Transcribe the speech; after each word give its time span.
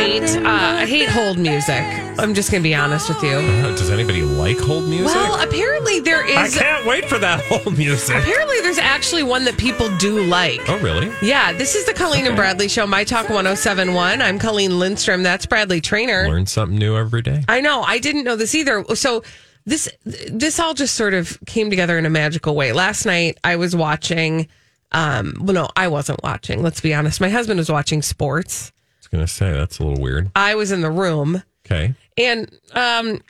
Hate 0.00 0.22
uh, 0.36 0.40
I 0.48 0.86
hate 0.86 1.10
hold 1.10 1.38
music. 1.38 1.84
I'm 2.18 2.32
just 2.32 2.50
gonna 2.50 2.62
be 2.62 2.74
honest 2.74 3.10
with 3.10 3.22
you. 3.22 3.32
Uh, 3.36 3.76
Does 3.76 3.90
anybody 3.90 4.22
like 4.22 4.58
hold 4.58 4.88
music? 4.88 5.14
Well, 5.14 5.46
apparently 5.46 6.00
there 6.00 6.24
I 6.24 6.46
is. 6.46 6.56
can't 6.56 6.86
wait 6.86 7.04
for 7.04 7.18
that 7.18 7.40
hold 7.44 7.76
music. 7.76 8.16
Apparently 8.16 8.60
there's 8.62 8.78
actually 8.78 9.24
one 9.24 9.44
that 9.44 9.58
people 9.58 9.94
do 9.98 10.22
like. 10.22 10.62
Oh, 10.70 10.78
really? 10.78 11.12
Yeah, 11.20 11.52
this 11.52 11.74
is 11.74 11.84
the 11.84 11.92
Colleen 11.92 12.26
and 12.26 12.34
Bradley 12.34 12.66
show, 12.68 12.86
My 12.86 13.04
Talk 13.04 13.28
1071. 13.28 14.22
I'm 14.22 14.38
Colleen 14.38 14.78
Lindstrom. 14.78 15.22
That's 15.22 15.44
Bradley 15.44 15.82
Traynor. 15.82 16.28
Learn 16.28 16.46
something 16.46 16.78
new 16.78 16.96
every 16.96 17.20
day. 17.20 17.44
I 17.46 17.60
know. 17.60 17.82
I 17.82 17.98
didn't 17.98 18.24
know 18.24 18.36
this 18.36 18.54
either. 18.54 18.82
So 18.94 19.22
this 19.66 19.86
this 20.04 20.58
all 20.58 20.72
just 20.72 20.94
sort 20.94 21.12
of 21.12 21.38
came 21.44 21.68
together 21.68 21.98
in 21.98 22.06
a 22.06 22.10
magical 22.10 22.54
way. 22.54 22.72
Last 22.72 23.04
night 23.04 23.36
I 23.44 23.56
was 23.56 23.76
watching 23.76 24.48
um 24.92 25.34
well 25.40 25.52
no, 25.54 25.68
I 25.76 25.88
wasn't 25.88 26.22
watching. 26.22 26.62
Let's 26.62 26.80
be 26.80 26.94
honest. 26.94 27.20
My 27.20 27.28
husband 27.28 27.58
was 27.58 27.70
watching 27.70 28.00
sports. 28.00 28.72
Going 29.12 29.24
to 29.24 29.32
say, 29.32 29.52
that's 29.52 29.78
a 29.78 29.84
little 29.84 30.02
weird. 30.02 30.30
I 30.36 30.54
was 30.54 30.70
in 30.72 30.80
the 30.82 30.90
room 30.90 31.42
Okay. 31.66 31.94
and 32.16 32.50
um 32.74 33.20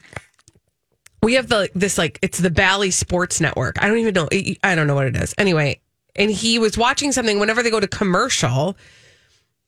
we 1.23 1.35
have 1.35 1.49
the 1.49 1.69
this 1.75 1.99
like 1.99 2.19
it's 2.23 2.39
the 2.39 2.51
Bally 2.51 2.91
Sports 2.91 3.41
Network. 3.41 3.83
I 3.83 3.89
don't 3.89 3.99
even 3.99 4.15
know 4.15 4.29
I 4.65 4.75
don't 4.75 4.87
know 4.87 4.95
what 4.95 5.07
it 5.07 5.17
is. 5.17 5.35
Anyway, 5.39 5.81
and 6.17 6.31
he 6.31 6.59
was 6.59 6.79
watching 6.79 7.13
something 7.13 7.39
whenever 7.39 7.63
they 7.63 7.71
go 7.71 7.81
to 7.81 7.89
commercial, 7.89 8.77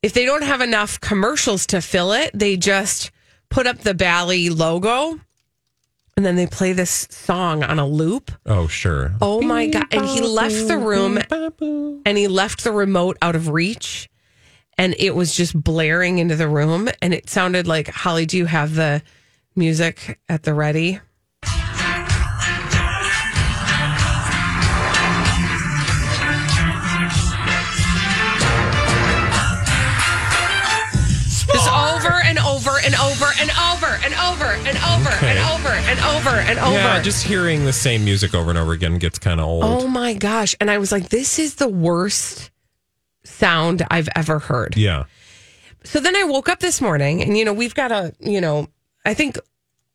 if 0.03 0.13
they 0.15 0.25
don't 0.25 0.43
have 0.45 0.61
enough 0.61 1.01
commercials 1.01 1.67
to 1.69 1.81
fill 1.81 2.13
it, 2.13 2.31
they 2.35 2.57
just 2.57 3.11
put 3.51 3.67
up 3.67 3.79
the 3.79 3.93
Bally 3.95 4.49
logo 4.49 5.21
and 6.17 6.25
then 6.27 6.37
they 6.37 6.47
play 6.47 6.73
this 6.73 7.07
song 7.11 7.63
on 7.63 7.79
a 7.79 7.87
loop. 7.87 8.31
Oh, 8.47 8.67
sure. 8.67 9.13
Oh 9.21 9.41
my 9.43 9.67
god. 9.67 9.87
And 9.93 10.07
he 10.07 10.21
left 10.23 10.69
the 10.69 10.79
room 10.79 11.19
and 12.07 12.17
he 12.19 12.29
left 12.29 12.65
the 12.65 12.73
remote 12.73 13.17
out 13.23 13.35
of 13.37 13.49
reach 13.49 14.09
and 14.78 14.95
it 14.98 15.15
was 15.15 15.34
just 15.34 15.61
blaring 15.61 16.19
into 16.19 16.37
the 16.37 16.48
room 16.48 16.89
and 17.01 17.12
it 17.15 17.28
sounded 17.31 17.67
like 17.67 17.89
Holly, 17.89 18.27
do 18.27 18.37
you 18.39 18.47
have 18.47 18.75
the 18.75 19.03
music 19.55 20.19
at 20.28 20.42
the 20.45 20.55
ready? 20.55 21.01
Just 31.53 31.69
over 31.69 32.15
and 32.25 32.39
over 32.39 32.71
and 32.84 32.94
over 32.94 33.27
and 33.39 33.50
over 33.50 33.87
and 34.04 34.15
over 34.15 34.47
and 34.65 34.78
over 34.78 35.10
Okay. 35.16 35.37
and 35.37 35.39
over 35.50 35.69
and 35.69 36.00
over 36.00 36.31
and 36.31 36.59
over. 36.60 36.72
Yeah, 36.72 37.03
just 37.03 37.25
hearing 37.25 37.65
the 37.66 37.72
same 37.72 38.04
music 38.04 38.34
over 38.34 38.49
and 38.49 38.59
over 38.59 38.72
again 38.72 38.97
gets 38.99 39.19
kind 39.19 39.39
of 39.41 39.47
old. 39.47 39.65
Oh 39.65 39.87
my 39.87 40.15
gosh. 40.15 40.54
And 40.60 40.71
I 40.71 40.78
was 40.78 40.91
like, 40.93 41.10
this 41.10 41.39
is 41.39 41.56
the 41.56 41.69
worst 41.69 42.50
sound 43.42 43.84
I've 43.91 44.08
ever 44.14 44.38
heard. 44.38 44.76
Yeah. 44.76 45.04
So 45.84 45.98
then 45.98 46.14
I 46.14 46.22
woke 46.25 46.48
up 46.48 46.60
this 46.60 46.80
morning 46.80 47.22
and, 47.22 47.36
you 47.36 47.44
know, 47.44 47.53
we've 47.53 47.75
got 47.75 47.91
a, 47.91 48.12
you 48.20 48.41
know, 48.41 48.69
I 49.04 49.14
think 49.14 49.36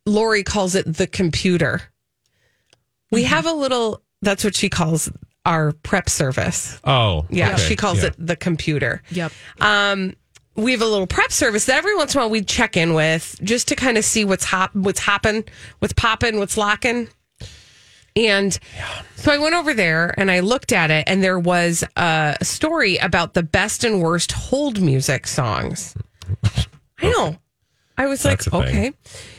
Lori 0.05 0.43
calls 0.43 0.75
it 0.75 0.85
the 0.85 1.07
computer. 1.07 1.81
We 3.09 3.21
Mm-hmm. 3.23 3.29
have 3.29 3.45
a 3.45 3.53
little, 3.53 4.01
that's 4.21 4.43
what 4.43 4.53
she 4.55 4.67
calls 4.69 5.09
our 5.45 5.71
prep 5.71 6.09
service. 6.09 6.77
Oh, 6.83 7.25
Yeah. 7.29 7.53
okay. 7.53 7.61
She 7.69 7.75
calls 7.77 7.99
Yeah. 7.99 8.07
it 8.09 8.15
the 8.17 8.35
computer. 8.35 9.01
Yep. 9.11 9.31
Um, 9.61 10.13
we 10.55 10.73
have 10.73 10.81
a 10.81 10.85
little 10.85 11.07
prep 11.07 11.31
service 11.31 11.65
that 11.67 11.77
every 11.77 11.95
once 11.95 12.13
in 12.15 12.19
a 12.19 12.23
while 12.23 12.29
we 12.29 12.41
check 12.41 12.75
in 12.75 12.93
with 12.93 13.39
just 13.43 13.69
to 13.69 13.75
kind 13.75 13.97
of 13.97 14.03
see 14.03 14.25
what's 14.25 14.43
hop, 14.43 14.75
what's 14.75 14.99
hopping, 14.99 15.45
what's 15.79 15.93
popping, 15.93 16.37
what's 16.39 16.57
locking. 16.57 17.07
And 18.17 18.57
so 19.15 19.31
I 19.31 19.37
went 19.37 19.53
over 19.53 19.73
there 19.73 20.13
and 20.17 20.31
I 20.31 20.39
looked 20.39 20.71
at 20.71 20.89
it, 20.89 21.03
and 21.07 21.23
there 21.23 21.39
was 21.39 21.83
a 21.95 22.35
story 22.41 22.97
about 22.97 23.35
the 23.35 23.43
best 23.43 23.83
and 23.83 24.01
worst 24.01 24.31
hold 24.31 24.81
music 24.81 25.27
songs. 25.27 25.95
I 26.99 27.09
know. 27.11 27.37
I 27.97 28.07
was 28.07 28.23
That's 28.23 28.51
like, 28.51 28.67
okay. 28.67 28.93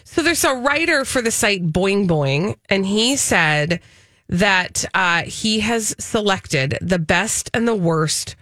So 0.04 0.22
there's 0.22 0.44
a 0.44 0.54
writer 0.54 1.04
for 1.04 1.22
the 1.22 1.30
site 1.30 1.66
Boing 1.66 2.08
Boing, 2.08 2.56
and 2.68 2.86
he 2.86 3.16
said 3.16 3.80
that 4.28 4.84
uh, 4.94 5.22
he 5.22 5.60
has 5.60 5.94
selected 5.98 6.78
the 6.80 6.98
best 6.98 7.50
and 7.54 7.66
the 7.66 7.74
worst 7.74 8.36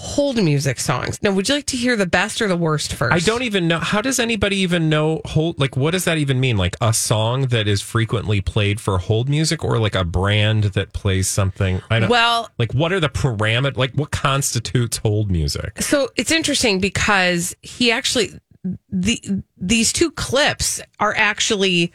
hold 0.00 0.36
music 0.36 0.78
songs. 0.78 1.20
Now, 1.22 1.32
would 1.32 1.48
you 1.48 1.56
like 1.56 1.66
to 1.66 1.76
hear 1.76 1.96
the 1.96 2.06
best 2.06 2.40
or 2.40 2.46
the 2.46 2.56
worst 2.56 2.92
first? 2.92 3.12
I 3.12 3.18
don't 3.18 3.42
even 3.42 3.66
know. 3.66 3.80
How 3.80 4.00
does 4.00 4.20
anybody 4.20 4.58
even 4.58 4.88
know 4.88 5.20
hold? 5.24 5.58
Like, 5.58 5.76
what 5.76 5.90
does 5.90 6.04
that 6.04 6.18
even 6.18 6.38
mean? 6.38 6.56
Like 6.56 6.76
a 6.80 6.94
song 6.94 7.48
that 7.48 7.66
is 7.66 7.82
frequently 7.82 8.40
played 8.40 8.80
for 8.80 8.98
hold 8.98 9.28
music, 9.28 9.64
or 9.64 9.80
like 9.80 9.96
a 9.96 10.04
brand 10.04 10.64
that 10.64 10.92
plays 10.92 11.26
something? 11.26 11.82
I 11.90 11.98
don't. 11.98 12.10
Well, 12.10 12.48
like, 12.58 12.72
what 12.74 12.92
are 12.92 13.00
the 13.00 13.08
parameters? 13.08 13.76
Like, 13.76 13.92
what 13.94 14.12
constitutes 14.12 14.98
hold 14.98 15.32
music? 15.32 15.82
So 15.82 16.10
it's 16.14 16.30
interesting 16.30 16.78
because 16.78 17.56
he 17.60 17.90
actually 17.90 18.38
the 18.88 19.20
these 19.56 19.92
two 19.92 20.12
clips 20.12 20.80
are 21.00 21.14
actually 21.16 21.92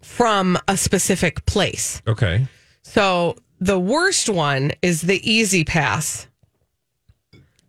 from 0.00 0.56
a 0.68 0.78
specific 0.78 1.44
place. 1.44 2.00
Okay. 2.08 2.46
So 2.82 3.36
the 3.60 3.78
worst 3.78 4.30
one 4.30 4.72
is 4.80 5.02
the 5.02 5.20
E-ZPass 5.30 6.28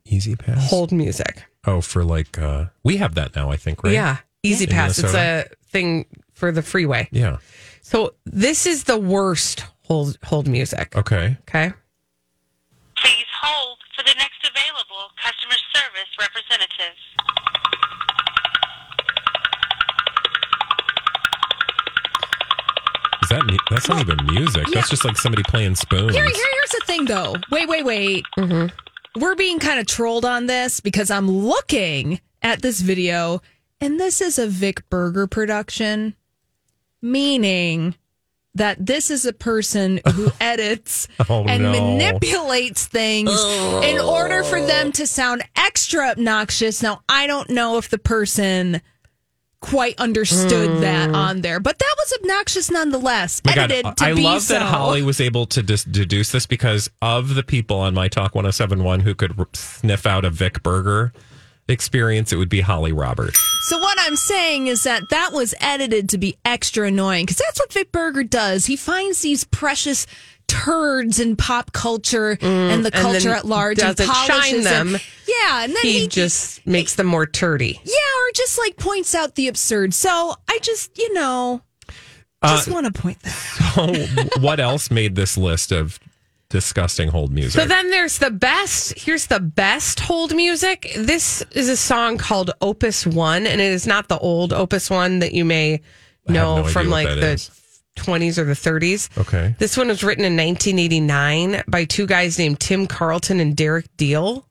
E-ZPass. 0.07 0.57
hold 0.69 0.91
music. 0.91 1.43
Oh, 1.65 1.81
for 1.81 2.03
like, 2.03 2.37
uh 2.39 2.65
we 2.83 2.97
have 2.97 3.15
that 3.15 3.35
now. 3.35 3.51
I 3.51 3.57
think, 3.57 3.83
right? 3.83 3.93
Yeah, 3.93 4.17
Easy 4.43 4.65
In 4.65 4.71
Pass. 4.71 4.99
It's 4.99 5.13
a 5.13 5.45
thing 5.69 6.05
for 6.33 6.51
the 6.51 6.61
freeway. 6.61 7.07
Yeah. 7.11 7.37
So 7.81 8.13
this 8.25 8.65
is 8.65 8.83
the 8.85 8.97
worst 8.97 9.65
hold 9.83 10.17
hold 10.23 10.47
music. 10.47 10.95
Okay. 10.95 11.37
Okay. 11.47 11.73
Please 12.97 13.29
hold 13.41 13.77
for 13.95 14.03
the 14.03 14.15
next 14.17 14.41
available 14.43 15.11
customer 15.23 15.57
service 15.73 16.11
representative. 16.19 16.95
Is 23.23 23.29
that 23.29 23.45
mu- 23.45 23.57
that's 23.69 23.89
not 23.89 23.99
even 24.01 24.17
music? 24.27 24.65
That's 24.73 24.89
just 24.89 25.03
like 25.03 25.17
somebody 25.17 25.43
playing 25.43 25.75
spoons. 25.75 26.13
Here, 26.13 26.23
here, 26.23 26.33
here's 26.33 26.69
the 26.71 26.81
thing, 26.85 27.05
though. 27.05 27.35
Wait, 27.51 27.67
wait, 27.67 27.83
wait. 27.83 28.25
We're 29.17 29.35
being 29.35 29.59
kind 29.59 29.79
of 29.79 29.87
trolled 29.87 30.25
on 30.25 30.45
this 30.45 30.79
because 30.79 31.09
I'm 31.09 31.29
looking 31.29 32.19
at 32.41 32.61
this 32.61 32.81
video, 32.81 33.41
and 33.81 33.99
this 33.99 34.21
is 34.21 34.37
a 34.37 34.47
Vic 34.47 34.87
Berger 34.89 35.25
production, 35.27 36.15
meaning 37.01 37.95
that 38.53 38.83
this 38.83 39.09
is 39.11 39.25
a 39.25 39.33
person 39.33 39.99
who 40.13 40.31
edits 40.41 41.07
Oh, 41.29 41.45
and 41.45 41.63
no. 41.63 41.71
manipulates 41.71 42.85
things 42.87 43.29
in 43.83 43.99
order 43.99 44.43
for 44.43 44.61
them 44.61 44.91
to 44.93 45.05
sound 45.07 45.43
extra 45.55 46.09
obnoxious. 46.09 46.81
Now, 46.81 47.01
I 47.07 47.27
don't 47.27 47.49
know 47.49 47.77
if 47.77 47.89
the 47.89 47.99
person 47.99 48.81
quite 49.69 49.99
understood 49.99 50.81
that 50.81 51.13
on 51.13 51.41
there, 51.41 51.59
but 51.59 51.77
that 51.79 51.95
was 51.97 52.13
obnoxious 52.21 52.71
nonetheless. 52.71 53.41
My 53.45 53.55
God, 53.55 53.71
edited 53.71 53.97
to 53.97 54.05
I 54.05 54.13
be 54.13 54.23
love 54.23 54.41
so. 54.41 54.53
that 54.53 54.61
Holly 54.63 55.01
was 55.03 55.19
able 55.21 55.45
to 55.47 55.61
dis- 55.61 55.83
deduce 55.83 56.31
this 56.31 56.45
because 56.45 56.89
of 57.01 57.35
the 57.35 57.43
people 57.43 57.77
on 57.79 57.93
My 57.93 58.07
Talk 58.07 58.33
1071 58.35 59.01
who 59.01 59.13
could 59.15 59.37
r- 59.37 59.47
sniff 59.53 60.05
out 60.05 60.25
a 60.25 60.29
Vic 60.29 60.63
Berger 60.63 61.11
experience, 61.69 62.31
it 62.31 62.37
would 62.37 62.47
be 62.49 62.61
Holly 62.61 62.93
Roberts. 62.93 63.39
So 63.67 63.77
what 63.79 63.97
I'm 63.99 64.15
saying 64.15 64.67
is 64.67 64.83
that 64.83 65.03
that 65.09 65.31
was 65.33 65.53
edited 65.59 66.07
to 66.09 66.17
be 66.17 66.37
extra 66.45 66.87
annoying 66.87 67.25
because 67.25 67.37
that's 67.37 67.59
what 67.59 67.73
Vic 67.73 67.91
Berger 67.91 68.23
does. 68.23 68.65
He 68.67 68.77
finds 68.77 69.21
these 69.21 69.43
precious 69.43 70.07
turds 70.47 71.19
in 71.19 71.35
pop 71.35 71.73
culture 71.73 72.37
and 72.39 72.85
the 72.85 72.91
Mm, 72.91 72.95
and 72.95 73.03
culture 73.03 73.33
at 73.33 73.43
large 73.45 73.79
and 73.81 73.97
polishes 73.97 74.25
shine 74.45 74.63
them. 74.63 74.97
Yeah, 75.27 75.63
and 75.65 75.75
then 75.75 75.81
He, 75.83 75.99
he, 76.01 76.07
just 76.07 76.65
makes 76.65 76.95
them 76.95 77.05
more 77.05 77.27
turdy. 77.27 77.81
yeah, 77.83 77.91
or 77.91 78.06
just 78.35 78.57
like 78.57 78.77
points 78.77 79.15
out 79.15 79.35
the 79.35 79.47
absurd. 79.47 79.93
So 79.93 80.35
I 80.47 80.59
just, 80.61 80.97
you 80.97 81.13
know, 81.13 81.61
just 82.43 82.67
want 82.69 82.93
to 82.93 83.01
point 83.01 83.19
that. 83.21 83.73
out. 83.77 84.33
So, 84.33 84.39
what 84.41 84.59
else 84.59 84.91
made 84.91 85.15
this 85.15 85.37
list 85.37 85.71
of 85.71 85.99
disgusting 86.49 87.09
hold 87.09 87.31
music? 87.31 87.61
So 87.61 87.67
then 87.67 87.89
there's 87.89 88.19
the 88.19 88.31
best. 88.31 88.97
Here's 88.97 89.27
the 89.27 89.39
best 89.39 89.99
hold 89.99 90.35
music. 90.35 90.91
This 90.95 91.43
is 91.51 91.69
a 91.69 91.77
song 91.77 92.17
called 92.17 92.51
Opus 92.61 93.05
One, 93.05 93.47
and 93.47 93.59
it 93.59 93.71
is 93.71 93.87
not 93.87 94.07
the 94.07 94.17
old 94.19 94.53
Opus 94.53 94.89
One 94.89 95.19
that 95.19 95.33
you 95.33 95.45
may 95.45 95.81
know 96.27 96.61
no 96.61 96.63
from 96.63 96.89
like 96.89 97.07
the 97.07 97.33
is. 97.33 97.51
20s 97.95 98.37
or 98.37 98.43
the 98.43 98.53
30s. 98.53 99.17
Okay. 99.17 99.55
This 99.57 99.75
one 99.75 99.87
was 99.87 100.03
written 100.03 100.23
in 100.23 100.37
1989 100.37 101.63
by 101.67 101.85
two 101.85 102.05
guys 102.05 102.37
named 102.37 102.59
Tim 102.59 102.85
Carleton 102.85 103.39
and 103.39 103.55
Darrick 103.55 103.87
Deel. 103.97 104.47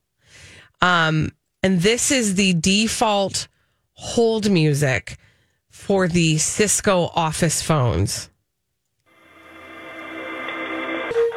Um, 0.83 1.31
and 1.63 1.81
this 1.81 2.11
is 2.11 2.35
the 2.35 2.55
default 2.55 3.47
hold 3.97 4.51
music 4.51 5.17
for 5.69 6.09
the 6.09 6.39
Cisco 6.39 7.11
office 7.15 7.61
phones. 7.63 8.31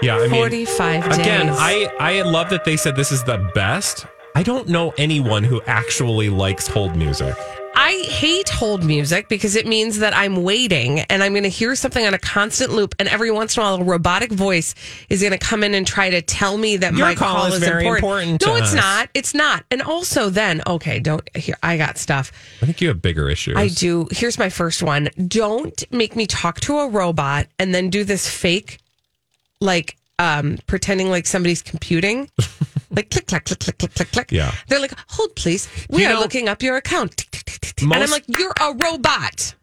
Yeah, 0.02 0.16
I 0.16 0.28
mean, 0.28 0.30
45 0.30 1.04
days. 1.04 1.18
again, 1.18 1.50
I 1.50 1.90
I 2.00 2.22
love 2.22 2.50
that 2.52 2.64
they 2.64 2.78
said 2.78 2.96
this 2.96 3.12
is 3.12 3.24
the 3.24 3.52
best. 3.54 4.06
I 4.36 4.44
don't 4.44 4.70
know 4.70 4.94
anyone 4.98 5.44
who 5.44 5.62
actually 5.64 6.30
likes 6.30 6.68
hold 6.68 6.96
music. 6.96 7.36
I 7.82 7.94
hate 8.10 8.50
hold 8.50 8.84
music 8.84 9.30
because 9.30 9.56
it 9.56 9.66
means 9.66 10.00
that 10.00 10.14
I'm 10.14 10.44
waiting 10.44 11.00
and 11.00 11.24
I'm 11.24 11.32
going 11.32 11.44
to 11.44 11.50
hear 11.50 11.76
something 11.76 12.06
on 12.06 12.14
a 12.14 12.20
constant 12.20 12.72
loop, 12.74 12.94
and 13.00 13.08
every 13.08 13.32
once 13.32 13.56
in 13.56 13.62
a 13.62 13.66
while, 13.66 13.76
a 13.76 13.84
robotic 13.84 14.32
voice 14.34 14.76
is 15.10 15.22
going 15.22 15.32
to 15.32 15.38
come 15.38 15.64
in 15.64 15.74
and 15.74 15.88
try 15.88 16.10
to 16.10 16.22
tell 16.22 16.58
me 16.58 16.76
that 16.78 16.94
Your 16.94 17.08
my 17.08 17.16
call 17.16 17.36
call, 17.36 17.46
is 17.48 17.54
is 17.56 17.60
very 17.62 17.88
important. 17.88 18.32
important 18.32 18.42
to 18.42 18.48
no, 18.48 18.56
it's 18.58 18.68
us. 18.70 18.76
not. 18.76 19.10
It's 19.14 19.34
not. 19.34 19.64
And 19.72 19.82
also, 19.82 20.30
then 20.30 20.62
okay, 20.68 21.00
don't 21.00 21.24
here. 21.38 21.56
I 21.64 21.78
got 21.78 21.98
stuff. 21.98 22.34
I 22.62 22.66
think 22.66 22.82
you 22.82 22.90
have 22.90 23.02
bigger 23.02 23.30
issues. 23.30 23.56
I 23.56 23.70
do. 23.70 24.08
Here's 24.12 24.38
my 24.38 24.50
first 24.50 24.84
one. 24.84 25.10
Don't 25.28 25.82
make 25.92 26.18
me 26.18 26.26
talk 26.28 26.60
to 26.62 26.80
a 26.80 26.90
robot 26.90 27.48
and 27.58 27.74
then 27.74 27.90
do 27.90 28.04
this 28.04 28.30
fake, 28.30 28.80
like 29.62 29.96
um, 30.20 30.58
pretending 30.68 31.10
like 31.10 31.26
somebody's 31.28 31.62
computing. 31.62 32.30
Like 32.92 33.12
click, 33.12 33.28
click, 33.28 33.46
click, 33.46 33.60
click, 33.60 33.78
click, 33.78 33.94
click, 33.94 34.12
click. 34.12 34.32
Yeah. 34.32 34.52
They're 34.68 34.80
like, 34.80 34.94
hold 35.10 35.36
please. 35.36 35.70
We 35.92 36.02
You 36.02 36.08
are 36.10 36.14
know- 36.16 36.22
looking 36.22 36.50
up 36.50 36.64
your 36.64 36.76
account. 36.76 37.29
Tick. 37.62 37.82
and 37.82 37.94
I'm 37.94 38.10
like, 38.10 38.26
you're 38.28 38.54
a 38.60 38.74
robot. 38.74 39.56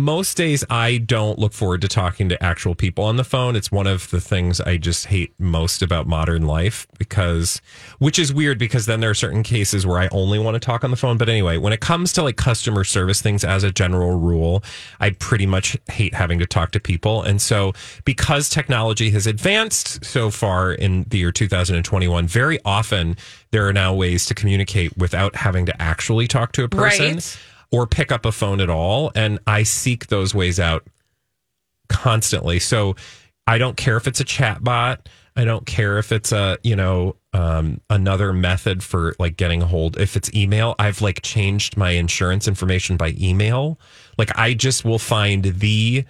Most 0.00 0.38
days 0.38 0.64
I 0.70 0.96
don't 0.96 1.38
look 1.38 1.52
forward 1.52 1.82
to 1.82 1.88
talking 1.88 2.30
to 2.30 2.42
actual 2.42 2.74
people 2.74 3.04
on 3.04 3.16
the 3.16 3.24
phone. 3.24 3.54
It's 3.54 3.70
one 3.70 3.86
of 3.86 4.08
the 4.08 4.18
things 4.18 4.58
I 4.58 4.78
just 4.78 5.08
hate 5.08 5.34
most 5.38 5.82
about 5.82 6.06
modern 6.06 6.46
life 6.46 6.86
because 6.98 7.60
which 7.98 8.18
is 8.18 8.32
weird 8.32 8.58
because 8.58 8.86
then 8.86 9.00
there 9.00 9.10
are 9.10 9.14
certain 9.14 9.42
cases 9.42 9.86
where 9.86 9.98
I 9.98 10.08
only 10.10 10.38
want 10.38 10.54
to 10.54 10.58
talk 10.58 10.84
on 10.84 10.90
the 10.90 10.96
phone. 10.96 11.18
But 11.18 11.28
anyway, 11.28 11.58
when 11.58 11.74
it 11.74 11.80
comes 11.80 12.14
to 12.14 12.22
like 12.22 12.38
customer 12.38 12.82
service 12.82 13.20
things 13.20 13.44
as 13.44 13.62
a 13.62 13.70
general 13.70 14.18
rule, 14.18 14.64
I 15.00 15.10
pretty 15.10 15.44
much 15.44 15.76
hate 15.90 16.14
having 16.14 16.38
to 16.38 16.46
talk 16.46 16.70
to 16.70 16.80
people. 16.80 17.22
And 17.22 17.42
so 17.42 17.74
because 18.06 18.48
technology 18.48 19.10
has 19.10 19.26
advanced 19.26 20.02
so 20.02 20.30
far 20.30 20.72
in 20.72 21.04
the 21.10 21.18
year 21.18 21.30
2021, 21.30 22.26
very 22.26 22.58
often 22.64 23.18
there 23.50 23.68
are 23.68 23.72
now 23.74 23.92
ways 23.92 24.24
to 24.26 24.34
communicate 24.34 24.96
without 24.96 25.36
having 25.36 25.66
to 25.66 25.82
actually 25.82 26.26
talk 26.26 26.52
to 26.52 26.64
a 26.64 26.70
person 26.70 27.16
Right. 27.16 27.38
Or 27.72 27.86
pick 27.86 28.10
up 28.10 28.26
a 28.26 28.32
phone 28.32 28.60
at 28.60 28.70
all. 28.70 29.12
And 29.14 29.38
I 29.46 29.62
seek 29.62 30.08
those 30.08 30.34
ways 30.34 30.58
out 30.58 30.86
constantly. 31.88 32.58
So 32.58 32.96
I 33.46 33.58
don't 33.58 33.76
care 33.76 33.96
if 33.96 34.06
it's 34.06 34.20
a 34.20 34.24
chat 34.24 34.62
bot. 34.62 35.08
I 35.36 35.44
don't 35.44 35.64
care 35.64 35.98
if 35.98 36.12
it's 36.12 36.32
a, 36.32 36.58
you 36.62 36.76
know, 36.76 37.16
um, 37.32 37.80
another 37.88 38.32
method 38.32 38.82
for 38.82 39.14
like 39.18 39.36
getting 39.36 39.62
a 39.62 39.66
hold. 39.66 39.98
If 39.98 40.16
it's 40.16 40.32
email, 40.34 40.74
I've 40.78 41.00
like 41.00 41.22
changed 41.22 41.76
my 41.76 41.90
insurance 41.92 42.48
information 42.48 42.96
by 42.96 43.14
email. 43.18 43.78
Like 44.18 44.36
I 44.36 44.54
just 44.54 44.84
will 44.84 44.98
find 44.98 45.44
the 45.44 46.04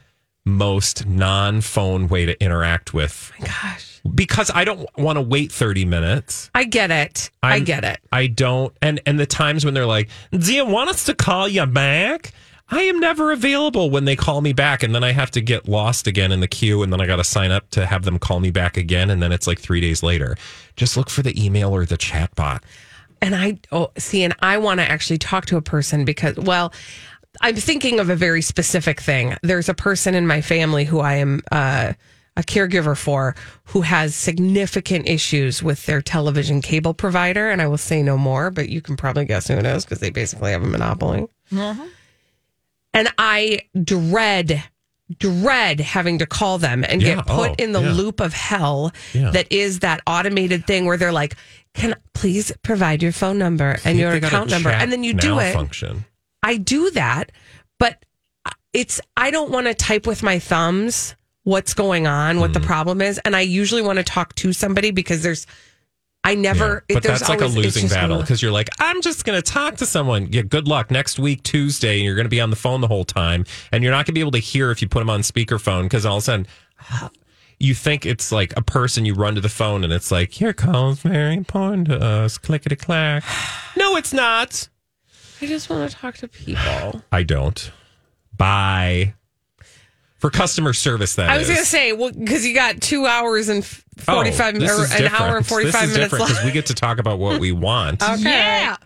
most 0.46 1.06
non 1.06 1.60
phone 1.60 2.08
way 2.08 2.26
to 2.26 2.42
interact 2.42 2.94
with 2.94 3.32
My 3.38 3.46
Gosh. 3.46 3.89
Because 4.14 4.50
I 4.54 4.64
don't 4.64 4.88
want 4.96 5.16
to 5.16 5.22
wait 5.22 5.52
30 5.52 5.84
minutes. 5.84 6.50
I 6.54 6.64
get 6.64 6.90
it. 6.90 7.30
i 7.42 7.52
I'm- 7.52 7.64
get 7.64 7.84
it. 7.84 8.00
I 8.12 8.26
don't. 8.26 8.74
And 8.82 9.00
and 9.06 9.18
the 9.18 9.26
times 9.26 9.64
when 9.64 9.74
they're 9.74 9.86
like, 9.86 10.08
"Do 10.32 10.54
you 10.54 10.64
want 10.64 10.90
us 10.90 11.04
to 11.04 11.14
call 11.14 11.48
you 11.48 11.66
back?" 11.66 12.32
I 12.72 12.82
am 12.82 13.00
never 13.00 13.32
available 13.32 13.90
when 13.90 14.04
they 14.04 14.14
call 14.14 14.40
me 14.40 14.52
back, 14.52 14.84
and 14.84 14.94
then 14.94 15.02
I 15.02 15.10
have 15.10 15.32
to 15.32 15.40
get 15.40 15.68
lost 15.68 16.06
again 16.06 16.30
in 16.30 16.38
the 16.38 16.46
queue, 16.46 16.84
and 16.84 16.92
then 16.92 17.00
I 17.00 17.06
got 17.06 17.16
to 17.16 17.24
sign 17.24 17.50
up 17.50 17.68
to 17.70 17.84
have 17.84 18.04
them 18.04 18.18
call 18.18 18.38
me 18.38 18.52
back 18.52 18.76
again, 18.76 19.10
and 19.10 19.20
then 19.20 19.32
it's 19.32 19.48
like 19.48 19.58
three 19.58 19.80
days 19.80 20.04
later. 20.04 20.36
Just 20.76 20.96
look 20.96 21.10
for 21.10 21.22
the 21.22 21.44
email 21.44 21.74
or 21.74 21.84
the 21.84 21.96
chat 21.96 22.32
bot. 22.36 22.62
And 23.20 23.34
I 23.34 23.58
oh 23.72 23.90
see, 23.98 24.22
and 24.22 24.34
I 24.40 24.58
want 24.58 24.78
to 24.80 24.88
actually 24.88 25.18
talk 25.18 25.46
to 25.46 25.56
a 25.56 25.62
person 25.62 26.04
because 26.04 26.36
well, 26.36 26.72
I'm 27.40 27.56
thinking 27.56 28.00
of 28.00 28.08
a 28.08 28.16
very 28.16 28.42
specific 28.42 29.00
thing. 29.00 29.36
There's 29.42 29.68
a 29.68 29.74
person 29.74 30.14
in 30.14 30.26
my 30.26 30.40
family 30.40 30.84
who 30.84 31.00
I 31.00 31.16
am 31.16 31.42
uh, 31.50 31.94
a 32.36 32.42
caregiver 32.42 32.96
for 32.96 33.34
who 33.64 33.82
has 33.82 34.14
significant 34.14 35.08
issues 35.08 35.62
with 35.62 35.84
their 35.86 36.00
television 36.00 36.60
cable 36.62 36.94
provider, 36.94 37.50
and 37.50 37.60
I 37.60 37.66
will 37.66 37.78
say 37.78 38.02
no 38.02 38.16
more, 38.16 38.50
but 38.50 38.68
you 38.68 38.80
can 38.80 38.96
probably 38.96 39.24
guess 39.24 39.48
who 39.48 39.54
it 39.54 39.66
is 39.66 39.84
because 39.84 39.98
they 40.00 40.10
basically 40.10 40.52
have 40.52 40.62
a 40.62 40.66
monopoly. 40.66 41.26
Mm-hmm. 41.52 41.86
And 42.94 43.12
I 43.18 43.62
dread 43.82 44.62
dread 45.18 45.80
having 45.80 46.18
to 46.18 46.26
call 46.26 46.58
them 46.58 46.84
and 46.88 47.02
Yeah, 47.02 47.16
get 47.16 47.26
put 47.26 47.50
oh, 47.50 47.54
in 47.58 47.72
the 47.72 47.80
yeah. 47.80 47.92
loop 47.92 48.20
of 48.20 48.32
hell 48.32 48.92
Yeah. 49.12 49.30
that 49.32 49.50
is 49.50 49.80
that 49.80 50.00
automated 50.06 50.68
thing 50.68 50.86
where 50.86 50.96
they're 50.96 51.12
like, 51.12 51.34
"Can 51.74 51.96
please 52.14 52.52
provide 52.62 53.02
your 53.02 53.10
phone 53.12 53.36
number 53.38 53.76
and 53.84 53.98
your 53.98 54.12
They 54.12 54.20
got 54.20 54.32
a 54.32 54.36
account 54.36 54.50
number?" 54.50 54.70
And 54.70 54.92
then 54.92 55.02
you 55.02 55.14
do 55.14 55.40
it. 55.40 55.52
Function. 55.52 56.04
I 56.44 56.58
do 56.58 56.90
that, 56.92 57.32
but 57.80 58.04
it's 58.72 59.00
I 59.16 59.32
don't 59.32 59.50
want 59.50 59.66
to 59.66 59.74
type 59.74 60.06
with 60.06 60.22
my 60.22 60.38
thumbs 60.38 61.16
what's 61.44 61.74
going 61.74 62.06
on, 62.06 62.40
what 62.40 62.52
the 62.52 62.60
mm-hmm. 62.60 62.66
problem 62.66 63.00
is, 63.00 63.18
and 63.18 63.34
I 63.34 63.40
usually 63.40 63.82
want 63.82 63.98
to 63.98 64.04
talk 64.04 64.34
to 64.36 64.52
somebody 64.52 64.90
because 64.90 65.22
there's 65.22 65.46
I 66.22 66.34
never. 66.34 66.84
Yeah, 66.88 66.94
But 66.94 67.02
there's 67.02 67.20
that's 67.20 67.28
like 67.30 67.40
a 67.40 67.44
always- 67.44 67.66
it's 67.66 67.76
losing 67.76 67.88
battle 67.88 68.20
because 68.20 68.42
you're 68.42 68.52
like, 68.52 68.68
I'm 68.78 69.00
just 69.00 69.24
going 69.24 69.40
to 69.40 69.42
talk 69.42 69.76
to 69.76 69.86
someone. 69.86 70.28
Yeah, 70.30 70.42
good 70.42 70.68
luck 70.68 70.90
next 70.90 71.18
week, 71.18 71.42
Tuesday. 71.42 71.96
and 71.96 72.04
You're 72.04 72.14
going 72.14 72.26
to 72.26 72.30
be 72.30 72.40
on 72.40 72.50
the 72.50 72.56
phone 72.56 72.80
the 72.80 72.88
whole 72.88 73.04
time, 73.04 73.46
and 73.72 73.82
you're 73.82 73.92
not 73.92 74.04
going 74.04 74.06
to 74.06 74.12
be 74.12 74.20
able 74.20 74.32
to 74.32 74.38
hear 74.38 74.70
if 74.70 74.82
you 74.82 74.88
put 74.88 74.98
them 74.98 75.10
on 75.10 75.20
speakerphone 75.20 75.84
because 75.84 76.04
all 76.04 76.18
of 76.18 76.22
a 76.22 76.24
sudden 76.24 76.46
you 77.58 77.74
think 77.74 78.04
it's 78.04 78.30
like 78.30 78.54
a 78.56 78.62
person. 78.62 79.06
You 79.06 79.14
run 79.14 79.34
to 79.34 79.40
the 79.40 79.48
phone, 79.48 79.82
and 79.82 79.92
it's 79.92 80.10
like, 80.10 80.40
your 80.40 80.52
call's 80.52 81.00
very 81.00 81.34
important 81.34 81.88
to 81.88 81.98
us. 81.98 82.36
Uh, 82.36 82.40
Clickety 82.42 82.76
clack. 82.76 83.24
No, 83.76 83.96
it's 83.96 84.12
not. 84.12 84.68
I 85.40 85.46
just 85.46 85.70
want 85.70 85.88
to 85.88 85.96
talk 85.96 86.16
to 86.16 86.28
people. 86.28 87.02
I 87.12 87.22
don't. 87.22 87.70
Bye. 88.36 89.14
For 90.20 90.30
customer 90.30 90.72
service, 90.74 91.14
that 91.16 91.30
I 91.30 91.38
was 91.38 91.48
gonna 91.48 91.64
say, 91.64 91.92
well, 91.92 92.12
because 92.12 92.46
you 92.46 92.54
got 92.54 92.80
two 92.80 93.06
hours 93.06 93.48
and 93.48 93.62
f- 93.62 93.84
Oh, 94.06 94.14
forty-five 94.14 94.58
this 94.58 94.70
or 94.70 94.84
is 94.84 94.92
an 94.92 95.02
different. 95.02 95.20
hour 95.20 95.36
and 95.38 95.46
forty-five 95.46 95.72
this 95.82 95.90
is 95.90 95.96
minutes 95.96 96.10
different 96.12 96.28
because 96.30 96.44
we 96.44 96.52
get 96.52 96.66
to 96.66 96.74
talk 96.74 96.98
about 96.98 97.18
what 97.18 97.40
we 97.40 97.52
want. 97.68 98.02
Yeah. 98.18 98.76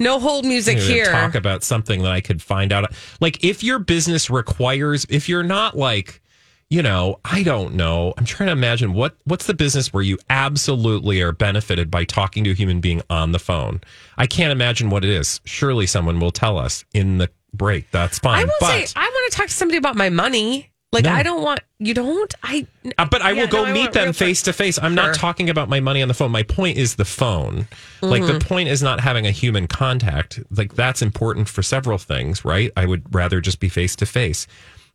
No 0.00 0.18
hold 0.20 0.44
music 0.44 0.76
Maybe 0.78 0.92
here. 0.92 1.06
Talk 1.12 1.34
about 1.34 1.62
something 1.62 2.02
that 2.02 2.12
I 2.12 2.20
could 2.20 2.42
find 2.42 2.72
out. 2.72 2.92
Like 3.20 3.42
if 3.44 3.62
your 3.62 3.78
business 3.78 4.28
requires, 4.28 5.06
if 5.08 5.28
you're 5.28 5.42
not 5.44 5.76
like, 5.76 6.20
you 6.68 6.82
know, 6.82 7.20
I 7.24 7.42
don't 7.44 7.74
know. 7.74 8.12
I'm 8.18 8.24
trying 8.24 8.48
to 8.48 8.52
imagine 8.52 8.92
what 8.92 9.16
what's 9.24 9.46
the 9.46 9.54
business 9.54 9.92
where 9.92 10.02
you 10.02 10.18
absolutely 10.30 11.22
are 11.22 11.32
benefited 11.32 11.90
by 11.90 12.04
talking 12.04 12.44
to 12.44 12.50
a 12.50 12.54
human 12.54 12.80
being 12.80 13.02
on 13.08 13.32
the 13.32 13.38
phone. 13.38 13.80
I 14.18 14.26
can't 14.26 14.50
imagine 14.52 14.90
what 14.90 15.04
it 15.04 15.10
is. 15.10 15.40
Surely 15.44 15.86
someone 15.86 16.20
will 16.20 16.32
tell 16.32 16.58
us 16.58 16.84
in 16.92 17.18
the 17.18 17.30
break. 17.52 17.90
That's 17.90 18.18
fine. 18.18 18.40
I 18.40 18.44
will 18.44 18.52
but 18.60 18.88
say, 18.88 18.98
I 19.00 19.04
want 19.06 19.32
to 19.32 19.36
talk 19.38 19.46
to 19.46 19.54
somebody 19.54 19.78
about 19.78 19.94
my 19.96 20.10
money. 20.10 20.70
Like, 20.94 21.04
No. 21.04 21.12
I 21.12 21.22
don't 21.22 21.42
want 21.42 21.60
you 21.78 21.92
don't. 21.92 22.34
I 22.42 22.66
Uh, 22.96 23.04
but 23.04 23.20
I 23.20 23.32
Yeah, 23.32 23.42
will 23.42 23.48
go 23.48 23.64
no, 23.66 23.72
meet 23.72 23.92
them 23.92 24.12
face 24.12 24.42
to 24.42 24.52
face. 24.52 24.78
I'm 24.78 24.94
Sure. 24.96 25.06
not 25.06 25.14
talking 25.14 25.50
about 25.50 25.68
my 25.68 25.80
money 25.80 26.00
on 26.00 26.08
the 26.08 26.14
phone. 26.14 26.30
My 26.30 26.42
point 26.44 26.78
is 26.78 26.94
the 26.94 27.04
phone. 27.04 27.68
Like 28.00 28.22
Mm-hmm. 28.22 28.38
the 28.38 28.44
point 28.44 28.68
is 28.70 28.82
not 28.82 29.00
having 29.00 29.26
a 29.26 29.30
human 29.30 29.66
contact. 29.66 30.40
Like 30.50 30.74
that's 30.74 31.02
important 31.02 31.48
for 31.48 31.62
several 31.62 31.98
things, 31.98 32.44
right? 32.44 32.70
I 32.76 32.86
would 32.86 33.12
rather 33.14 33.40
just 33.42 33.60
be 33.60 33.68
face 33.68 33.94
to 33.96 34.06
face. 34.06 34.46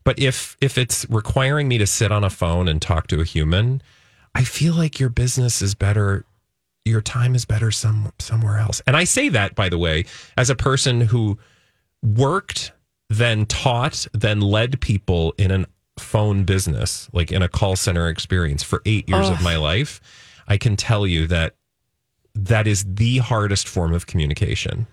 But 0.04 0.18
if 0.18 0.58
if 0.62 0.78
it's 0.78 1.06
requiring 1.10 1.68
me 1.68 1.78
to 1.78 1.86
sit 1.86 2.12
on 2.12 2.24
a 2.24 2.30
phone 2.30 2.68
and 2.68 2.82
talk 2.82 3.08
to 3.08 3.20
a 3.22 3.26
human, 3.26 3.82
I 4.34 4.44
feel 4.46 4.74
like 4.74 5.00
your 5.00 5.10
business 5.10 5.62
is 5.62 5.76
better 5.76 6.26
your 6.86 7.02
time 7.02 7.36
is 7.36 7.46
better 7.46 7.70
some 7.72 8.12
somewhere 8.20 8.58
else. 8.58 8.82
And 8.88 8.96
I 8.96 9.04
say 9.04 9.30
that 9.30 9.54
by 9.54 9.68
the 9.70 9.78
way, 9.78 10.06
as 10.38 10.50
a 10.50 10.56
person 10.56 11.02
who 11.02 11.38
worked, 12.02 12.72
then 13.10 13.46
taught, 13.46 14.08
then 14.14 14.40
led 14.40 14.80
people 14.82 15.34
in 15.38 15.52
an 15.52 15.66
phone 16.00 16.44
business, 16.44 17.10
like 17.14 17.32
in 17.32 17.42
a 17.42 17.50
call 17.50 17.76
center 17.76 18.08
experience 18.08 18.64
for 18.64 18.82
eight 18.86 19.08
years 19.10 19.30
of 19.30 19.42
my 19.42 19.58
life, 19.58 20.02
I 20.48 20.58
can 20.58 20.76
tell 20.76 21.06
you 21.06 21.28
that 21.28 21.56
that 22.34 22.68
is 22.68 22.86
the 22.88 23.18
hardest 23.20 23.68
form 23.68 23.94
of 23.94 24.08
communication. 24.08 24.88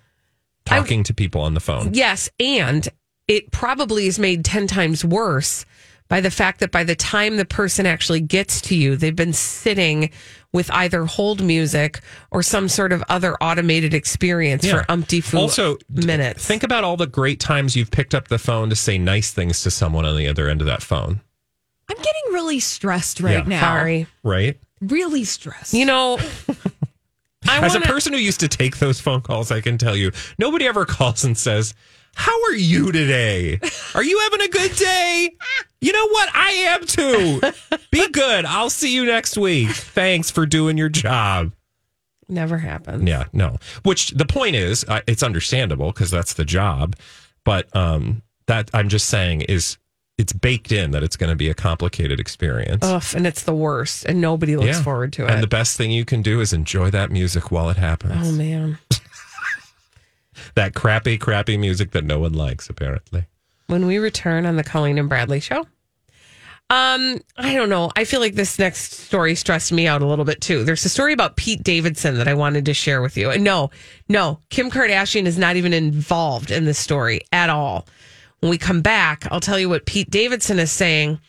Talking 0.65 1.03
to 1.03 1.13
people 1.13 1.41
on 1.41 1.53
the 1.53 1.59
phone. 1.59 1.93
Yes, 1.93 2.29
and 2.39 2.87
it 3.27 3.51
probably 3.51 4.07
is 4.07 4.19
made 4.19 4.43
10 4.43 4.67
times 4.67 5.03
worse 5.03 5.65
by 6.09 6.21
the 6.21 6.31
fact 6.31 6.59
that 6.61 6.71
by 6.71 6.83
the 6.83 6.95
time 6.95 7.37
the 7.37 7.45
person 7.45 7.85
actually 7.85 8.21
gets 8.21 8.61
to 8.61 8.75
you, 8.75 8.95
they've 8.95 9.15
been 9.15 9.33
sitting 9.33 10.09
with 10.53 10.71
either 10.71 11.05
hold 11.05 11.43
music 11.43 11.99
or 12.31 12.41
some 12.41 12.69
sort 12.69 12.91
of 12.93 13.03
other 13.09 13.35
automated 13.43 13.93
experience 13.93 14.65
for 14.67 14.85
umpty 14.89 15.19
fu 15.21 15.37
also 15.37 15.75
d- 15.93 16.05
minutes. 16.05 16.45
Think 16.47 16.63
about 16.63 16.83
all 16.83 16.95
the 16.97 17.05
great 17.07 17.39
times 17.39 17.75
you've 17.75 17.91
picked 17.91 18.15
up 18.15 18.29
the 18.29 18.39
phone 18.39 18.69
to 18.69 18.75
say 18.75 18.97
nice 18.97 19.31
things 19.31 19.61
to 19.63 19.71
someone 19.71 20.05
on 20.05 20.15
the 20.15 20.27
other 20.27 20.47
end 20.47 20.61
of 20.61 20.67
that 20.67 20.81
phone, 20.81 21.19
I'm 21.89 21.97
getting 21.97 22.33
really 22.33 22.59
stressed 22.59 23.19
right 23.19 23.43
Yeah. 23.45 23.49
now. 23.49 23.61
Sorry. 23.61 24.07
right? 24.23 24.57
Really 24.81 25.23
stressed. 25.25 25.73
You 25.73 25.85
know, 25.85 26.17
I 27.47 27.63
As 27.65 27.73
wanna, 27.73 27.85
a 27.85 27.87
person 27.87 28.13
who 28.13 28.19
used 28.19 28.39
to 28.41 28.47
take 28.47 28.77
those 28.77 28.99
phone 28.99 29.21
calls, 29.21 29.51
I 29.51 29.61
can 29.61 29.77
tell 29.77 29.95
you, 29.95 30.11
nobody 30.39 30.65
ever 30.67 30.85
calls 30.87 31.23
and 31.23 31.37
says, 31.37 31.73
How 32.17 32.43
are 32.45 32.55
you 32.55 32.91
today? 32.91 33.59
Are 33.95 34.03
you 34.03 34.19
having 34.19 34.41
a 34.41 34.49
good 34.49 34.75
day? 34.75 35.29
You 35.79 35.93
know 35.93 36.07
what? 36.07 36.29
I 36.35 36.49
am 36.51 36.85
too. 36.85 37.41
Be 37.91 38.09
good. 38.09 38.43
I'll 38.45 38.69
see 38.71 38.93
you 38.93 39.05
next 39.05 39.37
week. 39.37 39.69
Thanks 39.69 40.29
for 40.31 40.45
doing 40.45 40.77
your 40.77 40.89
job. 40.89 41.53
never 42.27 42.57
happened. 42.57 43.07
Yeah, 43.07 43.25
no. 43.33 43.57
Which 43.83 44.09
the 44.11 44.25
point 44.25 44.55
is, 44.55 44.83
uh, 44.87 45.01
it's 45.07 45.23
understandable 45.23 45.91
because 45.91 46.11
that's 46.11 46.33
the 46.33 46.43
job. 46.45 46.95
But 47.45 47.73
um, 47.75 48.23
that 48.47 48.69
I'm 48.73 48.89
just 48.89 49.07
saying 49.07 49.41
is 49.41 49.77
it's 50.17 50.33
baked 50.33 50.71
in 50.71 50.91
that 50.91 51.03
it's 51.03 51.15
going 51.15 51.29
to 51.29 51.35
be 51.35 51.47
a 51.49 51.53
complicated 51.53 52.19
experience. 52.19 52.79
Ugh, 52.83 53.03
and 53.15 53.27
it's 53.27 53.43
the 53.43 53.53
worst, 53.53 54.03
and 54.05 54.19
nobody 54.19 54.57
looks 54.57 54.77
Yeah. 54.77 54.83
forward 54.83 55.13
to 55.13 55.25
it. 55.25 55.31
And 55.31 55.43
the 55.43 55.47
best 55.47 55.77
thing 55.77 55.91
you 55.91 56.03
can 56.05 56.21
do 56.23 56.41
is 56.41 56.51
enjoy 56.53 56.89
that 56.89 57.11
music 57.11 57.51
while 57.51 57.69
it 57.69 57.77
happens. 57.77 58.27
oh 58.27 58.31
man. 58.31 58.79
That 60.55 60.73
crappy, 60.73 61.17
crappy 61.17 61.57
music 61.57 61.91
that 61.91 62.03
no 62.05 62.19
one 62.19 62.33
likes, 62.33 62.69
apparently. 62.69 63.25
when 63.67 63.85
we 63.85 63.97
return 63.97 64.45
on 64.45 64.55
the 64.55 64.63
Colleen 64.63 64.97
and 64.97 65.09
Bradley 65.09 65.39
show. 65.39 65.65
Um, 66.69 67.21
I 67.37 67.53
don't 67.53 67.69
know. 67.69 67.91
I 67.95 68.03
feel 68.03 68.19
like 68.19 68.35
this 68.35 68.59
next 68.59 68.91
story 68.91 69.35
stressed 69.35 69.71
me 69.71 69.87
out 69.87 70.01
a 70.01 70.05
little 70.05 70.25
bit 70.25 70.41
too. 70.41 70.65
There's 70.65 70.83
a 70.83 70.89
story 70.89 71.13
about 71.13 71.37
Pete 71.37 71.63
Davidson 71.63 72.17
that 72.17 72.27
I 72.27 72.33
wanted 72.33 72.65
to 72.65 72.73
share 72.73 73.01
with 73.01 73.15
you. 73.15 73.29
And 73.29 73.43
no, 73.43 73.71
no, 74.09 74.41
Kim 74.49 74.69
Kardashian 74.69 75.25
is 75.27 75.37
not 75.37 75.55
even 75.55 75.71
involved 75.73 76.51
in 76.51 76.65
this 76.65 76.77
story 76.77 77.21
at 77.31 77.49
all. 77.49 77.87
When 78.41 78.49
we 78.49 78.57
come 78.57 78.81
back, 78.81 79.25
I'll 79.31 79.39
tell 79.39 79.57
you 79.57 79.69
what 79.69 79.85
Pete 79.85 80.09
Davidson 80.09 80.59
is 80.59 80.71
saying 80.71 81.19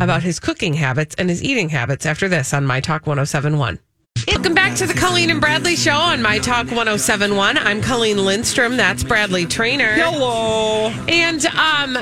about 0.00 0.22
his 0.22 0.40
cooking 0.40 0.72
habits 0.74 1.14
and 1.16 1.28
his 1.28 1.44
eating 1.44 1.68
habits 1.68 2.06
after 2.06 2.26
this 2.26 2.54
on 2.54 2.66
My 2.66 2.80
Talk 2.80 3.06
1071. 3.06 3.78
Welcome 4.26 4.54
back 4.54 4.76
to 4.76 4.86
the 4.86 4.94
Colleen 4.94 5.30
and 5.30 5.40
Bradley 5.40 5.76
Show 5.76 5.94
on 5.94 6.22
My 6.22 6.38
Talk 6.38 6.66
1071. 6.66 7.58
I'm 7.58 7.80
Colleen 7.80 8.24
Lindstrom. 8.24 8.76
That's 8.76 9.02
Bradley 9.04 9.46
Traynor. 9.46 9.92
Hello. 9.94 10.88
And 11.08 11.44
um, 11.46 11.98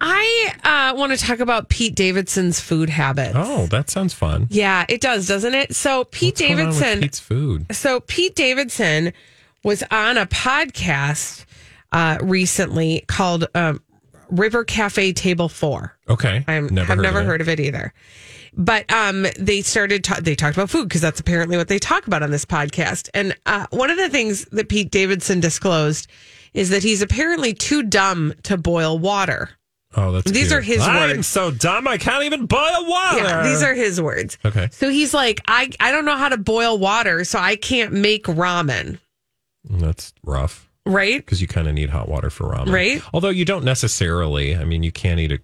I 0.00 0.54
uh, 0.64 0.96
want 0.96 1.12
to 1.12 1.18
talk 1.18 1.40
about 1.40 1.68
Pete 1.68 1.94
Davidson's 1.94 2.60
food 2.60 2.88
habits. 2.88 3.34
Oh, 3.36 3.66
that 3.66 3.90
sounds 3.90 4.14
fun. 4.14 4.46
Yeah, 4.50 4.86
it 4.88 5.00
does, 5.00 5.26
doesn't 5.26 5.54
it? 5.54 5.74
So 5.74 6.04
Pete 6.04 6.34
What's 6.34 6.40
going 6.40 6.60
on 6.60 6.66
with 6.68 6.78
Davidson. 6.78 7.00
Pete's 7.00 7.20
food. 7.20 7.76
So 7.76 8.00
Pete 8.00 8.34
Davidson 8.34 9.12
was 9.62 9.82
on 9.90 10.16
a 10.16 10.26
podcast 10.26 11.44
uh, 11.92 12.18
recently 12.22 13.04
called 13.06 13.46
um, 13.54 13.82
River 14.30 14.64
Cafe 14.64 15.12
Table 15.12 15.48
Four. 15.48 15.96
Okay. 16.08 16.44
I 16.46 16.52
have 16.54 16.70
heard 16.70 16.98
never 17.00 17.20
of 17.20 17.26
heard 17.26 17.40
of 17.40 17.48
it 17.48 17.60
either. 17.60 17.92
But 18.56 18.90
um, 18.92 19.26
they 19.38 19.62
started. 19.62 20.04
Ta- 20.04 20.20
they 20.20 20.34
talked 20.34 20.56
about 20.56 20.70
food 20.70 20.88
because 20.88 21.00
that's 21.00 21.20
apparently 21.20 21.56
what 21.56 21.68
they 21.68 21.78
talk 21.78 22.06
about 22.06 22.22
on 22.22 22.30
this 22.30 22.44
podcast. 22.44 23.08
And 23.14 23.36
uh, 23.46 23.66
one 23.70 23.90
of 23.90 23.96
the 23.96 24.08
things 24.08 24.44
that 24.46 24.68
Pete 24.68 24.90
Davidson 24.90 25.40
disclosed 25.40 26.08
is 26.52 26.70
that 26.70 26.82
he's 26.82 27.00
apparently 27.02 27.54
too 27.54 27.82
dumb 27.84 28.34
to 28.44 28.56
boil 28.56 28.98
water. 28.98 29.50
Oh, 29.96 30.12
that's 30.12 30.30
These 30.30 30.48
cute. 30.48 30.52
are 30.52 30.60
his 30.60 30.80
I'm 30.82 31.10
words. 31.16 31.26
so 31.26 31.50
dumb 31.50 31.88
I 31.88 31.98
can't 31.98 32.22
even 32.24 32.46
boil 32.46 32.86
water. 32.88 33.18
Yeah, 33.22 33.42
these 33.42 33.62
are 33.62 33.74
his 33.74 34.00
words. 34.00 34.38
Okay. 34.44 34.68
So 34.72 34.88
he's 34.88 35.12
like, 35.14 35.40
I 35.48 35.70
I 35.80 35.90
don't 35.92 36.04
know 36.04 36.16
how 36.16 36.28
to 36.28 36.36
boil 36.38 36.78
water, 36.78 37.24
so 37.24 37.38
I 37.40 37.56
can't 37.56 37.92
make 37.92 38.24
ramen. 38.26 38.98
That's 39.68 40.12
rough 40.24 40.68
Right? 40.86 41.18
because 41.18 41.40
you 41.42 41.46
kind 41.46 41.68
of 41.68 41.74
need 41.74 41.90
hot 41.90 42.08
water 42.08 42.30
for 42.30 42.44
ramen. 42.44 42.72
Right. 42.72 43.02
Although 43.12 43.28
you 43.30 43.44
don't 43.44 43.64
necessarily. 43.64 44.56
I 44.56 44.64
mean, 44.64 44.82
you 44.82 44.92
can't 44.92 45.20
eat 45.20 45.32
it 45.32 45.42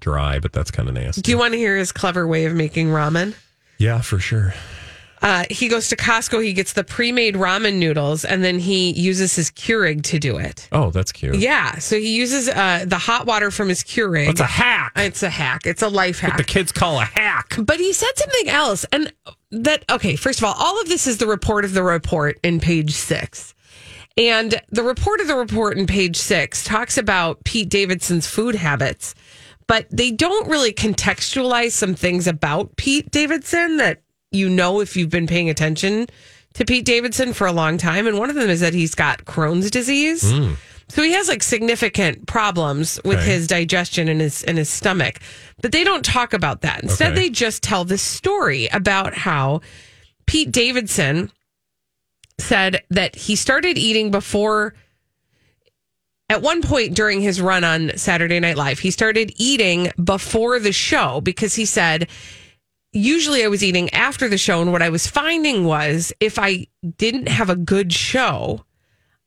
dry, 0.00 0.38
but 0.38 0.52
that's 0.52 0.70
kind 0.70 0.88
of 0.88 0.94
nasty. 0.94 1.22
Do 1.22 1.30
you 1.30 1.38
want 1.38 1.52
to 1.52 1.58
hear 1.58 1.76
his 1.76 1.92
clever 1.92 2.26
way 2.26 2.44
of 2.44 2.54
making 2.54 2.88
ramen? 2.88 3.34
yeah, 3.78 4.00
for 4.00 4.18
sure. 4.18 4.54
Uh, 5.22 5.44
he 5.48 5.68
goes 5.68 5.88
to 5.88 5.96
Costco, 5.96 6.44
he 6.44 6.52
gets 6.52 6.74
the 6.74 6.84
pre-made 6.84 7.34
ramen 7.34 7.76
noodles, 7.78 8.26
and 8.26 8.44
then 8.44 8.58
he 8.58 8.90
uses 8.90 9.34
his 9.34 9.50
Keurig 9.50 10.02
to 10.02 10.18
do 10.18 10.36
it. 10.36 10.68
Oh, 10.70 10.90
that's 10.90 11.12
cute. 11.12 11.36
Yeah, 11.36 11.78
so 11.78 11.96
he 11.98 12.14
uses 12.14 12.46
uh, 12.46 12.84
the 12.86 12.98
hot 12.98 13.24
water 13.24 13.50
from 13.50 13.70
his 13.70 13.82
Keurig. 13.82 14.28
It's 14.28 14.40
a 14.40 14.44
hack. 14.44 14.92
It's 14.96 15.22
a 15.22 15.30
hack. 15.30 15.62
It's 15.64 15.80
a 15.80 15.88
life 15.88 16.18
hack. 16.18 16.32
What 16.32 16.36
the 16.36 16.44
kids 16.44 16.72
call 16.72 17.00
a 17.00 17.06
hack. 17.06 17.56
But 17.58 17.80
he 17.80 17.94
said 17.94 18.10
something 18.16 18.50
else. 18.50 18.84
And 18.92 19.14
that, 19.50 19.86
okay, 19.90 20.14
first 20.16 20.40
of 20.40 20.44
all, 20.44 20.54
all 20.58 20.78
of 20.82 20.88
this 20.90 21.06
is 21.06 21.16
the 21.16 21.26
report 21.26 21.64
of 21.64 21.72
the 21.72 21.82
report 21.82 22.38
in 22.42 22.60
page 22.60 22.92
six. 22.92 23.54
And 24.18 24.60
the 24.68 24.82
report 24.82 25.20
of 25.20 25.26
the 25.26 25.36
report 25.36 25.78
in 25.78 25.86
page 25.86 26.16
six 26.16 26.64
talks 26.64 26.98
about 26.98 27.42
Pete 27.44 27.70
Davidson's 27.70 28.26
food 28.26 28.54
habits, 28.56 29.14
but 29.66 29.86
they 29.90 30.10
don't 30.10 30.48
really 30.48 30.72
contextualize 30.72 31.72
some 31.72 31.94
things 31.94 32.26
about 32.26 32.76
Pete 32.76 33.10
Davidson 33.10 33.76
that 33.78 34.02
you 34.30 34.48
know 34.48 34.80
if 34.80 34.96
you've 34.96 35.10
been 35.10 35.26
paying 35.26 35.48
attention 35.50 36.06
to 36.54 36.64
Pete 36.64 36.84
Davidson 36.84 37.32
for 37.32 37.46
a 37.46 37.52
long 37.52 37.78
time. 37.78 38.06
And 38.06 38.18
one 38.18 38.30
of 38.30 38.36
them 38.36 38.48
is 38.50 38.60
that 38.60 38.74
he's 38.74 38.94
got 38.94 39.24
Crohn's 39.24 39.70
disease. 39.70 40.30
Hmm. 40.30 40.52
So 40.88 41.02
he 41.02 41.12
has 41.12 41.28
like 41.28 41.42
significant 41.42 42.26
problems 42.26 43.00
with 43.04 43.18
Okay. 43.18 43.26
his 43.32 43.46
digestion 43.46 44.06
and 44.08 44.20
his 44.20 44.42
and 44.44 44.58
his 44.58 44.68
stomach. 44.68 45.18
But 45.62 45.72
they 45.72 45.82
don't 45.82 46.04
talk 46.04 46.32
about 46.34 46.60
that. 46.60 46.82
Instead 46.82 47.12
Okay. 47.12 47.22
they 47.22 47.30
just 47.30 47.62
tell 47.62 47.84
this 47.84 48.02
story 48.02 48.68
about 48.68 49.14
how 49.14 49.62
Pete 50.26 50.52
Davidson 50.52 51.30
said 52.38 52.82
that 52.90 53.14
he 53.16 53.36
started 53.36 53.78
eating 53.78 54.10
before 54.10 54.74
at 56.30 56.42
one 56.42 56.62
point 56.62 56.94
during 56.94 57.20
his 57.20 57.40
run 57.40 57.64
on 57.64 57.96
Saturday 57.96 58.40
Night 58.40 58.56
Live, 58.56 58.78
he 58.78 58.90
started 58.90 59.32
eating 59.36 59.92
before 60.02 60.58
the 60.58 60.72
show 60.72 61.20
because 61.20 61.54
he 61.54 61.64
said 61.66 62.08
usually 62.92 63.44
I 63.44 63.48
was 63.48 63.62
eating 63.64 63.92
after 63.92 64.28
the 64.28 64.38
show 64.38 64.62
and 64.62 64.72
what 64.72 64.82
I 64.82 64.88
was 64.88 65.06
finding 65.06 65.64
was 65.64 66.12
if 66.20 66.38
I 66.38 66.66
didn't 66.96 67.28
have 67.28 67.50
a 67.50 67.56
good 67.56 67.92
show, 67.92 68.64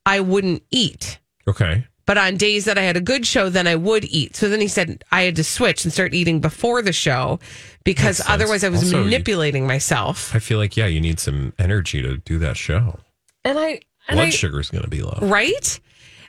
I 0.05 0.19
wouldn't 0.21 0.63
eat. 0.71 1.19
Okay. 1.47 1.85
But 2.05 2.17
on 2.17 2.37
days 2.37 2.63
that 2.65 2.77
I 2.77 2.83
had 2.83 2.95
a 2.95 3.01
good 3.01 3.25
show, 3.27 3.49
then 3.49 3.67
I 3.67 3.75
would 3.75 4.05
eat. 4.05 4.37
So 4.37 4.47
then 4.47 4.61
he 4.61 4.69
said 4.69 5.03
I 5.11 5.23
had 5.23 5.35
to 5.35 5.43
switch 5.43 5.83
and 5.83 5.91
start 5.91 6.13
eating 6.13 6.39
before 6.39 6.81
the 6.81 6.93
show 6.93 7.39
because 7.83 8.19
Makes 8.19 8.27
sense. 8.27 8.29
otherwise 8.29 8.63
I 8.63 8.69
was 8.69 8.83
Also, 8.83 8.99
you- 8.99 9.03
manipulating 9.03 9.67
myself. 9.67 10.33
I 10.33 10.39
feel 10.39 10.57
like 10.57 10.77
yeah, 10.77 10.85
you 10.87 11.01
need 11.01 11.19
some 11.19 11.51
energy 11.59 12.01
to 12.01 12.17
do 12.17 12.39
that 12.39 12.55
show. 12.55 12.99
And 13.43 13.59
I 13.59 13.81
and 14.07 14.15
Blood 14.15 14.27
I, 14.27 14.29
sugar's 14.29 14.69
going 14.69 14.85
to 14.85 14.89
be 14.89 15.01
low. 15.01 15.19
right? 15.21 15.79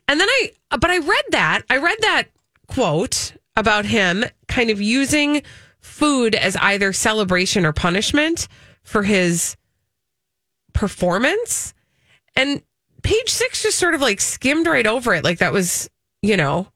And 0.09 0.19
then 0.19 0.29
I 0.29 0.51
but 0.71 0.91
I 0.91 0.99
read 0.99 1.25
that. 1.31 1.63
I 1.71 1.77
read 1.77 1.99
that 2.01 2.25
quote 2.67 3.35
about 3.57 3.85
him 3.85 4.25
kind 4.47 4.71
of 4.71 4.81
using 4.81 5.43
food 5.81 6.35
as 6.35 6.57
either 6.57 6.93
celebration 6.93 7.65
or 7.65 7.73
punishment 7.73 8.49
for 8.83 9.03
his 9.03 9.57
performance. 10.73 11.75
And 12.35 12.63
page 13.03 13.31
6 13.31 13.63
just 13.63 13.79
sort 13.79 13.95
of 13.95 14.01
like 14.01 14.21
skimmed 14.21 14.67
right 14.67 14.87
over 14.87 15.15
it 15.15 15.25
like 15.25 15.39
that 15.39 15.53
was, 15.53 15.91
you 16.23 16.37
know, 16.37 16.69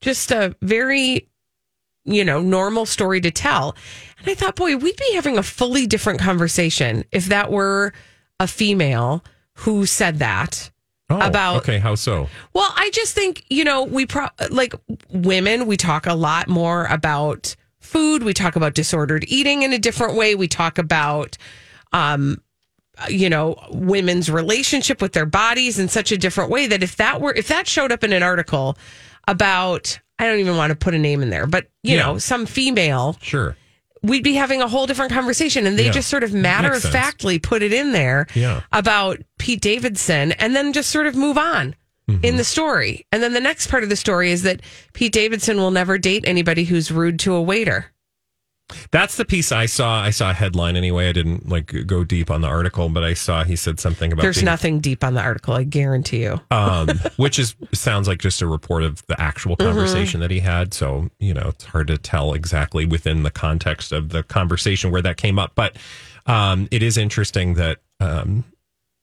just 0.00 0.30
a 0.30 0.54
very 0.62 1.28
you 2.04 2.24
know, 2.24 2.40
normal 2.40 2.86
story 2.86 3.20
to 3.20 3.30
tell. 3.30 3.76
And 4.18 4.28
I 4.28 4.34
thought, 4.34 4.56
boy, 4.56 4.76
we'd 4.76 4.96
be 4.96 5.14
having 5.14 5.38
a 5.38 5.42
fully 5.42 5.86
different 5.86 6.20
conversation 6.20 7.04
if 7.12 7.26
that 7.26 7.50
were 7.50 7.92
a 8.38 8.46
female 8.46 9.24
who 9.54 9.86
said 9.86 10.18
that. 10.18 10.70
Oh, 11.10 11.20
About- 11.20 11.56
okay, 11.58 11.78
how 11.78 11.96
so? 11.96 12.28
Well, 12.52 12.72
I 12.76 12.90
just 12.90 13.14
think, 13.14 13.44
you 13.50 13.64
know, 13.64 13.82
we 13.82 14.06
pro- 14.06 14.28
like 14.50 14.74
women, 15.10 15.66
we 15.66 15.76
talk 15.76 16.06
a 16.06 16.14
lot 16.14 16.48
more 16.48 16.86
about 16.86 17.56
food. 17.80 18.22
We 18.22 18.32
talk 18.32 18.54
about 18.54 18.74
disordered 18.74 19.24
eating 19.26 19.62
in 19.62 19.72
a 19.72 19.78
different 19.78 20.14
way. 20.14 20.34
We 20.36 20.46
talk 20.46 20.78
about, 20.78 21.36
um, 21.92 22.40
you 23.08 23.28
know, 23.28 23.56
women's 23.70 24.30
relationship 24.30 25.02
with 25.02 25.12
their 25.12 25.26
bodies 25.26 25.78
in 25.78 25.88
such 25.88 26.12
a 26.12 26.16
different 26.18 26.50
way 26.50 26.66
that 26.68 26.82
if 26.82 26.96
that 26.96 27.20
were, 27.20 27.32
if 27.34 27.48
that 27.48 27.66
showed 27.66 27.90
up 27.90 28.04
in 28.04 28.12
an 28.12 28.22
article 28.22 28.76
about, 29.26 29.98
I 30.18 30.26
don't 30.26 30.38
even 30.38 30.56
want 30.56 30.70
to 30.70 30.76
put 30.76 30.94
a 30.94 30.98
name 30.98 31.22
in 31.22 31.30
there, 31.30 31.46
but, 31.46 31.68
you 31.82 31.96
Yeah. 31.96 32.02
know, 32.06 32.18
some 32.18 32.46
female, 32.46 33.16
Sure. 33.22 33.56
We'd 34.02 34.24
be 34.24 34.34
having 34.34 34.62
a 34.62 34.68
whole 34.68 34.86
different 34.86 35.12
conversation. 35.12 35.66
And 35.66 35.78
they 35.78 35.86
Yeah. 35.86 35.90
just 35.92 36.08
sort 36.08 36.24
of 36.24 36.32
matter 36.32 36.72
of 36.72 36.82
factly 36.82 37.38
put 37.38 37.62
it 37.62 37.72
in 37.72 37.92
there 37.92 38.26
Yeah. 38.34 38.62
about 38.72 39.18
Pete 39.38 39.60
Davidson 39.60 40.32
and 40.32 40.54
then 40.56 40.72
just 40.72 40.90
sort 40.90 41.06
of 41.06 41.14
move 41.14 41.36
on 41.38 41.74
Mm-hmm. 42.08 42.24
in 42.24 42.36
the 42.36 42.44
story. 42.44 43.06
And 43.12 43.22
then 43.22 43.34
the 43.34 43.40
next 43.40 43.68
part 43.68 43.82
of 43.84 43.88
the 43.88 43.94
story 43.96 44.32
is 44.32 44.42
that 44.42 44.60
Pete 44.94 45.12
Davidson 45.12 45.58
will 45.58 45.70
never 45.70 45.96
date 45.98 46.24
anybody 46.26 46.64
who's 46.64 46.90
rude 46.90 47.18
to 47.20 47.34
a 47.34 47.42
waiter. 47.42 47.92
That's 48.90 49.16
the 49.16 49.24
piece 49.24 49.52
I 49.52 49.66
saw. 49.66 50.00
I 50.02 50.10
saw 50.10 50.30
a 50.30 50.34
headline 50.34 50.76
anyway. 50.76 51.08
I 51.08 51.12
didn't 51.12 51.48
like 51.48 51.86
go 51.86 52.04
deep 52.04 52.30
on 52.30 52.40
the 52.40 52.48
article, 52.48 52.88
but 52.88 53.04
I 53.04 53.14
saw 53.14 53.44
he 53.44 53.56
said 53.56 53.78
something 53.80 54.12
about 54.12 54.22
There's 54.22 54.36
being- 54.36 54.44
nothing 54.46 54.80
deep 54.80 55.02
on 55.04 55.14
the 55.14 55.20
article, 55.22 55.54
I 55.54 55.64
guarantee 55.64 56.22
you. 56.22 56.40
um, 56.50 56.88
which 57.16 57.38
is 57.38 57.54
sounds 57.72 58.08
like 58.08 58.18
just 58.20 58.42
a 58.42 58.46
report 58.46 58.82
of 58.82 59.04
the 59.06 59.20
actual 59.20 59.56
Mm-hmm. 59.56 59.66
conversation 59.68 60.20
that 60.20 60.30
he 60.30 60.40
had. 60.40 60.72
So 60.74 61.10
you 61.18 61.34
know, 61.34 61.48
it's 61.48 61.64
hard 61.64 61.86
to 61.88 61.98
tell 61.98 62.34
exactly 62.34 62.86
within 62.86 63.22
the 63.22 63.30
context 63.30 63.92
of 63.92 64.10
the 64.10 64.22
conversation 64.22 64.90
where 64.90 65.02
that 65.02 65.16
came 65.16 65.38
up. 65.38 65.52
But 65.54 65.76
um, 66.26 66.68
it 66.70 66.82
is 66.82 66.96
interesting 66.96 67.54
that 67.54 67.78
um, 68.00 68.44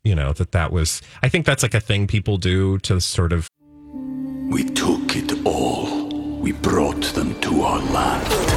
you 0.03 0.15
know 0.15 0.33
that 0.33 0.51
that 0.53 0.71
was. 0.71 1.01
I 1.21 1.29
think 1.29 1.45
that's 1.45 1.63
like 1.63 1.73
a 1.73 1.79
thing 1.79 2.07
people 2.07 2.37
do 2.37 2.77
to 2.79 2.99
sort 3.01 3.33
of 3.33 3.47
We 4.49 4.63
took 4.63 5.15
it 5.15 5.45
all. 5.45 6.07
We 6.39 6.51
brought 6.53 7.01
them 7.13 7.39
to 7.41 7.61
our 7.63 7.79
land. 7.91 8.56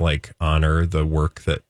Like 0.00 0.32
honor 0.40 0.86
the 0.86 1.04
work 1.06 1.42
that 1.42 1.62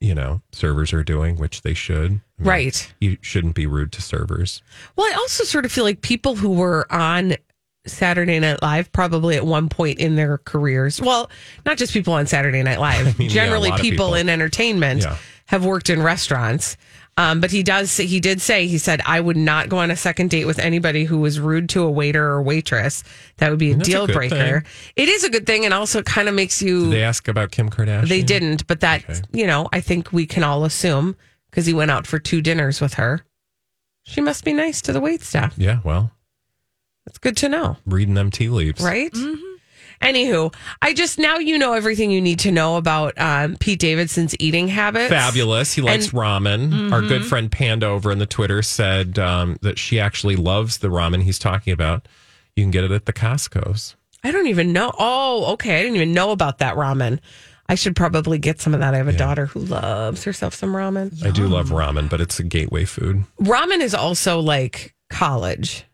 you 0.00 0.14
know 0.14 0.40
servers 0.52 0.92
are 0.92 1.04
doing, 1.04 1.36
which 1.36 1.62
they 1.62 1.74
should. 1.74 2.06
I 2.38 2.42
mean, 2.42 2.48
Right. 2.48 2.92
You 3.00 3.18
shouldn't 3.20 3.54
be 3.54 3.66
rude 3.66 3.92
to 3.92 4.02
servers. 4.02 4.62
Well, 4.96 5.06
I 5.06 5.16
also 5.16 5.44
sort 5.44 5.64
of 5.64 5.72
feel 5.72 5.84
like 5.84 6.00
people 6.02 6.36
who 6.36 6.50
were 6.50 6.86
on 6.92 7.34
Saturday 7.86 8.38
Night 8.38 8.60
Live 8.62 8.92
probably 8.92 9.36
at 9.36 9.46
one 9.46 9.68
point 9.68 9.98
in 9.98 10.14
their 10.16 10.38
careers. 10.38 11.00
Well, 11.00 11.30
not 11.64 11.78
just 11.78 11.92
people 11.92 12.12
on 12.12 12.26
Saturday 12.26 12.62
Night 12.62 12.80
Live. 12.80 13.18
mean, 13.18 13.28
Generally, 13.30 13.70
of 13.70 13.76
people, 13.76 13.90
people. 14.08 14.14
in 14.14 14.28
entertainment 14.28 15.02
Yeah. 15.02 15.16
have 15.46 15.64
worked 15.64 15.88
in 15.90 16.02
restaurants. 16.02 16.76
Um, 17.18 17.40
but 17.40 17.50
he 17.50 17.62
does. 17.64 17.96
He 17.96 18.20
did 18.20 18.40
say 18.40 18.68
he 18.68 18.78
said 18.78 19.02
I 19.04 19.18
would 19.18 19.36
not 19.36 19.68
go 19.68 19.78
on 19.78 19.90
a 19.90 19.96
second 19.96 20.30
date 20.30 20.44
with 20.44 20.60
anybody 20.60 21.02
who 21.04 21.18
was 21.18 21.40
rude 21.40 21.68
to 21.70 21.82
a 21.82 21.90
waiter 21.90 22.24
or 22.24 22.40
waitress. 22.40 23.02
That 23.38 23.50
would 23.50 23.58
be 23.58 23.72
a 23.72 23.76
That's 23.76 23.88
deal 23.88 24.06
good 24.06 24.14
breaker. 24.14 24.60
thing. 24.60 24.72
It 24.94 25.08
is 25.08 25.24
a 25.24 25.30
good 25.30 25.44
thing, 25.44 25.64
and 25.64 25.74
also 25.74 26.00
kind 26.02 26.28
of 26.28 26.34
makes 26.36 26.62
you. 26.62 26.84
Did 26.84 26.92
they 26.92 27.02
ask 27.02 27.26
about 27.26 27.50
Kim 27.50 27.70
Kardashian? 27.70 28.08
They 28.08 28.22
didn't, 28.22 28.66
but 28.68 28.80
that 28.80 29.02
Okay. 29.10 29.20
you 29.32 29.46
know, 29.48 29.68
I 29.72 29.80
think 29.80 30.12
we 30.12 30.26
can 30.26 30.44
all 30.44 30.64
assume 30.64 31.16
because 31.50 31.66
he 31.66 31.74
went 31.74 31.90
out 31.90 32.06
for 32.06 32.20
two 32.20 32.40
dinners 32.40 32.80
with 32.80 32.94
her. 32.94 33.24
She 34.04 34.20
must 34.20 34.44
be 34.44 34.52
nice 34.52 34.80
to 34.82 34.92
the 34.92 35.00
wait 35.00 35.22
staff. 35.22 35.54
Yeah, 35.58 35.80
well, 35.84 36.12
it's 37.06 37.18
good 37.18 37.36
to 37.38 37.48
know, 37.48 37.78
reading 37.84 38.14
them 38.14 38.30
tea 38.30 38.48
leaves. 38.48 38.80
right? 38.80 39.12
Anywho, 40.00 40.54
I 40.80 40.94
just 40.94 41.18
now 41.18 41.38
you 41.38 41.58
know 41.58 41.72
everything 41.72 42.10
you 42.10 42.20
need 42.20 42.38
to 42.40 42.52
know 42.52 42.76
about 42.76 43.18
um, 43.18 43.56
Pete 43.56 43.80
Davidson's 43.80 44.34
eating 44.38 44.68
habits. 44.68 45.10
Fabulous. 45.10 45.72
He 45.72 45.82
likes 45.82 46.06
And- 46.10 46.14
ramen. 46.14 46.92
Our 46.92 47.02
good 47.02 47.24
friend 47.24 47.50
Panda 47.50 47.86
over 47.86 48.10
in 48.12 48.18
the 48.18 48.26
Twitter 48.26 48.62
said 48.62 49.18
um, 49.18 49.58
that 49.62 49.78
she 49.78 49.98
actually 49.98 50.36
loves 50.36 50.78
the 50.78 50.88
ramen 50.88 51.22
he's 51.22 51.38
talking 51.38 51.72
about. 51.72 52.06
You 52.56 52.64
can 52.64 52.70
get 52.70 52.84
it 52.84 52.90
at 52.90 53.06
the 53.06 53.12
Costco's. 53.12 53.96
I 54.24 54.30
don't 54.30 54.46
even 54.48 54.72
know. 54.72 54.92
Oh, 54.98 55.52
okay. 55.54 55.78
I 55.78 55.82
didn't 55.82 55.96
even 55.96 56.12
know 56.12 56.30
about 56.32 56.58
that 56.58 56.74
ramen. 56.76 57.20
I 57.68 57.74
should 57.74 57.94
probably 57.94 58.38
get 58.38 58.60
some 58.60 58.72
of 58.74 58.80
that. 58.80 58.94
I 58.94 58.96
have 58.96 59.08
a 59.08 59.12
daughter 59.12 59.46
who 59.46 59.60
loves 59.60 60.24
herself 60.24 60.54
some 60.54 60.72
ramen. 60.72 61.24
I 61.24 61.30
do 61.30 61.46
love 61.46 61.68
ramen, 61.68 62.08
but 62.08 62.20
it's 62.20 62.40
a 62.40 62.42
gateway 62.42 62.84
food. 62.86 63.24
Ramen 63.40 63.80
is 63.80 63.94
also 63.94 64.40
like 64.40 64.94
college, 65.10 65.84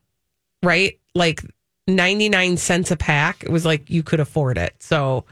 right? 0.62 0.98
Like 1.14 1.42
99 1.86 2.56
cents 2.56 2.90
a 2.90 2.96
pack. 2.96 3.42
It 3.44 3.50
was 3.50 3.64
like 3.64 3.90
you 3.90 4.02
could 4.02 4.20
afford 4.20 4.58
it. 4.58 4.74
So 4.80 5.24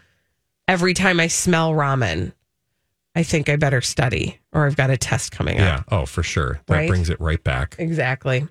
every 0.69 0.95
time 0.95 1.21
I 1.21 1.27
smell 1.29 1.73
ramen, 1.73 2.33
I 3.15 3.23
think 3.23 3.49
I 3.49 3.57
better 3.57 3.81
study 3.83 4.39
or 4.53 4.67
I've 4.67 4.77
got 4.77 4.91
a 4.91 4.97
test 4.97 5.33
coming 5.33 5.61
up. 5.61 5.85
Yeah. 5.91 5.99
Oh, 6.01 6.07
for 6.07 6.23
sure. 6.23 6.61
That 6.67 6.75
Right? 6.75 6.89
brings 6.89 7.11
it 7.11 7.21
right 7.21 7.43
back. 7.43 7.77
Exactly. 7.79 8.47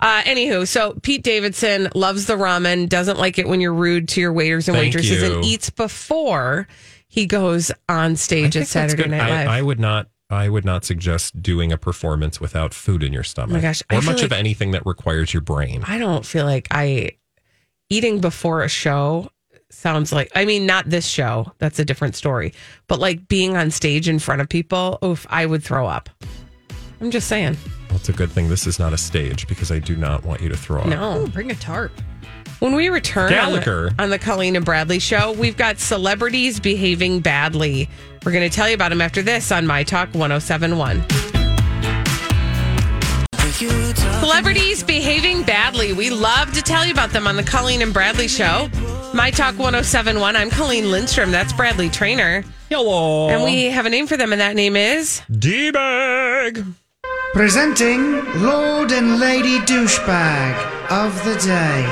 Uh, 0.00 0.22
anywho, 0.22 0.66
so 0.68 0.94
Pete 1.02 1.22
Davidson 1.24 1.88
loves 1.94 2.26
the 2.26 2.34
ramen, 2.36 2.88
doesn't 2.88 3.18
like 3.18 3.38
it 3.38 3.48
when 3.48 3.60
you're 3.60 3.74
rude 3.74 4.06
to 4.10 4.20
your 4.20 4.32
waiters 4.32 4.68
and 4.68 4.76
Thank 4.76 4.94
waitresses, 4.94 5.22
you. 5.22 5.34
and 5.36 5.44
eats 5.44 5.70
before 5.70 6.68
he 7.08 7.26
goes 7.26 7.72
on 7.88 8.14
stage 8.14 8.56
at 8.56 8.68
Saturday. 8.68 9.08
Night 9.08 9.28
Live. 9.30 9.48
I, 9.48 9.58
I 9.58 9.62
would 9.62 9.80
not. 9.80 10.08
I 10.30 10.50
would 10.50 10.64
not 10.66 10.84
suggest 10.84 11.42
doing 11.42 11.72
a 11.72 11.78
performance 11.78 12.38
without 12.38 12.74
food 12.74 13.02
in 13.02 13.14
your 13.14 13.24
stomach. 13.24 13.50
Oh 13.50 13.54
my 13.54 13.60
gosh, 13.62 13.82
or 13.90 14.02
much 14.02 14.22
of 14.22 14.30
anything 14.30 14.72
that 14.72 14.84
requires 14.84 15.32
your 15.32 15.40
brain. 15.40 15.82
I 15.86 15.96
don't 15.98 16.24
feel 16.26 16.44
like 16.44 16.68
I 16.70 17.12
eating 17.90 18.20
before 18.20 18.62
a 18.62 18.68
show 18.68 19.28
sounds 19.70 20.12
like 20.12 20.30
I 20.34 20.44
mean 20.44 20.66
not 20.66 20.88
this 20.88 21.06
show 21.06 21.52
that's 21.58 21.78
a 21.78 21.84
different 21.84 22.14
story 22.16 22.52
but 22.86 22.98
like 22.98 23.28
being 23.28 23.56
on 23.56 23.70
stage 23.70 24.08
in 24.08 24.18
front 24.18 24.40
of 24.40 24.48
people 24.48 24.98
oof 25.04 25.26
I 25.30 25.46
would 25.46 25.62
throw 25.62 25.86
up 25.86 26.08
I'm 27.00 27.10
just 27.10 27.28
saying 27.28 27.56
Well, 27.88 27.96
it's 27.96 28.08
a 28.08 28.12
good 28.14 28.30
thing 28.30 28.48
this 28.48 28.66
is 28.66 28.78
not 28.78 28.92
a 28.92 28.98
stage 28.98 29.46
because 29.46 29.70
I 29.70 29.78
do 29.78 29.94
not 29.96 30.24
want 30.24 30.40
you 30.40 30.48
to 30.48 30.56
throw 30.56 30.80
up. 30.80 30.86
no 30.86 31.26
Bring 31.32 31.50
a 31.50 31.54
tarp. 31.54 31.92
when 32.60 32.74
we 32.74 32.88
return 32.88 33.32
on 33.34 33.52
the, 33.52 33.58
Gallagher. 33.60 33.90
on 33.98 34.10
the 34.10 34.18
Colleen 34.18 34.56
and 34.56 34.64
Bradley 34.64 34.98
show 34.98 35.32
we've 35.32 35.56
got 35.56 35.78
celebrities 35.78 36.58
behaving 36.60 37.20
badly 37.20 37.88
we're 38.24 38.32
going 38.32 38.48
to 38.48 38.54
tell 38.54 38.68
you 38.68 38.74
about 38.74 38.88
them 38.88 39.00
after 39.00 39.22
this 39.22 39.52
on 39.52 39.66
My 39.66 39.82
Talk 39.84 40.08
1071 40.14 41.04
Celebrities 43.58 44.84
behaving 44.84 45.42
badly. 45.42 45.92
We 45.92 46.10
love 46.10 46.52
to 46.52 46.62
tell 46.62 46.86
you 46.86 46.92
about 46.92 47.10
them 47.10 47.26
on 47.26 47.34
the 47.34 47.42
Colleen 47.42 47.82
and 47.82 47.92
Bradley 47.92 48.28
show. 48.28 48.68
My 49.12 49.32
Talk 49.32 49.58
1071. 49.58 50.36
I'm 50.36 50.48
Colleen 50.48 50.92
Lindstrom. 50.92 51.32
That's 51.32 51.52
Bradley 51.52 51.88
Traynor. 51.88 52.44
Hello. 52.68 53.28
And 53.30 53.42
we 53.42 53.64
have 53.64 53.84
a 53.84 53.90
name 53.90 54.06
for 54.06 54.16
them, 54.16 54.30
and 54.30 54.40
that 54.40 54.54
name 54.54 54.76
is 54.76 55.22
D 55.40 55.72
bag. 55.72 56.64
Presenting 57.32 58.24
Lord 58.42 58.92
and 58.92 59.18
Lady 59.18 59.58
Douchebag 59.60 60.54
of 60.92 61.12
the 61.24 61.34
Day. 61.44 61.82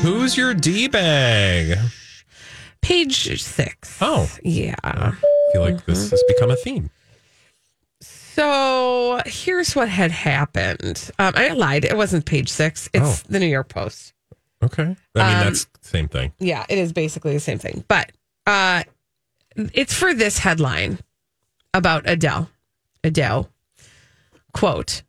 Who's 0.00 0.38
your 0.38 0.54
D 0.54 0.88
bag? 0.88 1.76
page 2.80 3.42
six. 3.42 3.98
Oh, 4.00 4.30
Yeah. 4.42 4.74
I 4.82 5.12
feel 5.52 5.60
like 5.62 5.84
this 5.84 6.10
has 6.10 6.22
become 6.28 6.50
a 6.50 6.56
theme. 6.56 6.88
So 8.34 9.20
here's 9.26 9.74
what 9.76 9.88
had 9.88 10.10
happened. 10.10 11.10
Um, 11.18 11.32
I 11.36 11.48
lied. 11.50 11.84
It 11.84 11.96
wasn't 11.96 12.24
page 12.24 12.48
six, 12.48 12.88
it's 12.92 13.22
Oh. 13.22 13.26
the 13.28 13.38
New 13.38 13.46
York 13.46 13.68
Post. 13.68 14.14
Okay. 14.62 14.82
I 14.82 14.86
mean, 14.86 14.96
Um, 15.38 15.44
that's 15.44 15.64
the 15.64 15.70
same 15.88 16.08
thing. 16.08 16.32
Yeah, 16.38 16.64
it 16.68 16.78
is 16.78 16.92
basically 16.92 17.34
the 17.34 17.40
same 17.40 17.58
thing. 17.58 17.84
But 17.88 18.12
uh, 18.46 18.84
it's 19.74 19.92
for 19.94 20.14
this 20.14 20.38
headline 20.38 20.98
about 21.74 22.04
Adele. 22.08 22.48
Adele. 23.04 23.48
Quote 24.54 25.02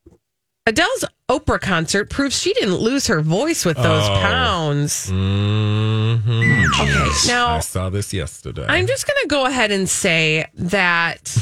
Adele's 0.65 1.03
Oprah 1.29 1.59
concert 1.59 2.09
proves 2.09 2.37
she 2.39 2.53
didn't 2.53 2.75
lose 2.75 3.07
her 3.07 3.21
voice 3.21 3.65
with 3.65 3.75
those 3.77 4.03
Oh. 4.09 4.19
pounds. 4.21 5.09
hmm 5.09 6.63
Okay, 6.81 7.09
now 7.27 7.55
I 7.55 7.59
saw 7.59 7.89
this 7.89 8.13
yesterday. 8.13 8.65
I'm 8.67 8.87
just 8.87 9.05
going 9.07 9.17
to 9.21 9.27
go 9.27 9.45
ahead 9.45 9.71
and 9.71 9.87
say 9.89 10.47
that 10.55 11.35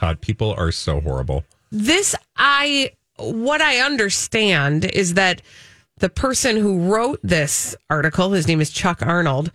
God, 0.00 0.20
people 0.20 0.54
are 0.56 0.72
so 0.72 1.00
horrible. 1.00 1.44
this 1.70 2.14
I 2.36 2.92
what 3.18 3.60
I 3.60 3.78
understand 3.78 4.84
is 4.84 5.14
that 5.14 5.42
the 5.98 6.08
person 6.08 6.56
who 6.56 6.92
wrote 6.92 7.20
this 7.22 7.74
article, 7.90 8.32
his 8.32 8.46
name 8.46 8.60
is 8.60 8.70
Chuck 8.70 9.02
Arnold, 9.02 9.50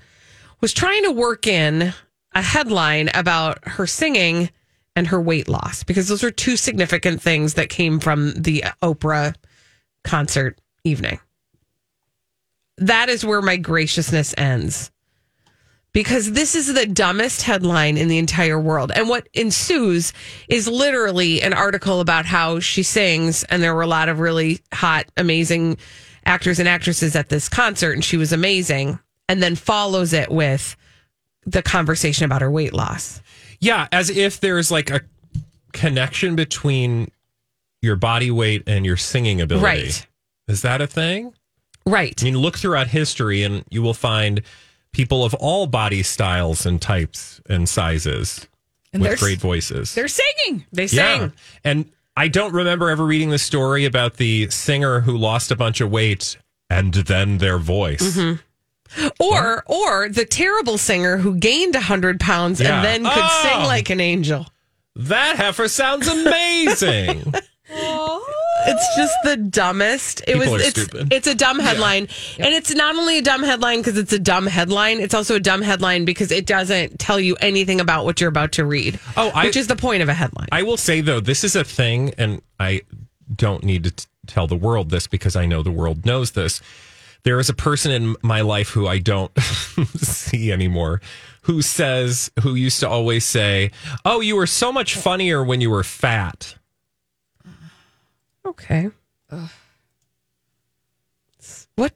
was 0.60 0.74
trying 0.74 1.04
to 1.04 1.12
work 1.12 1.48
in 1.48 1.94
a 2.34 2.42
headline 2.42 3.10
about 3.14 3.66
her 3.68 3.88
singing 3.88 4.50
and 4.96 5.08
her 5.08 5.22
weight 5.22 5.48
loss 5.48 5.84
because 5.84 6.08
those 6.08 6.24
are 6.24 6.32
two 6.32 6.58
significant 6.58 7.22
things 7.22 7.56
that 7.56 7.70
came 7.70 8.00
from 8.00 8.34
the 8.34 8.64
Oprah 8.82 9.36
concert 10.04 10.60
evening. 10.84 11.20
That 12.78 13.10
is 13.10 13.26
where 13.26 13.42
my 13.42 13.58
graciousness 13.58 14.34
ends. 14.38 14.92
Because 15.94 16.32
this 16.32 16.56
is 16.56 16.74
the 16.74 16.86
dumbest 16.86 17.44
headline 17.44 17.98
in 17.98 18.08
the 18.08 18.18
entire 18.18 18.60
world. 18.60 18.92
And 18.94 19.08
what 19.08 19.30
ensues 19.34 20.12
is 20.48 20.68
literally 20.68 21.42
an 21.42 21.54
article 21.54 22.02
about 22.02 22.26
how 22.26 22.60
she 22.60 22.84
sings, 22.84 23.44
and 23.46 23.62
there 23.62 23.76
were 23.76 23.84
a 23.84 23.88
lot 23.88 24.10
of 24.10 24.20
really 24.20 24.60
hot, 24.74 25.06
amazing 25.18 25.78
actors 26.26 26.60
and 26.60 26.68
actresses 26.68 27.16
at 27.16 27.30
this 27.30 27.48
concert, 27.48 27.94
and 27.94 28.04
she 28.04 28.18
was 28.18 28.34
amazing. 28.34 29.00
And 29.30 29.42
then 29.42 29.56
follows 29.56 30.12
it 30.12 30.30
with 30.30 30.76
the 31.46 31.62
conversation 31.62 32.26
about 32.26 32.42
her 32.42 32.52
weight 32.52 32.74
loss. 32.74 33.22
Yeah, 33.60 33.88
as 33.92 34.10
if 34.10 34.42
there's 34.42 34.70
like 34.70 34.92
a 34.92 35.02
connection 35.72 36.36
between 36.36 37.10
your 37.82 37.96
body 37.96 38.32
weight 38.32 38.64
and 38.68 38.86
your 38.86 38.98
singing 38.98 39.42
ability. 39.42 39.66
Right. 39.66 40.08
Is 40.48 40.62
that 40.64 40.82
a 40.82 40.88
thing? 40.88 41.34
Right. 41.86 42.14
I 42.22 42.26
mean, 42.26 42.38
look 42.38 42.58
throughout 42.58 42.88
history 42.88 43.44
and 43.44 43.64
you 43.70 43.82
will 43.82 43.94
find 43.94 44.42
people 44.94 45.26
of 45.26 45.34
all 45.36 45.68
body 45.68 46.02
styles 46.04 46.66
and 46.66 46.82
types 46.82 47.42
and 47.50 47.68
sizes 47.68 48.48
And 48.94 49.02
with 49.04 49.20
great 49.20 49.40
voices. 49.40 49.94
They're 49.94 50.08
singing. 50.08 50.66
They 50.72 50.88
sang. 50.88 51.34
And 51.64 51.92
I 52.16 52.28
don't 52.30 52.54
remember 52.54 52.90
ever 52.90 53.04
reading 53.06 53.30
the 53.32 53.40
story 53.40 53.86
about 53.86 54.16
the 54.18 54.50
singer 54.50 55.02
who 55.02 55.18
lost 55.18 55.52
a 55.52 55.56
bunch 55.56 55.82
of 55.82 55.92
weight 55.92 56.38
and 56.70 56.94
then 56.94 57.40
their 57.40 57.58
voice. 57.58 58.16
Mm-hmm. 58.16 59.10
Or 59.20 59.64
or 59.66 60.10
the 60.10 60.24
terrible 60.26 60.78
singer 60.78 61.18
who 61.18 61.36
gained 61.36 61.74
100 61.74 62.20
pounds 62.20 62.62
Yeah. 62.62 62.76
and 62.78 62.86
then 62.86 63.04
could 63.04 63.24
Oh. 63.24 63.40
sing 63.44 63.64
like 63.64 63.90
an 63.90 64.00
angel. 64.00 64.46
That 64.96 65.38
heifer 65.38 65.68
sounds 65.68 66.08
amazing. 66.08 67.34
It's 68.66 68.96
just 68.96 69.14
the 69.24 69.38
dumbest. 69.38 70.22
It 70.22 70.34
People 70.38 70.54
was 70.54 70.64
are 70.64 70.68
it's 70.68 70.82
stupid. 70.82 71.14
it's 71.14 71.28
a 71.28 71.36
dumb 71.36 71.60
headline. 71.60 72.08
And 72.40 72.54
it's 72.54 72.74
not 72.74 72.96
only 72.96 73.18
a 73.18 73.22
dumb 73.22 73.44
headline 73.44 73.80
because 73.80 73.98
it's 73.98 74.14
a 74.14 74.20
dumb 74.20 74.46
headline, 74.48 75.00
it's 75.00 75.14
also 75.14 75.36
a 75.36 75.40
dumb 75.40 75.62
headline 75.62 76.06
because 76.06 76.32
it 76.32 76.46
doesn't 76.46 77.00
tell 77.00 77.20
you 77.20 77.36
anything 77.42 77.80
about 77.82 78.06
what 78.06 78.22
you're 78.22 78.30
about 78.30 78.54
to 78.54 78.66
read. 78.66 79.00
Oh, 79.18 79.32
I- 79.34 79.46
which 79.46 79.56
is 79.58 79.68
the 79.68 79.76
point 79.76 80.02
of 80.04 80.10
a 80.10 80.14
headline. 80.14 80.48
I 80.52 80.64
will 80.64 80.78
say 80.78 81.02
though, 81.02 81.20
this 81.20 81.44
is 81.44 81.56
a 81.56 81.64
thing, 81.64 82.14
and 82.18 82.42
I 82.60 82.82
don't 83.36 83.64
need 83.64 83.84
to 83.86 83.92
t- 83.92 84.06
tell 84.28 84.48
the 84.48 84.56
world 84.56 84.90
this 84.90 85.08
because 85.08 85.36
I 85.36 85.46
know 85.46 85.64
the 85.64 85.72
world 85.72 86.06
knows 86.06 86.32
this. 86.32 86.62
There 87.24 87.40
is 87.40 87.50
a 87.50 87.54
person 87.54 87.92
in 87.92 88.16
my 88.22 88.42
life 88.42 88.70
who 88.70 88.86
I 88.88 89.00
don't 89.00 89.32
see 89.98 90.52
anymore 90.52 91.02
who 91.44 91.62
says, 91.62 92.32
who 92.42 92.56
used 92.56 92.80
to 92.80 92.88
always 92.88 93.26
say, 93.26 93.72
Oh, 94.06 94.22
you 94.22 94.36
were 94.38 94.48
so 94.48 94.72
much 94.72 94.96
funnier 94.96 95.44
when 95.44 95.60
you 95.60 95.70
were 95.70 95.84
fat. 95.84 96.56
Okay. 98.46 98.90
What? 101.76 101.94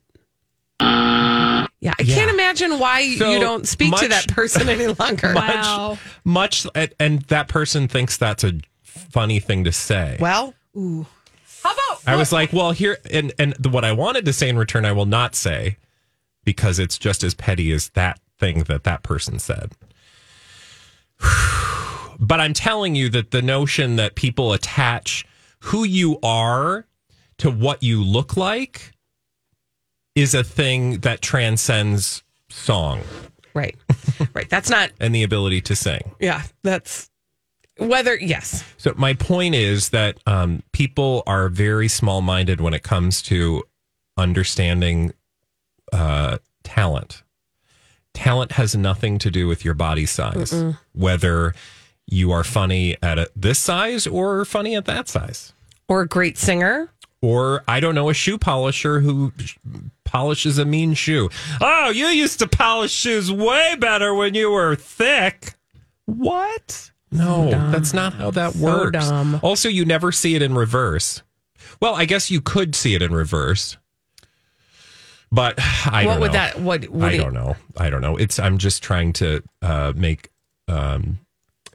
Yeah, 1.80 1.94
I 2.00 2.04
can't 2.04 2.32
imagine 2.32 2.80
why 2.80 3.16
So 3.16 3.30
you 3.30 3.40
don't 3.40 3.68
speak 3.68 3.96
to 3.98 4.08
that 4.08 4.28
person 4.30 4.68
any 4.68 4.88
longer. 5.00 5.34
Much, 5.34 6.00
much, 6.24 6.68
and- 6.74 6.94
and 7.00 7.22
that 7.24 7.48
person 7.48 7.88
thinks 7.88 8.18
that's 8.18 8.44
a 8.44 8.60
funny 8.84 9.40
thing 9.40 9.64
to 9.66 9.72
say. 9.72 10.18
Well, 10.20 10.54
how 10.76 11.06
about 11.74 12.02
I 12.08 12.16
was 12.16 12.32
like, 12.32 12.52
well, 12.54 12.72
here, 12.72 12.98
and 13.12 13.32
and 13.38 13.54
the, 13.60 13.70
what 13.70 13.86
I 13.86 13.92
wanted 13.92 14.26
to 14.26 14.34
say 14.34 14.50
in 14.50 14.58
return, 14.58 14.86
I 14.86 14.92
will 14.92 15.06
not 15.06 15.36
say 15.36 15.78
because 16.44 16.80
it's 16.80 16.98
just 16.98 17.24
as 17.24 17.34
petty 17.36 17.72
as 17.72 17.90
that 17.90 18.20
thing 18.40 18.64
that 18.64 18.84
that 18.86 19.04
person 19.04 19.38
said. 19.40 19.74
But 22.20 22.40
I'm 22.42 22.54
telling 22.56 22.96
you 22.96 23.10
that 23.10 23.30
the 23.30 23.44
notion 23.44 23.96
that 23.98 24.16
people 24.16 24.52
attach 24.52 25.24
who 25.60 25.84
you 25.84 26.20
are 26.24 26.86
to 27.40 27.52
what 27.52 27.84
you 27.84 28.04
look 28.04 28.38
like 28.38 28.94
is 30.16 30.34
a 30.34 30.44
thing 30.44 31.00
that 31.00 31.22
transcends 31.22 32.24
song 32.50 33.02
right, 33.58 33.76
right? 34.34 34.50
That's 34.50 34.70
not. 34.70 34.92
and 35.00 35.14
the 35.14 35.24
ability 35.24 35.62
to 35.62 35.76
sing. 35.76 36.16
Yeah, 36.20 36.44
that's 36.64 37.10
whether 37.78 38.16
yes. 38.16 38.64
So 38.78 38.94
my 38.96 39.14
point 39.14 39.56
is 39.56 39.90
that 39.90 40.20
um, 40.26 40.64
people 40.72 41.24
are 41.28 41.50
very 41.50 41.88
small 41.88 42.22
minded 42.22 42.62
when 42.62 42.74
it 42.74 42.84
comes 42.84 43.22
to 43.24 43.64
understanding 44.16 45.14
uh, 45.92 46.38
talent. 46.64 47.24
Talent 48.14 48.54
has 48.54 48.76
nothing 48.76 49.20
to 49.20 49.30
do 49.30 49.48
with 49.48 49.64
your 49.64 49.76
body 49.76 50.06
size, 50.06 50.52
Mm-mm. 50.52 50.78
whether 50.94 51.54
you 52.08 52.32
are 52.32 52.44
funny 52.44 52.96
at 53.02 53.20
a, 53.20 53.30
this 53.36 53.60
size 53.60 54.08
or 54.08 54.44
funny 54.46 54.76
at 54.76 54.86
that 54.86 55.08
size, 55.10 55.54
Or 55.88 56.02
a 56.02 56.08
great 56.08 56.38
singer. 56.38 56.90
or 57.22 57.64
I 57.68 57.80
don't 57.80 57.96
know, 57.96 58.10
a 58.10 58.14
shoe 58.14 58.38
polisher 58.38 59.00
who 59.02 59.34
polishes 60.06 60.58
a 60.58 60.66
mean 60.66 60.94
shoe. 60.94 61.30
Oh, 61.62 61.90
you 61.90 62.06
used 62.08 62.40
to 62.40 62.48
polish 62.48 62.92
shoes 62.94 63.32
way 63.32 63.76
better 63.80 64.14
when 64.14 64.34
you 64.36 64.52
were 64.52 64.76
thick. 64.76 65.56
What? 66.06 66.92
No, 67.12 67.50
that's 67.72 67.94
not 67.94 68.14
how 68.14 68.32
that 68.32 68.54
So 68.54 68.66
works. 68.66 69.08
dumb. 69.10 69.40
Also, 69.44 69.68
you 69.70 69.84
never 69.86 70.12
see 70.12 70.36
it 70.36 70.42
in 70.42 70.54
reverse. 70.56 71.24
Well, 71.82 71.96
I 71.96 72.06
guess 72.06 72.30
you 72.32 72.42
could 72.42 72.76
see 72.76 72.96
it 72.96 73.02
in 73.02 73.14
reverse. 73.14 73.78
But 75.32 75.60
I 75.86 76.06
What 76.06 76.14
don't 76.14 76.20
would 76.22 76.28
know. 76.28 76.34
that- 76.34 76.60
what 76.62 77.04
I 77.04 77.18
don't 77.18 77.34
know. 77.34 77.56
I 77.76 77.90
don't 77.90 78.02
know. 78.02 78.16
It's 78.18 78.40
I'm 78.40 78.58
just 78.58 78.82
trying 78.82 79.12
to 79.14 79.44
uh, 79.62 79.92
make 79.96 80.30
um, 80.70 81.20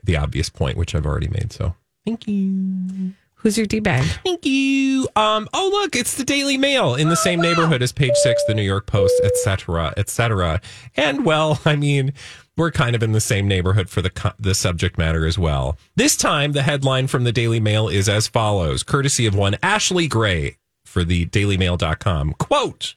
the 0.03 0.17
obvious 0.17 0.49
point, 0.49 0.77
which 0.77 0.95
I've 0.95 1.05
already 1.05 1.29
made. 1.29 1.51
So 1.51 1.75
thank 2.05 2.27
you. 2.27 3.13
Who's 3.35 3.57
your 3.57 3.67
D 3.67 3.81
bag? 3.81 4.05
Thank 4.23 4.45
you. 4.45 5.07
Um, 5.17 5.49
oh 5.53 5.69
look, 5.69 5.97
it's 5.97 6.15
the 6.15 6.23
Daily 6.23 6.57
Mail 6.57 6.95
in 6.95 7.09
the 7.09 7.17
same 7.17 7.41
neighborhood 7.41 7.81
as 7.81 7.91
Page 7.91 8.15
Six, 8.15 8.41
the 8.47 8.53
New 8.53 8.63
York 8.63 8.85
Post, 8.87 9.13
etc., 9.21 9.93
etc. 9.97 10.61
And 10.95 11.25
well, 11.25 11.59
I 11.65 11.75
mean, 11.75 12.13
we're 12.55 12.71
kind 12.71 12.95
of 12.95 13.03
in 13.03 13.11
the 13.11 13.19
same 13.19 13.47
neighborhood 13.47 13.89
for 13.89 14.01
the 14.01 14.33
the 14.39 14.55
subject 14.55 14.97
matter 14.97 15.25
as 15.25 15.37
well. 15.37 15.77
This 15.97 16.15
time, 16.15 16.53
the 16.53 16.63
headline 16.63 17.07
from 17.07 17.25
the 17.25 17.33
Daily 17.33 17.59
Mail 17.59 17.89
is 17.89 18.07
as 18.07 18.27
follows, 18.27 18.81
courtesy 18.81 19.25
of 19.25 19.35
one 19.35 19.57
Ashley 19.61 20.07
Gray 20.07 20.57
for 20.85 21.03
the 21.03 21.25
DailyMail.com. 21.25 22.33
Quote. 22.39 22.95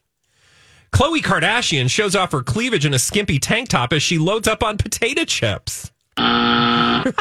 Khloe 0.93 1.23
Kardashian 1.23 1.91
shows 1.91 2.15
off 2.15 2.33
her 2.33 2.43
cleavage 2.43 2.87
in 2.87 2.95
a 2.95 2.99
skimpy 2.99 3.39
tank 3.39 3.69
top 3.69 3.93
as 3.93 4.03
she 4.03 4.17
loads 4.17 4.47
up 4.47 4.63
on 4.63 4.79
potato 4.79 5.25
chips. 5.25 5.91
What? 6.17 7.13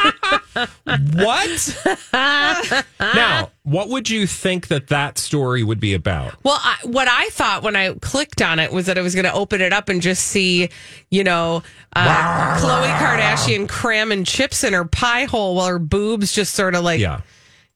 now, 2.99 3.51
what 3.63 3.89
would 3.89 4.09
you 4.09 4.27
think 4.27 4.67
that 4.67 4.87
that 4.87 5.17
story 5.17 5.63
would 5.63 5.79
be 5.79 5.93
about? 5.93 6.35
Well, 6.43 6.59
I, 6.61 6.77
what 6.83 7.07
I 7.09 7.27
thought 7.29 7.63
when 7.63 7.75
I 7.75 7.93
clicked 7.95 8.41
on 8.41 8.59
it 8.59 8.71
was 8.71 8.85
that 8.87 8.97
I 8.97 9.01
was 9.01 9.15
going 9.15 9.25
to 9.25 9.33
open 9.33 9.61
it 9.61 9.73
up 9.73 9.89
and 9.89 10.01
just 10.01 10.25
see, 10.25 10.69
you 11.11 11.23
know, 11.23 11.63
uh, 11.95 12.57
Khloe 12.59 12.97
Kardashian 12.97 13.67
cramming 13.69 14.23
chips 14.23 14.63
in 14.63 14.73
her 14.73 14.85
pie 14.85 15.25
hole 15.25 15.55
while 15.55 15.67
her 15.67 15.79
boobs 15.79 16.31
just 16.31 16.53
sort 16.53 16.75
of 16.75 16.83
like, 16.83 16.99
Yeah. 16.99 17.21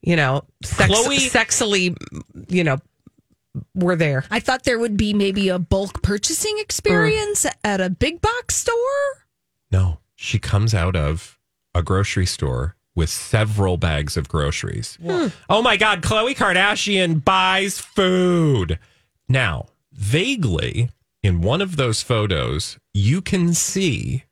you 0.02 0.16
know, 0.16 0.44
sex, 0.64 0.92
Khloe- 0.92 1.30
sexily, 1.30 1.96
you 2.50 2.64
know, 2.64 2.78
were 3.76 3.96
there. 3.96 4.24
I 4.32 4.40
thought 4.40 4.64
there 4.64 4.80
would 4.80 4.96
be 4.96 5.14
maybe 5.14 5.50
a 5.50 5.60
bulk 5.60 6.02
purchasing 6.02 6.58
experience 6.60 7.46
at 7.64 7.82
a 7.82 7.90
big 7.90 8.22
box 8.22 8.56
store. 8.56 8.76
No, 9.72 10.00
she 10.22 10.38
comes 10.38 10.74
out 10.74 10.98
of 10.98 11.40
a 11.74 11.82
grocery 11.82 12.26
store 12.26 12.76
with 12.94 13.10
several 13.10 13.78
bags 13.78 14.18
of 14.18 14.28
groceries. 14.28 14.98
Hmm. 15.02 15.28
Oh 15.50 15.62
my 15.62 15.78
God, 15.78 16.02
Khloe 16.02 16.36
Kardashian 16.36 17.24
buys 17.24 17.80
food. 17.80 18.78
Now, 19.30 19.68
vaguely, 19.94 20.90
in 21.24 21.40
one 21.40 21.62
of 21.62 21.78
those 21.78 22.02
photos, 22.02 22.78
you 22.94 23.22
can 23.22 23.54
see 23.54 24.26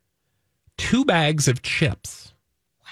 two 0.77 1.05
bags 1.05 1.47
of 1.47 1.61
chips. 1.61 2.33
Wow. 2.83 2.89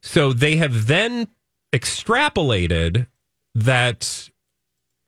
So 0.00 0.32
they 0.32 0.56
have 0.56 0.86
then 0.86 1.28
extrapolated 1.74 3.06
that 3.54 4.30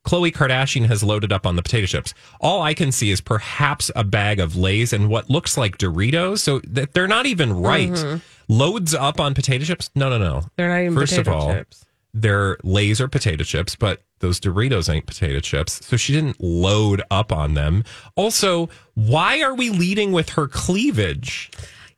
Khloe 0.07 0.33
Kardashian 0.33 0.87
has 0.87 1.03
loaded 1.05 1.33
up 1.33 1.47
on 1.47 1.57
the 1.57 1.63
potato 1.63 1.87
chips. 1.87 2.13
All 2.41 2.61
I 2.63 2.75
can 2.75 2.91
see 2.93 3.11
is 3.11 3.21
perhaps 3.21 3.91
a 3.95 4.03
bag 4.05 4.41
of 4.41 4.57
Lay's 4.57 4.93
and 4.93 5.09
what 5.09 5.31
looks 5.31 5.57
like 5.57 5.79
Doritos. 5.79 6.39
So 6.41 6.61
that 6.65 6.93
they're 6.95 7.07
not 7.09 7.27
even 7.27 7.53
right. 7.53 7.91
Mhm. 7.91 8.21
Loads 8.49 8.95
up 8.95 9.21
on 9.21 9.35
potato 9.35 9.65
chips? 9.65 9.91
No, 9.95 10.09
no, 10.11 10.19
no. 10.19 10.45
They're 10.57 10.69
not 10.69 10.81
even 10.81 10.95
First 10.95 11.17
of 11.19 11.29
all, 11.29 11.53
chips. 11.55 11.85
they're 12.13 12.59
Lay's 12.65 13.01
or 13.01 13.07
potato 13.09 13.45
chips, 13.45 13.77
but 13.77 14.03
those 14.19 14.41
Doritos 14.41 14.93
ain't 14.93 15.07
potato 15.07 15.39
chips. 15.41 15.81
So 15.87 15.97
she 15.97 16.13
didn't 16.13 16.43
load 16.43 17.03
up 17.11 17.31
on 17.33 17.55
them. 17.55 17.85
Also, 18.17 18.69
why 18.95 19.41
are 19.43 19.55
we 19.55 19.71
leading 19.71 20.11
with 20.13 20.31
her 20.31 20.49
cleavage? 20.49 21.51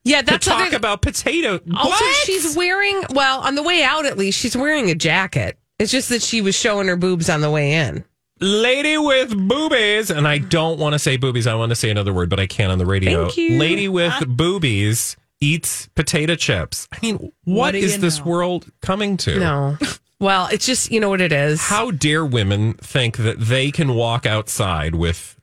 Yeah, 0.04 0.20
that's 0.20 0.44
to 0.44 0.50
talk 0.50 0.72
about 0.74 1.00
potato. 1.00 1.54
Also, 1.74 1.88
What? 1.90 2.14
she's 2.26 2.54
wearing, 2.54 3.02
well, 3.10 3.40
on 3.40 3.54
the 3.54 3.62
way 3.62 3.82
out 3.82 4.04
at 4.04 4.18
least, 4.18 4.38
she's 4.38 4.54
wearing 4.54 4.90
a 4.90 4.94
jacket. 4.94 5.58
It's 5.78 5.90
just 5.92 6.08
that 6.10 6.22
she 6.22 6.40
was 6.40 6.54
showing 6.54 6.86
her 6.88 6.96
boobs 6.96 7.28
on 7.28 7.40
the 7.40 7.50
way 7.50 7.72
in. 7.72 8.04
lady 8.40 8.96
with 8.98 9.36
boobies, 9.48 10.10
and 10.10 10.26
I 10.28 10.38
don't 10.38 10.78
want 10.78 10.92
to 10.94 10.98
say 10.98 11.16
boobies. 11.16 11.46
I 11.46 11.54
want 11.54 11.70
to 11.70 11.76
say 11.76 11.90
another 11.90 12.12
word, 12.12 12.30
but 12.30 12.38
I 12.40 12.46
can't 12.46 12.70
on 12.72 12.78
the 12.78 12.86
radio. 12.86 13.24
Thank 13.24 13.36
you. 13.36 13.58
Lady 13.58 13.88
with 13.88 14.12
uh-huh. 14.12 14.24
boobies 14.26 15.16
eats 15.40 15.88
potato 15.94 16.34
chips. 16.36 16.88
I 16.92 16.98
mean, 17.02 17.16
What 17.16 17.32
what 17.44 17.70
do 17.72 17.78
is 17.78 17.94
you 17.96 18.00
this 18.00 18.18
know? 18.20 18.24
world 18.24 18.66
coming 18.82 19.16
to? 19.18 19.38
No. 19.38 19.78
Well, 20.20 20.48
it's 20.52 20.64
just, 20.64 20.90
you 20.92 21.00
know 21.00 21.08
what 21.10 21.20
it 21.20 21.32
is. 21.32 21.60
How 21.60 21.90
dare 21.90 22.24
women 22.24 22.74
think 22.74 23.16
that 23.18 23.40
they 23.40 23.70
can 23.70 23.94
walk 23.94 24.24
outside 24.26 24.94
with 24.94 25.38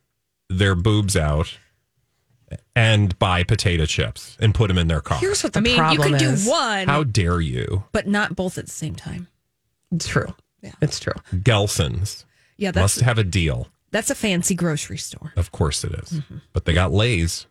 their 0.50 0.76
boobs 0.76 1.15
out 1.17 1.58
and 2.76 3.17
buy 3.20 3.44
potato 3.44 3.86
chips 3.86 4.38
and 4.39 4.56
put 4.56 4.67
them 4.70 4.78
in 4.78 4.88
their 4.88 5.02
car. 5.02 5.20
Here's 5.20 5.44
what 5.44 5.54
the 5.54 5.60
I 5.60 5.62
mean, 5.62 5.74
you 5.74 5.78
problem 5.78 6.10
can 6.17 6.20
do 6.20 6.50
one, 6.50 6.88
How 6.88 7.04
dare 7.04 7.39
you? 7.41 7.84
but 7.91 8.08
not 8.08 8.36
both 8.36 8.58
at 8.58 8.65
the 8.65 8.72
same 8.72 8.96
time. 8.96 9.28
It's 9.91 10.08
true. 10.08 10.34
Yeah. 10.62 10.73
It's 10.82 10.99
true. 10.99 11.13
Gelson's. 11.34 12.25
Yeah, 12.58 12.69
Gelson's 12.69 12.73
that's 12.73 12.84
must 12.97 13.01
have 13.01 13.17
a 13.17 13.23
deal. 13.23 13.67
that's 13.91 14.10
a 14.10 14.15
fancy 14.15 14.56
grocery 14.56 14.97
store. 14.97 15.34
Of 15.36 15.51
course 15.51 15.84
it 15.84 15.93
is. 15.93 16.12
Mm-hmm. 16.12 16.38
But 16.54 16.65
they 16.65 16.73
got 16.73 16.91
Lay's. 16.91 17.47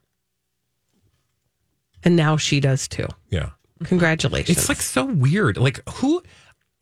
And 2.02 2.16
now 2.16 2.36
she 2.36 2.60
does 2.60 2.88
too. 2.88 3.08
Yeah. 3.28 3.50
Congratulations. 3.84 4.56
It's 4.56 4.68
like 4.68 4.80
so 4.80 5.04
weird. 5.04 5.56
Like 5.56 5.86
who 5.96 6.22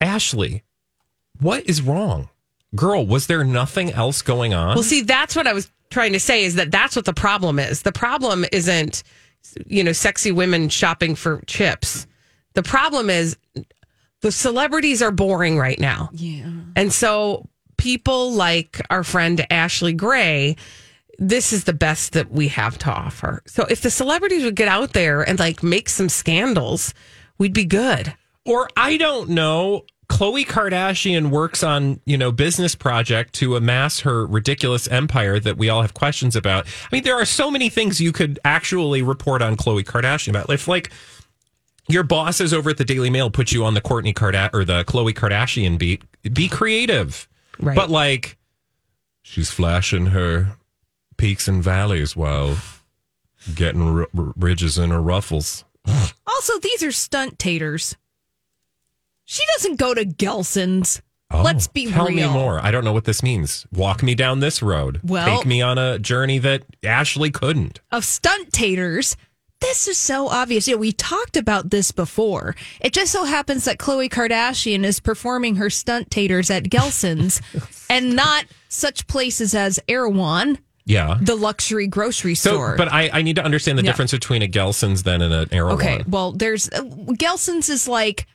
Ashley, 0.01 0.63
what 1.41 1.67
is 1.69 1.83
wrong? 1.83 2.29
Girl, 2.75 3.07
was 3.07 3.27
there 3.27 3.45
nothing 3.45 3.93
else 3.93 4.23
going 4.23 4.53
on? 4.53 4.75
Well, 4.75 4.83
see, 4.83 5.03
that's 5.03 5.35
what 5.35 5.47
I 5.47 5.53
was 5.53 5.71
trying 5.91 6.13
to 6.13 6.21
say 6.21 6.45
is 6.45 6.57
that 6.57 6.71
that's 6.71 6.95
what 6.95 7.07
the 7.07 7.15
problem 7.15 7.59
is. 7.59 7.83
The 7.83 7.93
problem 7.93 8.45
isn't, 8.53 9.03
you 9.67 9.83
know, 9.83 9.93
sexy 9.93 10.33
women 10.33 10.69
shopping 10.69 11.15
for 11.15 11.43
chips. 11.47 12.07
The 12.55 12.63
problem 12.63 13.09
is 13.09 13.37
the 14.21 14.33
celebrities 14.33 15.01
are 15.03 15.11
boring 15.11 15.59
right 15.59 15.79
now. 15.79 16.11
Yeah. 16.13 16.51
And 16.77 16.93
so 16.93 17.49
people 17.77 18.33
like 18.33 18.81
our 18.91 19.05
friend 19.05 19.47
Ashley 19.51 19.93
Gray, 19.93 20.57
this 21.19 21.53
is 21.53 21.65
the 21.65 21.73
best 21.73 22.13
that 22.13 22.31
we 22.31 22.49
have 22.49 22.79
to 22.79 22.91
offer. 22.91 23.43
So 23.47 23.65
if 23.71 23.81
the 23.81 23.91
celebrities 23.91 24.45
would 24.45 24.57
get 24.57 24.69
out 24.69 24.93
there 24.93 25.23
and 25.23 25.39
like 25.39 25.63
make 25.63 25.89
some 25.89 26.09
scandals, 26.09 26.95
we'd 27.39 27.55
be 27.55 27.65
good. 27.65 28.15
or 28.45 28.69
I 28.77 28.97
don't 28.97 29.31
know. 29.31 29.85
Khloe 30.09 30.47
Kardashian 30.47 31.29
works 31.29 31.63
on, 31.63 32.01
you 32.07 32.17
know, 32.17 32.33
business 32.33 32.75
project 32.75 33.35
to 33.35 33.57
amass 33.57 34.01
her 34.01 34.27
ridiculous 34.27 34.89
empire 34.89 35.39
that 35.39 35.59
we 35.59 35.69
all 35.69 35.83
have 35.83 35.93
questions 35.93 36.35
about. 36.35 36.67
I 36.67 36.97
mean, 36.97 37.05
there 37.05 37.15
are 37.17 37.27
so 37.27 37.51
many 37.51 37.69
things 37.69 38.01
you 38.01 38.11
could 38.11 38.39
actually 38.43 39.03
report 39.03 39.43
on 39.43 39.57
Khloe 39.59 39.85
Kardashian 39.85 40.31
about. 40.31 40.49
If 40.49 40.67
like 40.67 40.91
your 41.89 42.03
bosses 42.03 42.53
over 42.55 42.71
at 42.71 42.77
the 42.77 42.85
Daily 42.85 43.11
Mail 43.11 43.31
put 43.31 43.53
you 43.53 43.65
on 43.65 43.75
the 43.75 43.81
Kourtney 43.81 44.15
Kardashian 44.15 44.51
or 44.55 44.65
the 44.65 44.85
Khloe 44.85 45.13
Kardashian 45.15 45.79
beat, 45.79 46.03
be 46.35 46.49
creative. 46.49 47.29
Right. 47.61 47.75
But 47.77 47.91
like 47.91 48.37
she's 49.23 49.51
flashing 49.51 50.07
her 50.07 50.57
peaks 51.17 51.49
and 51.49 51.63
valleys 51.63 52.15
while 52.17 52.57
getting 53.55 53.83
r- 54.01 54.09
ridges 54.15 54.79
in 54.79 54.91
her 54.91 55.03
ruffles. 55.03 55.65
Also, 56.27 56.59
these 56.61 56.85
are 56.85 56.93
stunt 56.93 57.37
taters. 57.41 57.97
She 59.25 59.43
doesn't 59.57 59.77
go 59.77 59.93
to 59.95 60.05
Gelson's. 60.05 61.03
Oh, 61.33 61.43
Let's 61.43 61.67
be 61.67 61.87
tell 61.91 62.07
real. 62.07 62.17
Tell 62.17 62.29
me 62.33 62.33
more. 62.39 62.61
I 62.65 62.71
don't 62.71 62.85
know 62.85 62.93
what 62.93 63.05
this 63.05 63.23
means. 63.25 63.67
Walk 63.73 64.03
me 64.05 64.15
down 64.15 64.39
this 64.41 64.63
road. 64.63 65.01
Well- 65.03 65.39
take 65.39 65.47
me 65.47 65.61
on 65.63 65.79
a 65.79 65.99
journey 65.99 66.39
that 66.39 66.63
Ashley 66.85 67.31
couldn't. 67.33 67.81
of 67.91 68.05
stunt 68.05 68.53
taters. 68.53 69.17
This 69.61 69.89
is 69.89 69.99
so 69.99 70.29
obvious. 70.29 70.69
You 70.69 70.75
know, 70.75 70.81
we 70.81 70.93
talked 70.93 71.37
about 71.37 71.71
this 71.71 71.91
before. 71.91 72.55
It 72.81 72.93
just 72.93 73.11
so 73.13 73.25
happens 73.25 73.65
that 73.65 73.79
Khloe 73.79 74.09
Kardashian 74.09 74.85
is 74.85 75.01
performing 75.01 75.57
her 75.57 75.69
stunt 75.69 76.11
taters 76.11 76.49
at 76.51 76.65
Gelson's 76.65 77.41
and 77.91 78.15
not 78.15 78.45
such 78.69 79.07
places 79.09 79.55
as 79.57 79.81
Erewhon, 79.89 80.59
Yeah. 80.85 81.19
the 81.21 81.35
luxury 81.35 81.89
grocery 81.89 82.37
So, 82.37 82.53
store. 82.53 82.77
but 82.77 82.93
I, 82.93 83.11
I 83.13 83.23
need 83.23 83.35
to 83.37 83.45
understand 83.45 83.79
the 83.79 83.83
Yeah. 83.83 83.91
difference 83.91 84.13
between 84.13 84.43
a 84.43 84.49
Gelson's 84.49 85.03
then 85.03 85.23
and 85.23 85.35
an 85.35 85.49
Erewhon. 85.53 85.75
okay, 85.79 86.05
well, 86.07 86.31
there's 86.33 86.69
uh, 86.69 86.83
Gelson's 86.83 87.69
is 87.69 87.89
like 87.89 88.27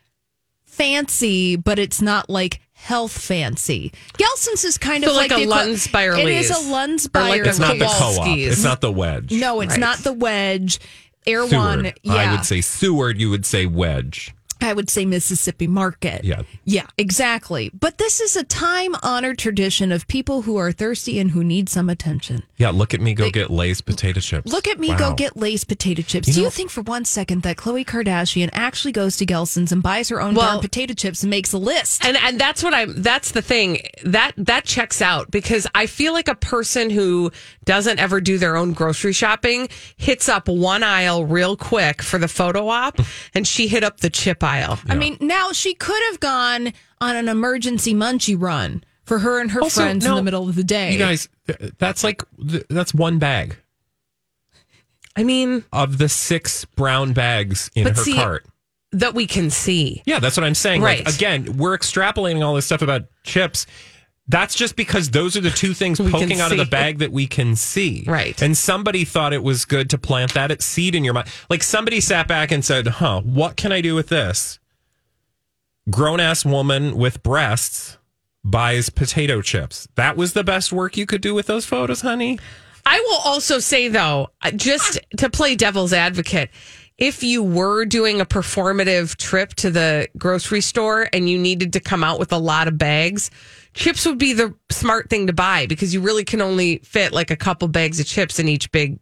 fancy, 0.65 1.55
but 1.55 1.79
it's 1.79 2.01
not 2.01 2.29
like 2.29 2.59
health 2.73 3.17
fancy. 3.17 3.93
Gelson's 4.17 4.65
is 4.65 4.77
kind 4.77 5.03
So 5.03 5.11
of 5.11 5.15
like 5.15 5.31
like, 5.31 5.41
a 5.43 5.45
the 5.45 5.51
equi- 5.53 5.71
Lunds 5.73 5.87
by 5.91 6.03
It 6.19 6.27
is 6.27 6.49
a 6.49 6.53
Erlese. 6.55 6.69
Lunds 6.71 7.07
by 7.11 7.29
like 7.29 7.45
It's 7.45 7.59
not 7.59 7.77
the 7.79 7.85
co-op. 7.85 8.27
It's 8.37 8.63
not 8.63 8.81
the 8.81 8.91
wedge. 8.91 9.31
No, 9.31 9.61
it's 9.61 9.71
Right. 9.71 9.79
not 9.79 9.99
the 9.99 10.11
wedge. 10.13 10.79
Erewhon, 11.25 11.79
Seward. 11.79 11.99
yeah. 12.03 12.13
I 12.13 12.31
would 12.35 12.45
say 12.45 12.61
Seward. 12.61 13.19
You 13.19 13.29
would 13.29 13.45
say 13.45 13.65
wedge. 13.65 14.33
I 14.63 14.73
would 14.73 14.89
say 14.89 15.05
Mississippi 15.05 15.67
Market. 15.67 16.23
Yeah. 16.23 16.43
Yeah, 16.65 16.87
exactly. 16.97 17.69
But 17.73 17.97
this 17.97 18.19
is 18.21 18.35
a 18.35 18.43
time 18.43 18.95
honored 19.03 19.37
tradition 19.37 19.91
of 19.91 20.07
people 20.07 20.43
who 20.43 20.57
are 20.57 20.71
thirsty 20.71 21.19
and 21.19 21.31
who 21.31 21.43
need 21.43 21.69
some 21.69 21.89
attention. 21.89 22.43
Yeah. 22.57 22.69
Look 22.71 22.93
at 22.93 23.01
me 23.01 23.13
go 23.13 23.29
get 23.29 23.49
Lay's 23.51 23.81
potato 23.81 24.19
chips. 24.19 24.51
Look 24.51 24.67
at 24.67 24.79
me 24.79 24.89
Wow. 24.89 24.97
go 24.97 25.13
get 25.13 25.35
Lay's 25.37 25.63
potato 25.63 26.01
chips. 26.01 26.27
You 26.27 26.33
Do 26.33 26.41
you 26.41 26.49
think 26.49 26.69
for 26.69 26.81
one 26.81 27.05
second 27.05 27.41
that 27.43 27.57
Khloe 27.57 27.85
Kardashian 27.85 28.49
actually 28.53 28.91
goes 28.93 29.17
to 29.17 29.25
Gelson's 29.25 29.71
and 29.71 29.83
buys 29.83 30.09
her 30.09 30.21
own 30.21 30.35
Well- 30.35 30.47
darn 30.53 30.61
potato 30.61 30.93
chips 30.93 31.23
and 31.23 31.29
makes 31.29 31.51
a 31.53 31.57
list? 31.57 32.05
And 32.05 32.17
and 32.17 32.39
that's 32.39 32.63
what 32.63 32.73
I'm 32.73 33.01
that's 33.01 33.31
the 33.31 33.41
thing. 33.41 33.79
That 34.03 34.31
that 34.37 34.65
checks 34.65 35.01
out 35.01 35.29
because 35.31 35.67
I 35.75 35.85
feel 35.87 36.13
like 36.13 36.27
a 36.27 36.35
person 36.35 36.89
who 36.89 37.31
doesn't 37.65 37.99
ever 37.99 38.21
do 38.21 38.37
their 38.37 38.55
own 38.57 38.73
grocery 38.73 39.13
shopping 39.13 39.69
hits 39.97 40.27
up 40.29 40.47
one 40.47 40.83
aisle 40.83 41.25
real 41.25 41.55
quick 41.55 42.01
for 42.01 42.17
the 42.17 42.27
photo 42.27 42.67
op 42.67 42.99
and 43.33 43.47
she 43.47 43.67
hit 43.67 43.83
up 43.83 43.99
the 43.99 44.09
chip 44.09 44.43
aisle. 44.43 44.52
I 44.61 44.95
mean, 44.95 45.17
now 45.19 45.51
she 45.51 45.73
could 45.73 46.01
have 46.11 46.19
gone 46.19 46.73
on 47.01 47.15
an 47.15 47.27
emergency 47.27 47.93
munchie 47.93 48.39
run 48.39 48.83
for 49.05 49.19
her 49.19 49.39
and 49.41 49.51
her 49.51 49.61
Also, 49.61 49.81
friends 49.81 50.05
in 50.05 50.15
the 50.15 50.23
middle 50.23 50.47
of 50.47 50.55
the 50.55 50.63
day. 50.63 50.93
You 50.93 50.99
guys, 50.99 51.27
that's 51.77 52.03
like 52.03 52.23
that's 52.69 52.93
one 52.93 53.19
bag 53.19 53.57
I 55.15 55.23
mean, 55.23 55.63
of 55.71 55.97
the 55.97 56.09
six 56.09 56.65
brown 56.65 57.13
bags 57.13 57.69
in 57.75 57.87
her 57.87 57.93
see, 57.93 58.15
cart. 58.15 58.45
that 58.91 59.13
we 59.13 59.27
can 59.27 59.49
see. 59.49 60.01
Yeah, 60.05 60.19
that's 60.19 60.35
what 60.37 60.43
I'm 60.43 60.55
saying. 60.55 60.81
Like, 60.81 61.05
Right. 61.05 61.15
again, 61.15 61.57
we're 61.57 61.77
extrapolating 61.77 62.43
all 62.43 62.55
this 62.55 62.65
stuff 62.65 62.81
about 62.81 63.03
chips. 63.23 63.65
That's 64.27 64.55
just 64.55 64.77
because 64.77 65.09
those 65.09 65.35
are 65.35 65.41
the 65.41 65.49
two 65.49 65.73
things 65.73 65.99
poking 65.99 66.39
out 66.39 66.51
of 66.51 66.57
the 66.57 66.65
bag 66.65 66.99
that 66.99 67.11
we 67.11 67.27
can 67.27 67.55
see. 67.55 68.05
Right. 68.07 68.41
And 68.41 68.57
somebody 68.57 69.03
thought 69.03 69.33
it 69.33 69.43
was 69.43 69.65
good 69.65 69.89
to 69.89 69.97
plant 69.97 70.33
that 70.33 70.61
seed 70.61 70.95
in 70.95 71.03
your 71.03 71.13
mind. 71.13 71.27
Like 71.49 71.61
somebody 71.61 71.99
sat 71.99 72.27
back 72.27 72.51
and 72.51 72.63
said, 72.63 72.87
huh, 72.87 73.21
what 73.21 73.57
can 73.57 73.73
I 73.73 73.81
do 73.81 73.95
with 73.95 74.07
this? 74.07 74.59
Grown 75.89 76.21
ass 76.21 76.45
woman 76.45 76.95
with 76.95 77.21
breasts 77.21 77.97
buys 78.45 78.89
potato 78.89 79.41
chips. 79.41 79.89
That 79.95 80.15
was 80.15 80.33
the 80.33 80.43
best 80.43 80.71
work 80.71 80.95
you 80.95 81.05
could 81.05 81.21
do 81.21 81.33
with 81.33 81.47
those 81.47 81.65
photos, 81.65 82.01
honey. 82.01 82.39
I 82.85 82.99
will 82.99 83.19
also 83.25 83.59
say 83.59 83.87
though, 83.87 84.29
uh, 84.41 84.51
just 84.51 84.99
to 85.17 85.29
play 85.29 85.55
devil's 85.55 85.93
advocate, 85.93 86.49
if 86.97 87.23
you 87.23 87.41
were 87.43 87.85
doing 87.85 88.21
a 88.21 88.25
performative 88.25 89.15
trip 89.17 89.53
to 89.55 89.71
the 89.71 90.07
grocery 90.17 90.61
store 90.61 91.09
and 91.11 91.29
you 91.29 91.37
needed 91.37 91.73
to 91.73 91.79
come 91.79 92.03
out 92.03 92.19
with 92.19 92.31
a 92.31 92.37
lot 92.37 92.67
of 92.67 92.77
bags, 92.77 93.31
chips 93.73 94.05
would 94.05 94.17
be 94.19 94.33
the 94.33 94.53
smart 94.69 95.09
thing 95.09 95.27
to 95.27 95.33
buy 95.33 95.65
because 95.65 95.93
you 95.93 96.01
really 96.01 96.23
can 96.23 96.41
only 96.41 96.77
fit 96.79 97.11
like 97.11 97.31
a 97.31 97.35
couple 97.35 97.67
bags 97.67 97.99
of 97.99 98.05
chips 98.05 98.37
in 98.39 98.47
each 98.47 98.71
big 98.71 98.99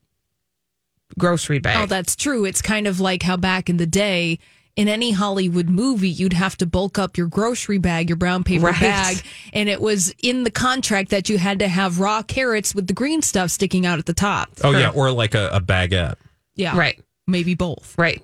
grocery 1.18 1.60
bag. 1.60 1.78
Oh, 1.84 1.86
that's 1.86 2.16
true. 2.16 2.46
It's 2.46 2.62
kind 2.62 2.88
of 2.88 3.00
like 3.00 3.24
how 3.24 3.36
back 3.38 3.70
in 3.70 3.78
the 3.78 3.86
day, 3.86 4.40
in 4.78 4.88
any 4.88 5.12
Hollywood 5.12 5.68
movie, 5.70 6.10
you'd 6.10 6.32
have 6.32 6.56
to 6.58 6.66
bulk 6.66 6.98
up 6.98 7.18
your 7.18 7.28
grocery 7.28 7.78
bag, 7.78 8.10
your 8.10 8.16
brown 8.16 8.46
paper 8.46 8.68
Right. 8.68 8.80
bag. 8.80 9.18
And 9.52 9.68
it 9.68 9.82
was 9.82 10.16
in 10.24 10.44
the 10.44 10.52
contract 10.52 11.10
that 11.10 11.28
you 11.28 11.38
had 11.38 11.60
to 11.60 11.68
have 11.68 12.00
raw 12.00 12.22
carrots 12.24 12.74
with 12.74 12.88
the 12.88 12.94
green 12.94 13.22
stuff 13.22 13.52
sticking 13.52 13.86
out 13.86 14.00
at 14.00 14.06
the 14.06 14.14
top. 14.14 14.48
Oh, 14.64 14.72
yeah. 14.72 14.92
Or 14.96 15.12
like 15.12 15.36
a, 15.36 15.50
a 15.50 15.60
baguette. 15.60 16.16
Yeah. 16.56 16.78
Right. 16.78 16.98
Maybe 17.32 17.56
both. 17.56 17.96
Right. 17.98 18.22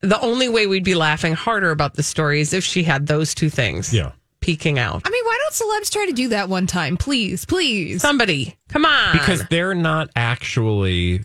The 0.00 0.20
only 0.20 0.48
way 0.48 0.66
we'd 0.66 0.84
be 0.84 0.94
laughing 0.94 1.34
harder 1.34 1.70
about 1.70 1.94
the 1.94 2.02
story 2.02 2.40
is 2.40 2.52
if 2.52 2.62
she 2.64 2.82
had 2.84 3.06
those 3.06 3.34
two 3.34 3.50
things 3.50 3.92
Yeah. 3.92 4.12
peeking 4.40 4.78
out. 4.78 5.02
I 5.04 5.10
mean, 5.10 5.24
why 5.24 5.38
don't 5.42 5.54
celebs 5.54 5.90
try 5.90 6.06
to 6.06 6.12
do 6.12 6.28
that 6.28 6.48
one 6.48 6.66
time? 6.66 6.96
Please, 6.96 7.44
please. 7.44 8.02
Somebody, 8.02 8.56
come 8.68 8.84
on. 8.84 9.12
Because 9.12 9.44
they're 9.48 9.74
not 9.74 10.10
actually 10.14 11.24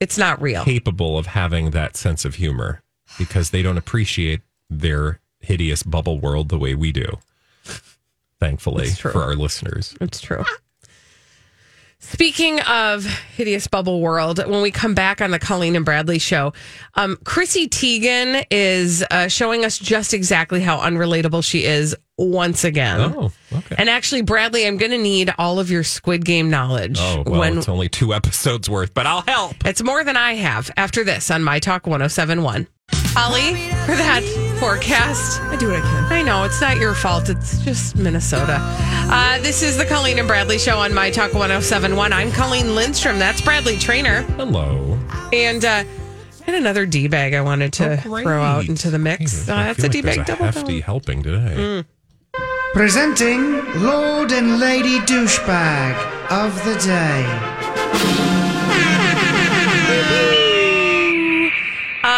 it's 0.00 0.18
not 0.18 0.42
real. 0.42 0.62
capable 0.64 1.16
of 1.16 1.26
having 1.26 1.70
that 1.70 1.96
sense 1.96 2.24
of 2.26 2.34
humor 2.34 2.82
because 3.18 3.48
they 3.50 3.62
don't 3.62 3.78
appreciate 3.78 4.42
their 4.68 5.20
hideous 5.40 5.82
bubble 5.82 6.18
world 6.18 6.48
the 6.50 6.58
way 6.58 6.74
we 6.74 6.92
do. 6.92 7.18
Thankfully 8.38 8.90
for 8.90 9.22
our 9.22 9.34
listeners. 9.34 9.96
It's 10.00 10.20
true. 10.20 10.44
Speaking 12.12 12.60
of 12.60 13.04
hideous 13.04 13.66
bubble 13.66 14.00
world, 14.00 14.38
when 14.46 14.62
we 14.62 14.70
come 14.70 14.94
back 14.94 15.20
on 15.20 15.32
the 15.32 15.40
Colleen 15.40 15.74
and 15.74 15.84
Bradley 15.84 16.20
show, 16.20 16.52
um, 16.94 17.18
Chrissy 17.24 17.68
Teigen 17.68 18.44
is 18.48 19.04
uh, 19.10 19.26
showing 19.26 19.64
us 19.64 19.76
just 19.76 20.14
exactly 20.14 20.60
how 20.60 20.78
unrelatable 20.78 21.42
she 21.44 21.64
is 21.64 21.96
once 22.16 22.62
again. 22.62 23.00
Oh, 23.00 23.32
okay. 23.52 23.74
And 23.76 23.90
actually, 23.90 24.22
Bradley, 24.22 24.66
I'm 24.66 24.76
going 24.76 24.92
to 24.92 24.98
need 24.98 25.34
all 25.36 25.58
of 25.58 25.68
your 25.68 25.82
Squid 25.82 26.24
Game 26.24 26.48
knowledge. 26.48 26.98
Oh, 27.00 27.24
well, 27.26 27.40
when 27.40 27.58
it's 27.58 27.68
only 27.68 27.88
two 27.88 28.14
episodes 28.14 28.70
worth, 28.70 28.94
but 28.94 29.06
I'll 29.06 29.22
help. 29.22 29.56
it's 29.64 29.82
more 29.82 30.04
than 30.04 30.16
I 30.16 30.34
have 30.34 30.70
after 30.76 31.02
this 31.02 31.30
on 31.30 31.42
My 31.42 31.58
Talk 31.58 31.86
1071. 31.86 32.68
Holly, 33.18 33.54
for 33.86 33.96
that 33.96 34.22
forecast. 34.60 35.40
I 35.40 35.56
do 35.56 35.68
what 35.68 35.76
I 35.76 35.80
can. 35.80 36.12
I 36.12 36.20
know 36.22 36.44
it's 36.44 36.60
not 36.60 36.76
your 36.76 36.94
fault. 36.94 37.30
It's 37.30 37.58
just 37.64 37.96
Minnesota. 37.96 38.58
Uh, 38.60 39.38
this 39.40 39.62
is 39.62 39.78
the 39.78 39.86
Colleen 39.86 40.18
and 40.18 40.28
Bradley 40.28 40.58
show 40.58 40.78
on 40.78 40.92
My 40.92 41.10
Talk 41.10 41.32
1071. 41.32 42.12
I'm 42.12 42.30
Colleen 42.32 42.74
Lindstrom. 42.74 43.18
That's 43.18 43.40
Bradley 43.40 43.78
Traynor. 43.78 44.20
Hello. 44.36 44.98
And 45.32 45.64
uh, 45.64 45.84
I 45.84 46.44
had 46.44 46.54
another 46.56 46.84
D 46.84 47.08
bag 47.08 47.32
I 47.32 47.40
wanted 47.40 47.72
to 47.74 47.92
Oh, 48.06 48.20
throw 48.22 48.42
out 48.42 48.68
into 48.68 48.90
the 48.90 48.98
mix. 48.98 49.46
Hey, 49.46 49.52
Uh, 49.52 49.56
I 49.56 49.62
that's 49.72 49.76
feel 49.80 49.86
a 49.86 49.88
like 49.88 49.92
D 49.92 50.02
bag 50.02 50.18
a 50.18 50.24
double 50.24 50.44
hefty 50.44 50.72
down. 50.74 50.82
helping 50.82 51.22
today. 51.22 51.54
Mm. 51.56 51.84
Presenting 52.74 53.82
Lord 53.82 54.30
and 54.32 54.60
Lady 54.60 54.98
Douchebag 55.00 55.96
of 56.30 56.54
the 56.66 56.74
Day. 56.84 57.24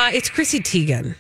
Uh, 0.09 0.13
it's 0.15 0.31
Chrissy 0.31 0.61
Teigen. 0.61 1.17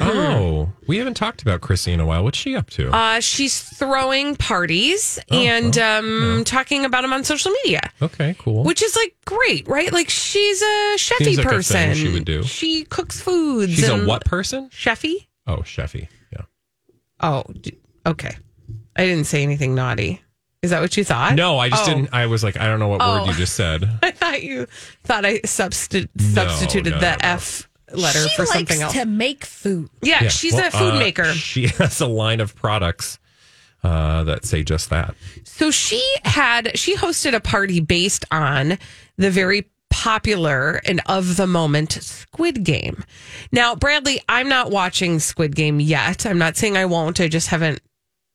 Oh, 0.00 0.70
we 0.86 0.98
haven't 0.98 1.14
talked 1.14 1.40
about 1.40 1.60
Chrissy 1.60 1.92
in 1.92 2.00
a 2.00 2.04
while. 2.04 2.24
What's 2.24 2.36
she 2.36 2.56
up 2.56 2.68
to? 2.70 2.90
Uh, 2.94 3.20
she's 3.20 3.62
throwing 3.62 4.34
parties 4.36 5.18
Oh, 5.30 5.36
and 5.38 5.74
well, 5.76 5.98
um, 6.38 6.44
talking 6.44 6.84
about 6.84 7.02
them 7.02 7.12
on 7.12 7.22
social 7.24 7.52
media, 7.64 7.80
okay, 8.02 8.34
cool. 8.38 8.64
which 8.64 8.82
is 8.82 8.94
like 8.96 9.14
great, 9.24 9.66
right? 9.68 9.90
Like 9.92 10.10
she's 10.10 10.60
a 10.60 10.94
chefy 10.98 11.36
like 11.36 11.46
a 11.46 11.48
person. 11.48 11.76
thing 11.76 11.94
she 11.94 12.12
would 12.12 12.24
do. 12.24 12.42
She 12.42 12.84
cooks 12.84 13.20
foods. 13.20 13.72
She's 13.72 13.88
a 13.88 14.04
what 14.04 14.24
person? 14.24 14.68
Chefy? 14.70 15.28
Oh, 15.46 15.58
chefy. 15.58 16.08
Yeah. 16.32 16.42
Oh, 17.20 17.44
okay. 18.04 18.36
I 18.96 19.04
didn't 19.06 19.24
say 19.26 19.42
anything 19.44 19.74
naughty. 19.76 20.20
Is 20.60 20.70
that 20.70 20.80
what 20.80 20.96
you 20.96 21.04
thought? 21.04 21.36
No, 21.36 21.56
I 21.58 21.68
just 21.70 21.84
Oh. 21.88 21.94
didn't. 21.94 22.10
I 22.12 22.26
was 22.26 22.42
like, 22.42 22.58
I 22.58 22.66
don't 22.66 22.80
know 22.80 22.88
what 22.88 23.00
Oh. 23.00 23.20
word 23.20 23.28
you 23.28 23.34
just 23.34 23.54
said. 23.54 23.88
I 24.02 24.10
thought 24.10 24.42
you 24.42 24.66
thought 25.04 25.24
I 25.24 25.38
substi- 25.38 26.08
substituted 26.20 26.94
no, 26.94 26.98
the 26.98 27.06
no, 27.06 27.12
no. 27.12 27.16
F 27.20 27.67
letter 27.92 28.20
she 28.28 28.36
for 28.36 28.42
likes 28.42 28.52
something 28.52 28.82
else. 28.82 28.92
to 28.94 29.04
make 29.06 29.44
food. 29.44 29.88
yeah, 30.02 30.24
Yeah, 30.24 30.28
she's 30.28 30.54
well, 30.54 30.68
a 30.68 30.70
food 30.70 30.94
uh, 30.94 30.98
maker. 30.98 31.24
She 31.32 31.66
has 31.78 32.00
a 32.00 32.06
line 32.06 32.40
of 32.40 32.54
products 32.54 33.18
uh, 33.84 34.24
that 34.24 34.44
say 34.44 34.62
just 34.64 34.90
that. 34.90 35.14
So 35.44 35.70
she 35.70 36.02
had 36.24 36.76
she 36.78 36.96
hosted 36.96 37.34
a 37.34 37.40
party 37.40 37.80
based 37.80 38.24
on 38.30 38.78
the 39.16 39.30
very 39.30 39.68
popular 39.90 40.80
and 40.84 41.00
of 41.06 41.36
the 41.36 41.46
moment 41.46 41.92
Squid 41.92 42.62
Game. 42.64 43.04
Now, 43.52 43.74
Bradley, 43.74 44.20
I'm 44.28 44.48
not 44.48 44.70
watching 44.70 45.18
Squid 45.18 45.54
Game 45.56 45.80
yet. 45.80 46.24
I'm 46.26 46.38
not 46.38 46.56
saying 46.56 46.76
I 46.76 46.84
won't. 46.84 47.20
I 47.20 47.28
just 47.28 47.48
haven't 47.48 47.80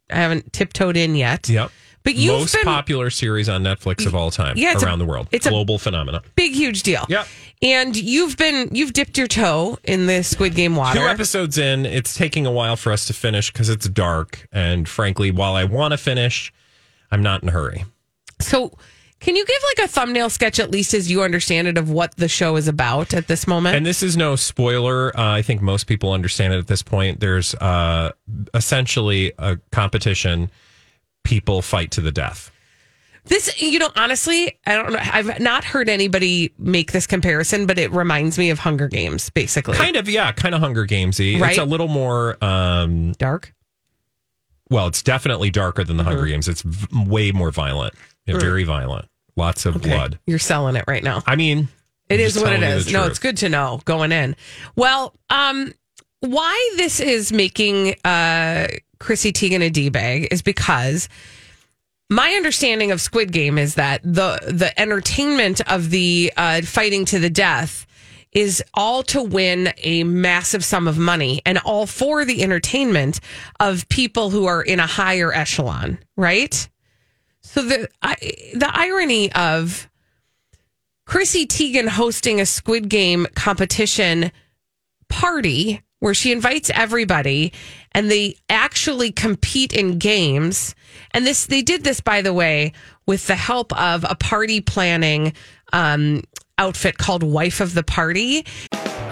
I 0.09 0.17
haven't 0.17 0.51
tiptoed 0.53 0.97
in 0.97 1.15
yet. 1.15 1.47
Yep. 1.49 1.71
But 2.03 2.15
you've 2.15 2.37
Most 2.41 2.53
been 2.53 2.65
popular 2.65 3.09
series 3.09 3.47
on 3.47 3.63
Netflix 3.63 4.05
of 4.05 4.13
all 4.13 4.29
time 4.29 4.57
Yeah, 4.57 4.73
it's 4.73 4.83
a- 4.83 4.85
around 4.87 4.99
the 4.99 5.05
world. 5.05 5.29
it's 5.31 5.45
a- 5.45 5.49
global 5.49 5.79
phenomenon. 5.79 6.21
big 6.35 6.51
huge 6.53 6.83
deal. 6.83 7.05
Yep. 7.07 7.27
And 7.63 7.95
you've 7.95 8.35
been 8.35 8.69
you've 8.73 8.91
dipped 8.91 9.17
your 9.17 9.27
toe 9.27 9.79
in 9.85 10.05
the 10.05 10.21
Squid 10.21 10.53
Game 10.53 10.75
water. 10.75 10.99
Two 10.99 11.05
episodes 11.05 11.57
in, 11.57 11.85
it's 11.85 12.13
taking 12.13 12.45
a 12.45 12.51
while 12.51 12.75
for 12.75 12.91
us 12.91 13.05
to 13.05 13.13
finish 13.13 13.51
because 13.51 13.69
it's 13.69 13.87
dark. 13.87 14.47
And 14.51 14.87
frankly, 14.87 15.31
while 15.31 15.55
I 15.55 15.63
want 15.63 15.93
to 15.93 15.97
finish, 15.97 16.51
I'm 17.09 17.23
not 17.23 17.41
in 17.41 17.49
a 17.49 17.51
hurry. 17.53 17.85
So, 18.41 18.77
can 19.21 19.37
you 19.37 19.45
give 19.45 19.61
like 19.77 19.85
a 19.85 19.87
thumbnail 19.89 20.29
sketch, 20.29 20.59
at 20.59 20.71
least 20.71 20.93
as 20.93 21.09
you 21.09 21.23
understand 21.23 21.69
it, 21.69 21.77
of 21.77 21.89
what 21.89 22.17
the 22.17 22.27
show 22.27 22.57
is 22.57 22.67
about 22.67 23.13
at 23.13 23.27
this 23.27 23.47
moment? 23.47 23.77
And 23.77 23.85
this 23.85 24.03
is 24.03 24.17
no 24.17 24.35
spoiler. 24.35 25.17
Uh, 25.17 25.31
I 25.31 25.41
think 25.41 25.61
most 25.61 25.87
people 25.87 26.11
understand 26.11 26.53
it 26.53 26.57
at 26.57 26.67
this 26.67 26.83
point. 26.83 27.21
There's 27.21 27.55
uh, 27.55 28.11
essentially 28.53 29.31
a 29.39 29.57
competition. 29.71 30.51
People 31.23 31.61
fight 31.61 31.91
to 31.91 32.01
the 32.01 32.11
death. 32.11 32.51
This, 33.25 33.61
you 33.61 33.79
know, 33.79 33.89
honestly, 33.95 34.59
I 34.65 34.75
don't 34.75 34.91
know. 34.91 34.99
I've 35.01 35.39
not 35.39 35.63
heard 35.63 35.87
anybody 35.89 36.53
make 36.57 36.91
this 36.91 37.07
comparison, 37.07 37.65
but 37.65 37.77
it 37.79 37.91
reminds 37.91 38.37
me 38.37 38.49
of 38.49 38.59
Hunger 38.59 38.87
Games, 38.87 39.29
basically. 39.29 39.75
Kind 39.77 39.95
of, 39.95 40.09
yeah, 40.09 40.31
kind 40.33 40.53
of 40.53 40.61
Hunger 40.61 40.85
Gamesy. 40.85 41.39
Right. 41.39 41.51
It's 41.51 41.59
a 41.59 41.63
little 41.65 41.87
more 41.87 42.37
um, 42.43 43.13
dark. 43.13 43.53
well, 44.69 44.87
it's 44.87 45.01
definitely 45.01 45.49
darker 45.51 45.83
than 45.83 45.97
the 45.97 46.03
Mm-hmm. 46.03 46.11
Hunger 46.11 46.25
Games. 46.27 46.47
It's 46.47 46.61
v- 46.63 46.87
way 47.09 47.31
more 47.31 47.51
violent, 47.51 47.93
Yeah, 48.25 48.39
very 48.39 48.63
violent. 48.65 49.05
Lots 49.35 49.65
of 49.65 49.81
blood. 49.81 50.19
You're 50.27 50.37
selling 50.39 50.75
it 50.75 50.83
right 50.87 51.03
now. 51.03 51.23
I 51.25 51.35
mean, 51.35 51.67
It 52.09 52.19
is 52.19 52.37
what 52.39 52.53
it 52.53 52.61
is. 52.61 52.91
No, 52.91 52.99
truth. 52.99 53.09
it's 53.11 53.19
good 53.19 53.37
to 53.37 53.49
know 53.49 53.81
going 53.85 54.11
in. 54.11 54.35
Well, 54.75 55.15
um, 55.29 55.73
why 56.19 56.73
this 56.77 56.99
is 56.99 57.31
making 57.33 57.95
uh, 58.05 58.67
Chrissy 58.99 59.31
Teigen 59.33 59.61
a 59.61 59.69
d 59.69 59.89
bag 59.89 60.27
is 60.31 60.41
because 60.41 61.09
my 62.13 62.31
understanding 62.33 62.91
of 62.91 63.01
Squid 63.01 63.31
Game 63.31 63.57
is 63.57 63.75
that 63.75 64.01
the 64.03 64.39
the 64.47 64.71
entertainment 64.79 65.61
of 65.69 65.89
the 65.89 66.31
uh, 66.37 66.61
fighting 66.61 67.05
to 67.05 67.19
the 67.19 67.29
death 67.29 67.87
is 68.31 68.63
all 68.73 69.03
to 69.03 69.21
win 69.21 69.73
a 69.77 70.03
massive 70.03 70.63
sum 70.63 70.87
of 70.87 70.97
money 70.97 71.41
and 71.45 71.57
all 71.59 71.85
for 71.85 72.25
the 72.25 72.41
entertainment 72.43 73.19
of 73.59 73.87
people 73.89 74.29
who 74.29 74.45
are 74.45 74.61
in 74.61 74.79
a 74.79 74.87
higher 74.87 75.33
echelon, 75.33 75.99
right? 76.15 76.69
So 77.41 77.63
the 77.63 77.89
I, 78.01 78.15
the 78.53 78.69
irony 78.71 79.31
of 79.33 79.89
Chrissy 81.05 81.45
Teigen 81.45 81.87
hosting 81.87 82.39
a 82.39 82.45
Squid 82.45 82.89
Game 82.89 83.27
competition 83.35 84.31
party 85.09 85.81
where 85.99 86.13
she 86.13 86.31
invites 86.31 86.69
everybody 86.69 87.53
and 87.93 88.09
they 88.09 88.35
actually 88.49 89.11
compete 89.11 89.73
in 89.73 89.97
games. 89.97 90.75
And 91.11 91.25
this 91.25 91.45
they 91.45 91.61
did 91.61 91.83
this 91.83 92.01
by 92.01 92.21
the 92.21 92.33
way 92.33 92.73
with 93.05 93.27
the 93.27 93.35
help 93.35 93.77
of 93.79 94.05
a 94.09 94.15
party 94.15 94.61
planning 94.61 95.33
um, 95.71 96.23
outfit 96.57 96.97
called 96.97 97.23
Wife 97.23 97.59
of 97.59 97.73
the 97.73 97.83
Party. 97.83 98.45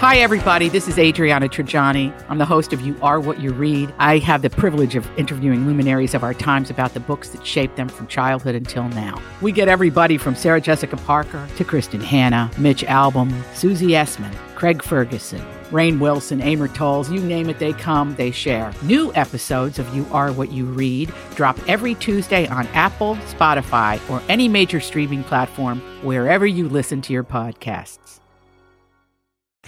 Hi, 0.02 0.18
everybody. 0.18 0.68
This 0.68 0.88
is 0.88 0.98
Adriana 0.98 1.48
Trigiani. 1.48 2.12
I'm 2.28 2.40
the 2.40 2.46
host 2.46 2.74
of 2.74 2.82
You 2.82 2.98
Are 3.04 3.20
What 3.20 3.40
You 3.40 3.54
Read. 3.54 3.94
I 4.00 4.18
have 4.18 4.42
the 4.42 4.50
privilege 4.50 4.96
of 4.96 5.08
interviewing 5.16 5.68
luminaries 5.68 6.16
of 6.16 6.24
our 6.24 6.34
times 6.34 6.72
about 6.72 6.96
the 6.96 7.00
books 7.00 7.30
that 7.30 7.46
shaped 7.46 7.76
them 7.76 7.88
from 7.88 8.08
childhood 8.08 8.56
until 8.56 8.88
now. 8.90 9.22
We 9.42 9.52
get 9.52 9.68
everybody 9.68 10.18
from 10.18 10.34
Sarah 10.34 10.60
Jessica 10.60 10.98
Parker 10.98 11.48
to 11.56 11.64
Kristin 11.64 12.02
Hannah, 12.02 12.50
Mitch 12.58 12.82
Albom, 12.86 13.32
Susie 13.54 13.90
Essman, 13.90 14.34
Craig 14.56 14.82
Ferguson, 14.82 15.46
Rainn 15.72 16.00
Wilson, 16.00 16.42
Amor 16.42 16.68
Towles, 16.68 17.10
you 17.10 17.22
name 17.22 17.50
it, 17.50 17.58
they 17.58 17.74
come, 17.74 18.14
they 18.16 18.30
share. 18.30 18.74
New 18.84 19.14
episodes 19.16 19.80
of 19.80 19.96
You 19.96 20.06
Are 20.12 20.32
What 20.32 20.52
You 20.52 20.66
Read 20.66 21.14
drop 21.36 21.58
every 21.68 21.96
Tuesday 21.96 22.46
on 22.48 22.68
Apple, 22.68 23.16
Spotify, 23.28 23.98
or 24.10 24.22
any 24.28 24.48
major 24.48 24.82
streaming 24.82 25.24
platform 25.24 25.80
wherever 26.04 26.46
you 26.46 26.68
listen 26.68 27.02
to 27.04 27.14
your 27.14 27.24
podcasts. 27.24 28.20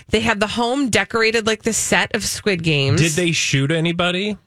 They 0.10 0.20
had 0.20 0.39
the 0.39 0.48
home 0.48 0.89
decorated 0.89 1.48
like 1.48 1.63
the 1.63 1.74
set 1.74 2.13
of 2.16 2.24
Squid 2.24 2.63
Games. 2.63 3.00
Did 3.00 3.13
they 3.13 3.32
shoot 3.32 3.72
anybody? 3.72 4.38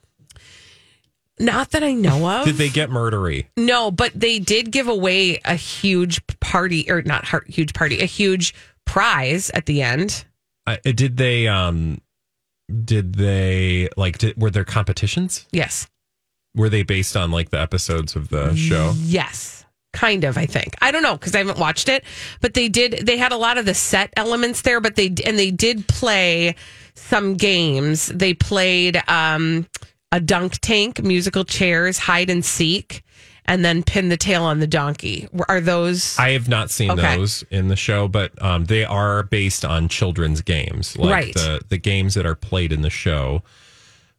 Not 1.38 1.70
that 1.72 1.82
I 1.82 1.92
know 1.92 2.28
of. 2.28 2.44
Did 2.46 2.56
they 2.56 2.68
get 2.68 2.90
murdery? 2.90 3.46
No, 3.56 3.90
but 3.90 4.12
they 4.14 4.38
did 4.38 4.70
give 4.70 4.88
away 4.88 5.40
a 5.44 5.54
huge 5.54 6.20
party, 6.40 6.90
or 6.90 7.02
not 7.02 7.26
huge 7.46 7.74
party, 7.74 8.00
a 8.00 8.06
huge 8.06 8.54
prize 8.84 9.50
at 9.50 9.66
the 9.66 9.82
end. 9.82 10.24
Uh, 10.66 10.76
did 10.82 11.16
they? 11.16 11.46
Um, 11.46 12.00
did 12.84 13.14
they 13.14 13.88
like? 13.96 14.18
Did, 14.18 14.40
were 14.40 14.50
there 14.50 14.64
competitions? 14.64 15.46
Yes. 15.52 15.86
Were 16.54 16.68
they 16.68 16.82
based 16.82 17.16
on 17.16 17.30
like 17.30 17.50
the 17.50 17.60
episodes 17.60 18.16
of 18.16 18.28
the 18.28 18.54
show? 18.54 18.94
Yes. 18.96 19.64
Kind 19.92 20.24
of, 20.24 20.36
I 20.36 20.46
think. 20.46 20.74
I 20.82 20.90
don't 20.90 21.02
know 21.02 21.16
because 21.16 21.34
I 21.34 21.38
haven't 21.38 21.58
watched 21.58 21.88
it, 21.88 22.04
but 22.40 22.54
they 22.54 22.68
did. 22.68 23.06
They 23.06 23.16
had 23.16 23.32
a 23.32 23.36
lot 23.36 23.56
of 23.56 23.64
the 23.64 23.74
set 23.74 24.12
elements 24.16 24.62
there, 24.62 24.80
but 24.80 24.96
they 24.96 25.06
and 25.24 25.38
they 25.38 25.50
did 25.50 25.86
play 25.88 26.54
some 26.94 27.34
games. 27.34 28.06
They 28.06 28.34
played 28.34 29.02
um, 29.08 29.66
a 30.12 30.20
dunk 30.20 30.58
tank, 30.60 31.02
musical 31.02 31.44
chairs, 31.44 31.98
hide 31.98 32.30
and 32.30 32.44
seek, 32.44 33.02
and 33.46 33.64
then 33.64 33.82
pin 33.82 34.08
the 34.08 34.16
tail 34.16 34.42
on 34.44 34.60
the 34.60 34.66
donkey. 34.66 35.28
Are 35.48 35.60
those? 35.60 36.18
I 36.18 36.30
have 36.30 36.48
not 36.48 36.70
seen 36.70 36.90
Okay. 36.90 37.16
those 37.16 37.44
in 37.50 37.68
the 37.68 37.76
show, 37.76 38.08
but 38.08 38.30
um, 38.42 38.66
they 38.66 38.84
are 38.84 39.22
based 39.24 39.64
on 39.64 39.88
children's 39.88 40.42
games, 40.42 40.96
like 40.98 41.10
Right. 41.12 41.34
the 41.34 41.60
the 41.68 41.78
games 41.78 42.14
that 42.14 42.26
are 42.26 42.34
played 42.34 42.72
in 42.72 42.82
the 42.82 42.90
show. 42.90 43.42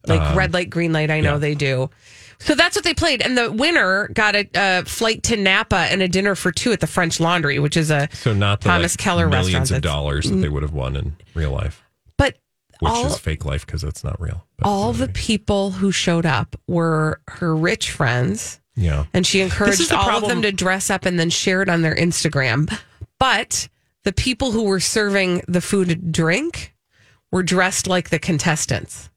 like 0.06 0.20
Um, 0.20 0.36
red 0.38 0.54
light, 0.54 0.70
green 0.70 0.92
light. 0.92 1.10
I 1.10 1.20
know 1.20 1.32
yeah. 1.34 1.38
they 1.38 1.54
do. 1.54 1.90
So 2.40 2.54
that's 2.54 2.76
what 2.76 2.84
they 2.84 2.94
played, 2.94 3.20
and 3.20 3.36
the 3.36 3.50
winner 3.50 4.08
got 4.14 4.36
a, 4.36 4.48
a 4.54 4.84
flight 4.84 5.24
to 5.24 5.36
Napa 5.36 5.88
and 5.90 6.00
a 6.02 6.06
dinner 6.08 6.36
for 6.36 6.52
two 6.52 6.70
at 6.70 6.78
the 6.78 6.86
French 6.86 7.18
Laundry, 7.18 7.58
which 7.58 7.76
is 7.76 7.90
a 7.90 8.08
So 8.12 8.32
not 8.32 8.60
the 8.60 8.68
Thomas 8.68 8.92
like, 8.92 8.98
Keller 9.04 9.28
millions 9.28 9.54
restaurant 9.54 9.64
of 9.64 9.82
that's- 9.82 9.92
dollars 9.92 10.30
that 10.30 10.36
they 10.36 10.48
would 10.48 10.62
have 10.62 10.72
won 10.72 10.94
in 10.94 11.16
real 11.34 11.50
life, 11.50 11.82
but 12.16 12.36
which 12.78 12.92
all 12.92 13.06
is 13.06 13.18
fake 13.18 13.44
life 13.44 13.66
because 13.66 13.82
it's 13.82 14.04
not 14.04 14.20
real. 14.20 14.46
All 14.62 14.92
the 14.92 15.08
people 15.08 15.72
who 15.72 15.90
showed 15.90 16.24
up 16.24 16.54
were 16.68 17.20
her 17.26 17.56
rich 17.56 17.90
friends, 17.90 18.60
yeah, 18.78 19.04
and 19.12 19.26
she 19.26 19.40
encouraged 19.40 19.92
all 19.92 20.10
of 20.22 20.28
them 20.28 20.42
to 20.42 20.52
dress 20.52 20.88
up 20.90 21.04
and 21.04 21.18
then 21.18 21.30
share 21.30 21.60
it 21.62 21.68
on 21.68 21.82
their 21.82 21.94
Instagram. 21.96 22.72
But 23.18 23.68
the 24.04 24.12
people 24.12 24.52
who 24.52 24.62
were 24.62 24.80
serving 24.80 25.42
the 25.48 25.60
food 25.60 25.90
and 25.90 26.12
drink 26.12 26.74
were 27.32 27.42
dressed 27.42 27.86
like 27.86 28.10
the 28.10 28.18
contestants. 28.18 29.10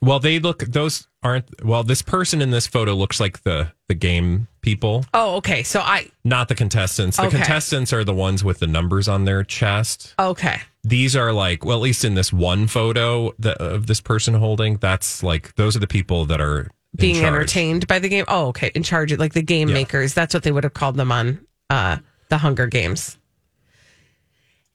Well, 0.00 0.18
they 0.18 0.38
look; 0.40 0.60
those 0.60 1.06
aren't. 1.22 1.64
Well, 1.64 1.84
this 1.84 2.02
person 2.02 2.42
in 2.42 2.50
this 2.50 2.66
photo 2.66 2.94
looks 2.94 3.20
like 3.20 3.42
the 3.42 3.72
the 3.88 3.94
game 3.94 4.48
people, 4.62 5.04
Oh, 5.12 5.36
okay. 5.36 5.62
So 5.62 5.80
I 5.80 6.08
not 6.24 6.48
the 6.48 6.54
contestants. 6.54 7.16
The 7.18 7.24
Okay. 7.24 7.36
contestants 7.38 7.92
are 7.92 8.04
the 8.04 8.14
ones 8.14 8.42
with 8.42 8.58
the 8.60 8.66
numbers 8.66 9.06
on 9.08 9.24
their 9.26 9.44
chest. 9.44 10.14
okay. 10.18 10.60
These 10.84 11.14
are 11.14 11.32
like, 11.32 11.64
well, 11.64 11.76
at 11.76 11.82
least 11.82 12.04
in 12.04 12.14
this 12.14 12.32
one 12.32 12.66
photo 12.66 13.32
that, 13.38 13.58
of 13.58 13.86
this 13.86 14.00
person 14.00 14.34
holding, 14.34 14.78
that's 14.78 15.22
like 15.22 15.54
those 15.56 15.76
are 15.76 15.80
the 15.80 15.86
people 15.86 16.24
that 16.24 16.40
are 16.40 16.70
being 16.96 17.24
entertained 17.24 17.86
by 17.86 17.98
the 17.98 18.08
game. 18.08 18.24
Oh, 18.28 18.48
okay. 18.48 18.70
In 18.74 18.82
charge 18.82 19.12
of 19.12 19.18
like 19.18 19.32
the 19.32 19.42
game 19.42 19.68
Yeah. 19.68 19.74
makers. 19.74 20.14
That's 20.14 20.34
what 20.34 20.42
they 20.42 20.52
would 20.52 20.64
have 20.64 20.74
called 20.74 20.96
them 20.96 21.10
on 21.12 21.40
uh, 21.70 21.98
the 22.28 22.38
Hunger 22.38 22.66
Games. 22.66 23.18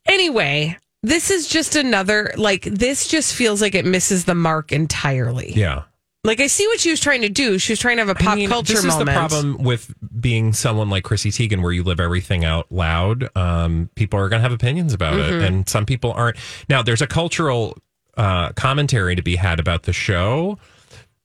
Anyway, 0.06 0.78
this 1.04 1.30
is 1.30 1.48
just 1.48 1.76
another 1.76 2.34
like 2.38 2.64
this 2.64 3.08
just 3.08 3.34
feels 3.36 3.62
like 3.62 3.76
it 3.76 3.86
misses 3.86 4.26
the 4.26 4.36
mark 4.36 4.72
entirely. 4.72 5.54
Yeah. 5.54 5.84
Like 6.24 6.40
I 6.42 6.48
see 6.48 6.66
what 6.68 6.80
she 6.80 6.90
was 6.90 7.00
trying 7.00 7.22
to 7.22 7.30
do. 7.30 7.58
She 7.58 7.72
was 7.74 7.80
trying 7.80 7.98
to 7.98 8.02
have 8.02 8.10
a 8.10 8.16
pop 8.16 8.34
I 8.34 8.36
mean, 8.36 8.50
culture 8.50 8.74
this 8.74 8.80
is 8.84 8.86
moment. 8.86 9.06
the 9.08 9.14
problem 9.14 9.64
with 9.64 9.94
being 10.20 10.52
someone 10.54 10.90
like 10.90 11.04
Chrissy 11.04 11.30
Teigen, 11.32 11.62
where 11.62 11.72
you 11.72 11.84
live 11.84 12.00
everything 12.00 12.44
out 12.44 12.70
loud. 12.72 13.30
Um, 13.38 13.90
people 13.96 14.20
are 14.20 14.28
going 14.28 14.40
to 14.40 14.44
have 14.44 14.52
opinions 14.52 14.94
about 14.94 15.14
Mhm. 15.14 15.28
it, 15.42 15.44
and 15.44 15.70
some 15.70 15.86
people 15.86 16.12
aren't. 16.14 16.36
Now, 16.70 16.82
there's 16.82 17.02
a 17.02 17.08
cultural 17.08 17.78
uh, 18.18 18.50
commentary 18.54 19.16
to 19.16 19.22
be 19.22 19.36
had 19.36 19.60
about 19.60 19.84
the 19.84 19.94
show, 19.94 20.58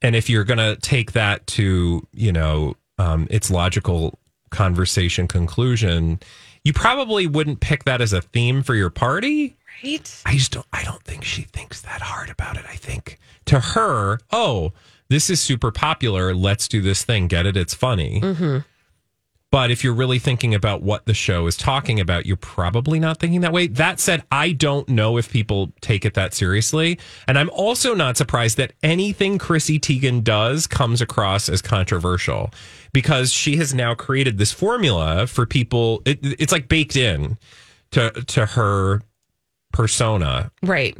and 0.03 0.17
if 0.17 0.29
you're 0.29 0.45
going 0.45 0.59
to 0.59 0.77
take 0.77 1.13
that 1.13 1.47
to 1.49 2.07
you 2.13 2.33
know 2.33 2.75
um, 2.99 3.27
its 3.31 3.51
logical 3.51 4.19
conversation 4.51 5.27
conclusion, 5.27 6.21
you 6.65 6.73
probably 6.73 7.27
wouldn't 7.27 7.61
pick 7.61 7.85
that 7.85 8.01
as 8.01 8.13
a 8.13 8.21
theme 8.21 8.63
for 8.63 8.75
your 8.75 8.91
party. 8.91 9.57
Right. 9.83 10.23
I 10.27 10.35
just 10.35 10.53
don't. 10.53 10.67
I 10.73 10.85
don't 10.85 11.03
think 11.03 11.25
she 11.25 11.43
thinks 11.43 11.81
that 11.83 12.03
hard 12.03 12.31
about 12.31 12.57
it. 12.57 12.65
I 12.69 12.77
think 12.77 13.19
to 13.47 13.59
her, 13.59 14.19
oh, 14.31 14.73
this 15.09 15.29
is 15.29 15.41
super 15.41 15.71
popular. 15.71 16.35
Let's 16.35 16.69
do 16.69 16.81
this 16.81 17.05
thing. 17.05 17.27
Get 17.27 17.47
it? 17.47 17.57
It's 17.57 17.75
funny. 17.75 18.21
Mm-hmm. 18.21 18.59
But 19.53 19.71
if 19.71 19.85
you're 19.85 19.93
really 19.93 20.19
thinking 20.19 20.55
about 20.55 20.83
what 20.83 21.05
the 21.05 21.13
show 21.13 21.47
is 21.47 21.59
talking 21.59 22.01
about, 22.01 22.25
you're 22.25 22.39
probably 22.39 22.99
not 22.99 23.19
thinking 23.21 23.43
that 23.43 23.53
way. 23.53 23.67
That 23.67 24.01
said, 24.01 24.25
I 24.33 24.53
don't 24.53 24.89
know 24.89 25.19
if 25.19 25.31
people 25.31 25.73
take 25.83 26.07
it 26.07 26.15
that 26.15 26.33
seriously. 26.33 26.99
And 27.29 27.39
I'm 27.39 27.51
also 27.51 27.95
not 27.95 28.17
surprised 28.17 28.57
that 28.57 28.73
anything 28.83 29.37
Chrissy 29.37 29.79
Teigen 29.79 30.25
does 30.25 30.67
comes 30.67 31.03
across 31.03 31.51
as 31.51 31.61
controversial 31.61 32.51
because 32.95 33.31
she 33.31 33.57
has 33.59 33.75
now 33.75 33.95
created 33.95 34.39
this 34.39 34.53
formula 34.53 35.27
for 35.27 35.45
people. 35.45 36.01
It, 36.07 36.21
it's 36.23 36.51
like 36.53 36.67
baked 36.69 36.97
in 36.97 37.37
to, 37.91 38.11
to 38.11 38.47
her 38.47 39.03
persona 39.71 40.51
Right. 40.63 40.97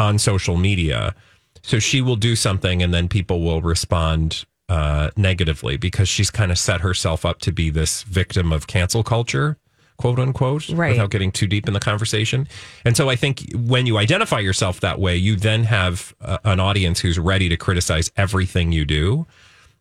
on 0.00 0.18
social 0.18 0.56
media. 0.56 1.14
So 1.62 1.78
she 1.78 2.00
will 2.00 2.16
do 2.16 2.34
something 2.34 2.82
and 2.82 2.92
then 2.92 3.06
people 3.08 3.40
will 3.40 3.62
respond 3.62 4.46
uh, 4.68 5.10
negatively 5.16 5.76
because 5.76 6.08
she's 6.08 6.30
kind 6.30 6.50
of 6.50 6.58
set 6.58 6.80
herself 6.80 7.24
up 7.24 7.38
to 7.40 7.52
be 7.52 7.70
this 7.70 8.02
victim 8.04 8.52
of 8.52 8.66
cancel 8.66 9.02
culture, 9.02 9.58
quote 9.98 10.18
unquote, 10.18 10.68
Right. 10.70 10.90
without 10.92 11.10
getting 11.10 11.30
too 11.32 11.46
deep 11.46 11.66
in 11.68 11.74
the 11.74 11.80
conversation. 11.80 12.48
And 12.84 12.96
so 12.96 13.10
I 13.10 13.16
think 13.16 13.42
when 13.54 13.86
you 13.86 13.98
identify 13.98 14.38
yourself 14.38 14.80
that 14.80 14.98
way, 14.98 15.16
you 15.16 15.36
then 15.36 15.64
have 15.64 16.14
uh, 16.20 16.38
an 16.44 16.60
audience 16.60 17.00
who's 17.00 17.18
ready 17.18 17.48
to 17.48 17.56
criticize 17.56 18.10
everything 18.16 18.72
you 18.72 18.84
do. 18.84 19.26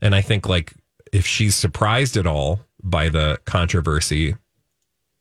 And 0.02 0.14
I 0.16 0.22
think 0.22 0.48
like 0.50 0.74
if 1.14 1.26
she's 1.26 1.56
surprised 1.56 2.18
at 2.18 2.28
all 2.28 2.62
by 2.84 3.10
the 3.10 3.40
controversy, 3.46 4.36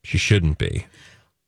she 0.02 0.18
shouldn't 0.18 0.58
be. 0.58 0.86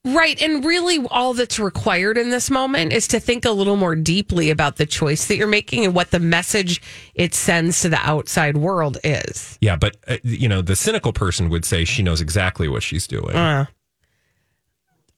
Right. 0.04 0.40
And 0.42 0.64
really, 0.64 0.98
all 1.10 1.32
that's 1.32 1.60
required 1.60 2.18
in 2.18 2.30
this 2.30 2.50
moment 2.50 2.92
is 2.92 3.06
to 3.08 3.20
think 3.20 3.44
a 3.44 3.52
little 3.52 3.76
more 3.76 3.94
deeply 3.94 4.50
about 4.50 4.74
the 4.76 4.84
choice 4.86 5.26
that 5.26 5.36
you're 5.36 5.46
making 5.46 5.84
and 5.84 5.94
what 5.94 6.10
the 6.10 6.18
message 6.18 6.82
it 7.14 7.34
sends 7.34 7.82
to 7.82 7.88
the 7.88 7.98
outside 8.00 8.56
world 8.56 8.98
is. 9.04 9.56
Yeah, 9.60 9.76
but 9.76 9.96
uh, 10.08 10.16
you 10.24 10.48
know, 10.48 10.60
the 10.60 10.74
cynical 10.74 11.12
person 11.12 11.48
would 11.50 11.64
say 11.64 11.84
she 11.84 12.02
knows 12.02 12.20
exactly 12.20 12.66
what 12.68 12.82
she's 12.82 13.06
doing. 13.06 13.36
Uh, 13.36 13.66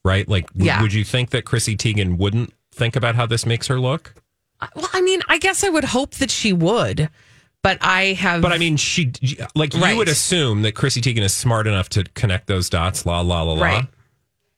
right? 0.04 0.28
Like, 0.28 0.48
w- 0.48 0.66
Yeah. 0.66 0.82
would 0.82 0.92
you 0.92 1.02
think 1.04 1.30
that 1.30 1.46
Chrissy 1.46 1.76
Teigen 1.78 2.18
wouldn't 2.18 2.52
think 2.72 2.94
about 2.94 3.14
how 3.14 3.24
this 3.24 3.46
makes 3.46 3.66
her 3.68 3.80
look? 3.80 4.14
well, 4.76 4.88
I 4.92 5.00
mean, 5.00 5.20
I 5.28 5.38
guess 5.38 5.64
I 5.64 5.70
would 5.70 5.84
hope 5.84 6.14
that 6.16 6.30
she 6.30 6.52
would, 6.52 7.08
but 7.62 7.78
I 7.80 8.12
have. 8.14 8.42
But 8.42 8.52
I 8.52 8.58
mean, 8.58 8.76
she 8.76 9.12
like 9.54 9.72
Right. 9.72 9.92
you 9.92 9.96
would 9.96 10.08
assume 10.08 10.60
that 10.62 10.72
Chrissy 10.72 11.00
Teigen 11.00 11.22
is 11.22 11.34
smart 11.34 11.66
enough 11.66 11.88
to 11.90 12.04
connect 12.14 12.48
those 12.48 12.68
dots, 12.68 13.06
la 13.06 13.20
la 13.22 13.42
la 13.42 13.54
la, 13.54 13.62
Right. 13.62 13.86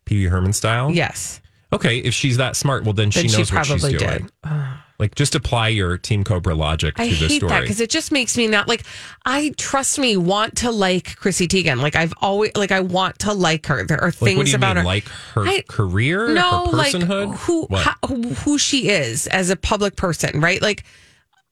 Pee 0.06 0.16
Wee 0.24 0.24
Herman 0.30 0.54
style. 0.54 0.90
Yes. 0.90 1.40
Okay, 1.72 1.98
if 1.98 2.14
she's 2.14 2.38
that 2.38 2.56
smart, 2.56 2.84
well 2.84 2.94
then, 2.94 3.10
Then 3.10 3.24
she 3.24 3.28
she 3.28 3.36
knows 3.36 3.52
what 3.52 3.66
she's 3.66 3.82
doing. 3.82 3.98
did. 3.98 4.30
Like, 4.98 5.14
just 5.14 5.34
apply 5.34 5.68
your 5.68 5.98
Team 5.98 6.24
Cobra 6.24 6.54
logic 6.54 6.98
I 6.98 7.10
to 7.10 7.14
the 7.16 7.28
hate 7.28 7.36
story. 7.36 7.50
that 7.50 7.60
because 7.60 7.82
it 7.82 7.90
just 7.90 8.12
makes 8.12 8.34
me 8.38 8.46
not 8.46 8.66
like 8.66 8.82
I 9.26 9.52
trust 9.58 9.98
me 9.98 10.16
want 10.16 10.56
to 10.58 10.70
like 10.70 11.16
Chrissy 11.16 11.46
Teigen. 11.46 11.82
Like 11.82 11.94
I've 11.96 12.14
always 12.22 12.52
like 12.56 12.72
I 12.72 12.80
want 12.80 13.18
to 13.18 13.34
like 13.34 13.66
her. 13.66 13.84
There 13.84 14.00
are 14.00 14.06
like, 14.06 14.14
things 14.14 14.38
what 14.38 14.46
do 14.46 14.52
you 14.52 14.56
about 14.56 14.76
mean, 14.76 14.84
her 14.84 14.90
like 14.90 15.04
her 15.34 15.46
I- 15.46 15.64
career, 15.68 16.28
no, 16.30 16.68
her 16.68 16.72
like 16.78 16.94
who, 16.94 17.68
how, 17.76 17.92
who 18.08 18.22
who 18.22 18.56
she 18.56 18.88
is 18.88 19.26
as 19.26 19.50
a 19.50 19.56
public 19.56 19.96
person, 19.96 20.40
right? 20.40 20.62
Like 20.62 20.84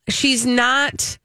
she's 0.09 0.47
not 0.47 1.19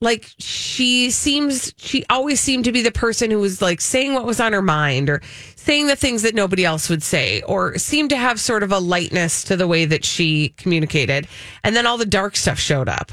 like 0.00 0.28
she 0.40 1.12
seems 1.12 1.72
she 1.76 2.04
always 2.10 2.40
seemed 2.40 2.64
to 2.64 2.72
be 2.72 2.82
the 2.82 2.90
person 2.90 3.30
who 3.30 3.38
was 3.38 3.62
like 3.62 3.80
saying 3.80 4.14
what 4.14 4.26
was 4.26 4.40
on 4.40 4.52
her 4.52 4.62
mind 4.62 5.08
or 5.08 5.22
saying 5.62 5.86
the 5.86 5.96
things 5.96 6.22
that 6.22 6.34
nobody 6.34 6.64
else 6.64 6.88
would 6.90 7.02
say 7.02 7.40
or 7.42 7.78
seemed 7.78 8.10
to 8.10 8.16
have 8.16 8.38
sort 8.38 8.62
of 8.62 8.72
a 8.72 8.78
lightness 8.78 9.44
to 9.44 9.56
the 9.56 9.66
way 9.68 9.84
that 9.84 10.04
she 10.04 10.50
communicated 10.56 11.26
and 11.64 11.74
then 11.76 11.86
all 11.86 11.98
the 11.98 12.06
dark 12.06 12.36
stuff 12.36 12.58
showed 12.58 12.88
up 12.88 13.10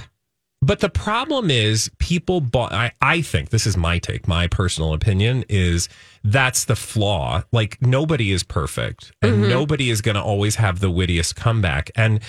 But 0.62 0.82
the 0.82 0.90
problem 0.90 1.50
is, 1.50 1.90
people 2.00 2.42
bought. 2.42 2.74
I, 2.74 2.92
I 3.02 3.22
think 3.22 3.50
this 3.50 3.66
is 3.66 3.78
my 3.78 3.98
take, 3.98 4.28
my 4.28 4.48
personal 4.48 4.94
opinion 4.94 5.46
is 5.48 5.88
that's 6.26 6.66
the 6.66 6.76
flaw. 6.76 7.44
Like 7.54 7.82
nobody 7.82 8.32
is 8.32 8.44
perfect, 8.44 9.14
and 9.22 9.32
Mm-hmm. 9.32 9.50
nobody 9.50 9.90
is 9.90 10.02
going 10.02 10.16
to 10.16 10.22
always 10.22 10.56
have 10.58 10.82
the 10.82 10.90
wittiest 10.92 11.38
comeback, 11.38 11.92
and 11.96 12.20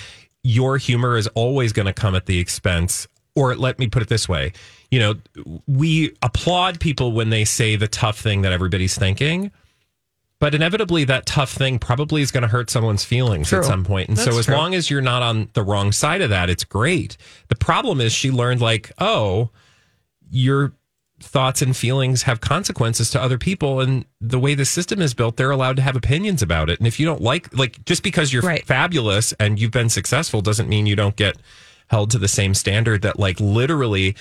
your 0.43 0.77
humor 0.77 1.17
is 1.17 1.27
always 1.35 1.73
going 1.73 1.87
to 1.87 1.93
come 1.93 2.15
at 2.15 2.25
the 2.25 2.39
expense. 2.39 3.05
Or 3.35 3.53
let 3.55 3.79
me 3.79 3.87
put 3.87 4.01
it 4.01 4.07
this 4.07 4.29
way: 4.29 4.53
you 4.91 4.99
know, 4.99 5.15
we 5.67 6.15
applaud 6.21 6.79
people 6.79 7.11
when 7.11 7.31
they 7.31 7.43
say 7.45 7.75
the 7.75 7.89
tough 7.89 8.17
thing 8.17 8.43
that 8.43 8.53
everybody's 8.53 8.97
thinking. 8.97 9.51
But 10.41 10.55
inevitably, 10.55 11.03
that 11.03 11.27
tough 11.27 11.51
thing 11.51 11.77
probably 11.77 12.23
is 12.23 12.31
going 12.31 12.41
to 12.41 12.47
hurt 12.47 12.71
someone's 12.71 13.05
feelings 13.05 13.49
True. 13.49 13.59
at 13.59 13.65
some 13.65 13.85
point. 13.85 14.09
And 14.09 14.17
so, 14.17 14.39
as 14.39 14.47
true. 14.47 14.55
long 14.55 14.73
as 14.73 14.89
you're 14.89 14.99
not 14.99 15.21
on 15.21 15.49
the 15.53 15.61
wrong 15.61 15.91
side 15.91 16.19
of 16.21 16.31
that, 16.31 16.49
it's 16.49 16.63
great. 16.63 17.15
The 17.49 17.55
problem 17.55 18.01
is, 18.01 18.11
she 18.11 18.31
learned, 18.31 18.59
like, 18.59 18.91
oh, 18.97 19.51
your 20.31 20.73
thoughts 21.19 21.61
and 21.61 21.77
feelings 21.77 22.23
have 22.23 22.41
consequences 22.41 23.11
to 23.11 23.21
other 23.21 23.37
people. 23.37 23.81
And 23.81 24.05
the 24.19 24.39
way 24.39 24.55
the 24.55 24.65
system 24.65 24.99
is 24.99 25.13
built, 25.13 25.37
they're 25.37 25.51
allowed 25.51 25.75
to 25.75 25.83
have 25.83 25.95
opinions 25.95 26.41
about 26.41 26.71
it. 26.71 26.79
And 26.79 26.87
if 26.87 26.99
you 26.99 27.05
don't 27.05 27.21
like, 27.21 27.55
like, 27.55 27.85
just 27.85 28.01
because 28.01 28.33
you're 28.33 28.41
Right. 28.41 28.65
fabulous 28.65 29.33
and 29.33 29.59
you've 29.59 29.69
been 29.69 29.89
successful 29.89 30.41
doesn't 30.41 30.67
mean 30.67 30.87
you 30.87 30.95
don't 30.95 31.15
get 31.15 31.37
held 31.89 32.09
to 32.11 32.17
the 32.17 32.27
same 32.27 32.55
standard 32.55 33.03
that, 33.03 33.19
like, 33.19 33.39
literally, 33.39 34.15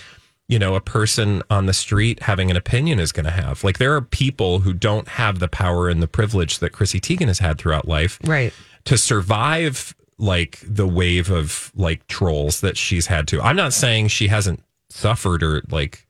you 0.50 0.58
know, 0.58 0.74
a 0.74 0.80
person 0.80 1.44
on 1.48 1.66
the 1.66 1.72
street 1.72 2.24
having 2.24 2.50
an 2.50 2.56
opinion 2.56 2.98
is 2.98 3.12
going 3.12 3.24
to 3.24 3.30
have. 3.30 3.62
Like, 3.62 3.78
there 3.78 3.94
are 3.94 4.00
people 4.02 4.58
who 4.58 4.72
don't 4.72 5.06
have 5.06 5.38
the 5.38 5.46
power 5.46 5.88
and 5.88 6.02
the 6.02 6.08
privilege 6.08 6.58
that 6.58 6.70
Chrissy 6.70 6.98
Teigen 7.00 7.28
has 7.28 7.38
had 7.38 7.56
throughout 7.56 7.86
life 7.86 8.18
right 8.24 8.52
to 8.84 8.98
survive 8.98 9.94
like 10.18 10.58
the 10.66 10.88
wave 10.88 11.30
of 11.30 11.70
like 11.76 12.04
trolls 12.08 12.62
that 12.62 12.76
she's 12.76 13.06
had 13.06 13.28
to. 13.28 13.40
I'm 13.40 13.54
not 13.54 13.72
saying 13.72 14.08
she 14.08 14.26
hasn't 14.26 14.60
suffered 14.88 15.44
or 15.44 15.62
like 15.70 16.04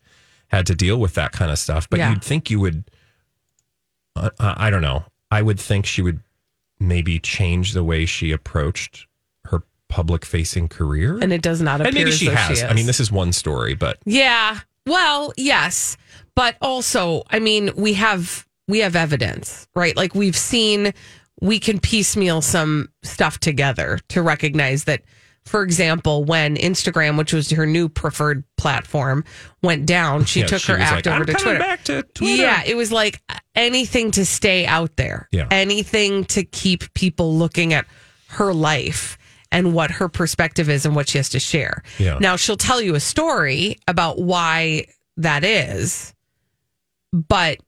had 0.49 0.67
to 0.69 0.75
deal 0.75 0.97
with 0.99 1.13
that 1.15 1.33
kind 1.33 1.51
of 1.51 1.59
stuff, 1.59 1.89
but 1.91 1.99
Yeah. 1.99 2.09
you'd 2.11 2.25
think 2.25 2.51
you 2.51 2.61
would. 2.61 2.85
Uh, 4.17 4.31
I 4.39 4.71
don't 4.71 4.83
know. 4.83 5.05
I 5.31 5.43
would 5.43 5.61
think 5.61 5.85
she 5.85 6.01
would 6.01 6.21
maybe 6.81 7.19
change 7.19 7.75
the 7.75 7.85
way 7.85 8.07
she 8.07 8.33
approached 8.33 9.07
public 9.91 10.25
facing 10.25 10.69
career. 10.69 11.19
and 11.21 11.33
it 11.33 11.43
does 11.43 11.61
not 11.61 11.81
appear 11.81 11.89
And 11.89 11.95
maybe 11.97 12.11
she 12.13 12.27
has. 12.27 12.59
she 12.61 12.65
I 12.65 12.73
mean, 12.73 12.87
this 12.87 13.01
is 13.01 13.13
one 13.13 13.33
story, 13.33 13.75
but 13.75 13.99
Yeah. 14.07 14.61
Well, 14.87 15.33
yes. 15.37 15.97
But 16.35 16.57
also, 16.63 17.25
I 17.31 17.39
mean, 17.41 17.71
we 17.77 17.93
have 17.95 18.47
we 18.67 18.79
have 18.79 18.97
evidence, 18.97 19.67
right? 19.75 19.95
Like 19.97 20.15
we've 20.15 20.37
seen 20.37 20.93
we 21.43 21.59
can 21.59 21.81
piecemeal 21.81 22.41
some 22.41 22.89
stuff 23.03 23.39
together 23.41 23.99
to 24.11 24.23
recognize 24.23 24.85
that 24.85 25.03
for 25.47 25.63
example, 25.63 26.25
when 26.25 26.57
Instagram, 26.57 27.17
which 27.19 27.33
was 27.33 27.51
her 27.51 27.67
new 27.67 27.89
preferred 27.89 28.45
platform, 28.59 29.25
went 29.63 29.87
down, 29.87 30.25
she 30.27 30.41
Yeah, 30.41 30.47
took 30.47 30.61
she 30.61 30.73
her 30.73 30.79
act 30.79 31.07
like, 31.07 31.07
over 31.07 31.21
"I'm 31.21 31.27
to 31.27 31.33
Twitter. 31.33 31.59
back 31.59 31.83
to 31.85 32.03
Twitter. 32.15 32.43
Yeah, 32.43 32.63
it 32.65 32.77
was 32.77 32.93
like 32.93 33.21
anything 33.55 34.11
to 34.13 34.25
stay 34.27 34.67
out 34.67 34.97
there. 34.97 35.29
Yeah. 35.33 35.49
Anything 35.51 36.25
to 36.27 36.45
keep 36.45 36.93
people 36.95 37.37
looking 37.37 37.73
at 37.73 37.87
her 38.29 38.53
life 38.53 39.17
and 39.53 39.75
what 39.75 39.91
her 39.91 40.09
perspective 40.09 40.69
is 40.69 40.87
and 40.87 40.95
what 40.95 41.09
she 41.09 41.19
has 41.19 41.29
to 41.31 41.41
share. 41.41 41.83
Yeah. 41.99 42.19
Now 42.21 42.37
she'll 42.37 42.57
tell 42.57 42.81
you 42.81 42.95
a 42.95 43.01
story 43.01 43.79
about 43.89 44.19
why 44.21 44.87
that 45.17 45.45
is, 45.45 46.15
but 47.13 47.59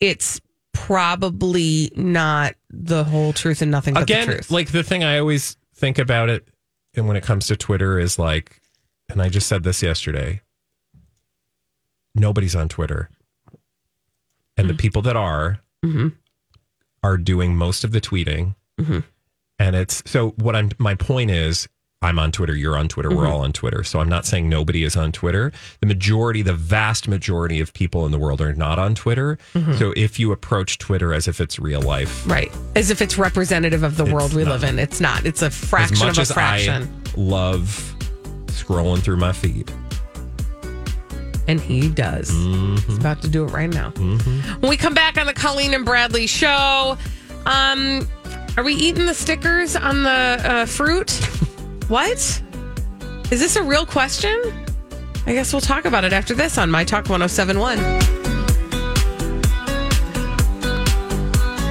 it's 0.00 0.40
probably 0.72 1.90
not 1.96 2.54
the 2.70 3.04
whole 3.04 3.32
truth 3.32 3.62
and 3.62 3.70
nothing 3.70 3.94
but 3.94 4.02
again, 4.04 4.26
the 4.26 4.32
truth. 4.34 4.50
like 4.50 4.70
the 4.72 4.82
thing 4.82 5.02
I 5.04 5.18
always 5.18 5.56
think 5.74 5.98
about 5.98 6.28
it, 6.28 6.46
and 6.94 7.06
when 7.08 7.16
it 7.16 7.22
comes 7.22 7.46
to 7.48 7.56
Twitter, 7.56 7.98
is 7.98 8.18
like, 8.18 8.60
and 9.08 9.20
I 9.22 9.28
just 9.28 9.46
said 9.46 9.62
this 9.64 9.82
yesterday. 9.82 10.40
Nobody's 12.14 12.54
on 12.54 12.68
Twitter, 12.68 13.08
and 14.58 14.68
the 14.68 14.74
people 14.74 15.00
that 15.02 15.16
are 15.16 15.60
Mhm. 15.84 16.14
are 17.02 17.16
doing 17.16 17.56
most 17.56 17.84
of 17.84 17.92
the 17.92 18.00
tweeting, 18.00 18.54
Mhm. 18.78 19.04
And 19.66 19.76
it's 19.76 20.02
so. 20.06 20.30
What 20.36 20.56
I'm 20.56 20.70
my 20.78 20.94
point 20.94 21.30
is. 21.30 21.68
I'm 22.04 22.18
on 22.18 22.32
Twitter. 22.32 22.52
You're 22.56 22.76
on 22.76 22.88
Twitter. 22.88 23.10
We're 23.14 23.26
Mhm. 23.26 23.30
all 23.30 23.40
on 23.44 23.52
Twitter. 23.52 23.84
So 23.84 24.00
I'm 24.00 24.08
not 24.08 24.26
saying 24.26 24.48
nobody 24.48 24.82
is 24.82 24.96
on 24.96 25.12
Twitter. 25.12 25.52
The 25.78 25.86
majority, 25.86 26.42
the 26.42 26.52
vast 26.52 27.06
majority 27.06 27.60
of 27.60 27.72
people 27.74 28.04
in 28.06 28.10
the 28.10 28.18
world 28.18 28.40
are 28.40 28.52
not 28.52 28.76
on 28.80 28.96
Twitter. 28.96 29.38
Mhm. 29.54 29.78
So 29.78 29.94
if 29.96 30.18
you 30.18 30.32
approach 30.32 30.78
Twitter 30.78 31.14
as 31.14 31.28
if 31.28 31.40
it's 31.40 31.60
real 31.60 31.80
life, 31.80 32.28
right. 32.28 32.50
As 32.74 32.90
if 32.90 33.00
it's 33.00 33.16
representative 33.18 33.84
of 33.84 33.96
the 33.96 34.04
world 34.04 34.34
we 34.34 34.42
not. 34.42 34.50
live 34.50 34.64
in. 34.64 34.80
It's 34.80 35.00
not. 35.00 35.24
It's 35.24 35.42
a 35.42 35.50
fraction 35.50 36.08
of 36.08 36.18
a 36.18 36.24
fraction. 36.24 36.90
I 37.06 37.10
love 37.20 37.94
scrolling 38.48 38.98
through 39.00 39.18
my 39.18 39.30
feed. 39.30 39.70
And 41.46 41.60
he 41.60 41.88
does. 41.88 42.30
He's 42.30 42.98
about 42.98 43.22
to 43.22 43.28
do 43.28 43.44
it 43.44 43.52
right 43.52 43.70
now. 43.70 43.90
When 43.90 44.68
we 44.70 44.76
come 44.76 44.94
back 44.94 45.18
on 45.18 45.26
the 45.26 45.34
Colleen 45.34 45.72
and 45.72 45.84
Bradley 45.84 46.26
show, 46.26 46.98
um, 47.46 48.08
are 48.56 48.64
we 48.64 48.74
eating 48.74 49.06
the 49.06 49.14
stickers 49.14 49.76
on 49.76 50.02
the 50.02 50.10
uh, 50.10 50.66
fruit? 50.66 51.10
what? 51.88 52.42
Is 53.30 53.40
this 53.40 53.56
a 53.56 53.62
real 53.62 53.86
question? 53.86 54.40
I 55.26 55.32
guess 55.32 55.52
we'll 55.52 55.60
talk 55.60 55.84
about 55.84 56.04
it 56.04 56.12
after 56.12 56.34
this 56.34 56.58
on 56.58 56.70
My 56.70 56.84
Talk 56.84 57.08
1071. 57.08 58.21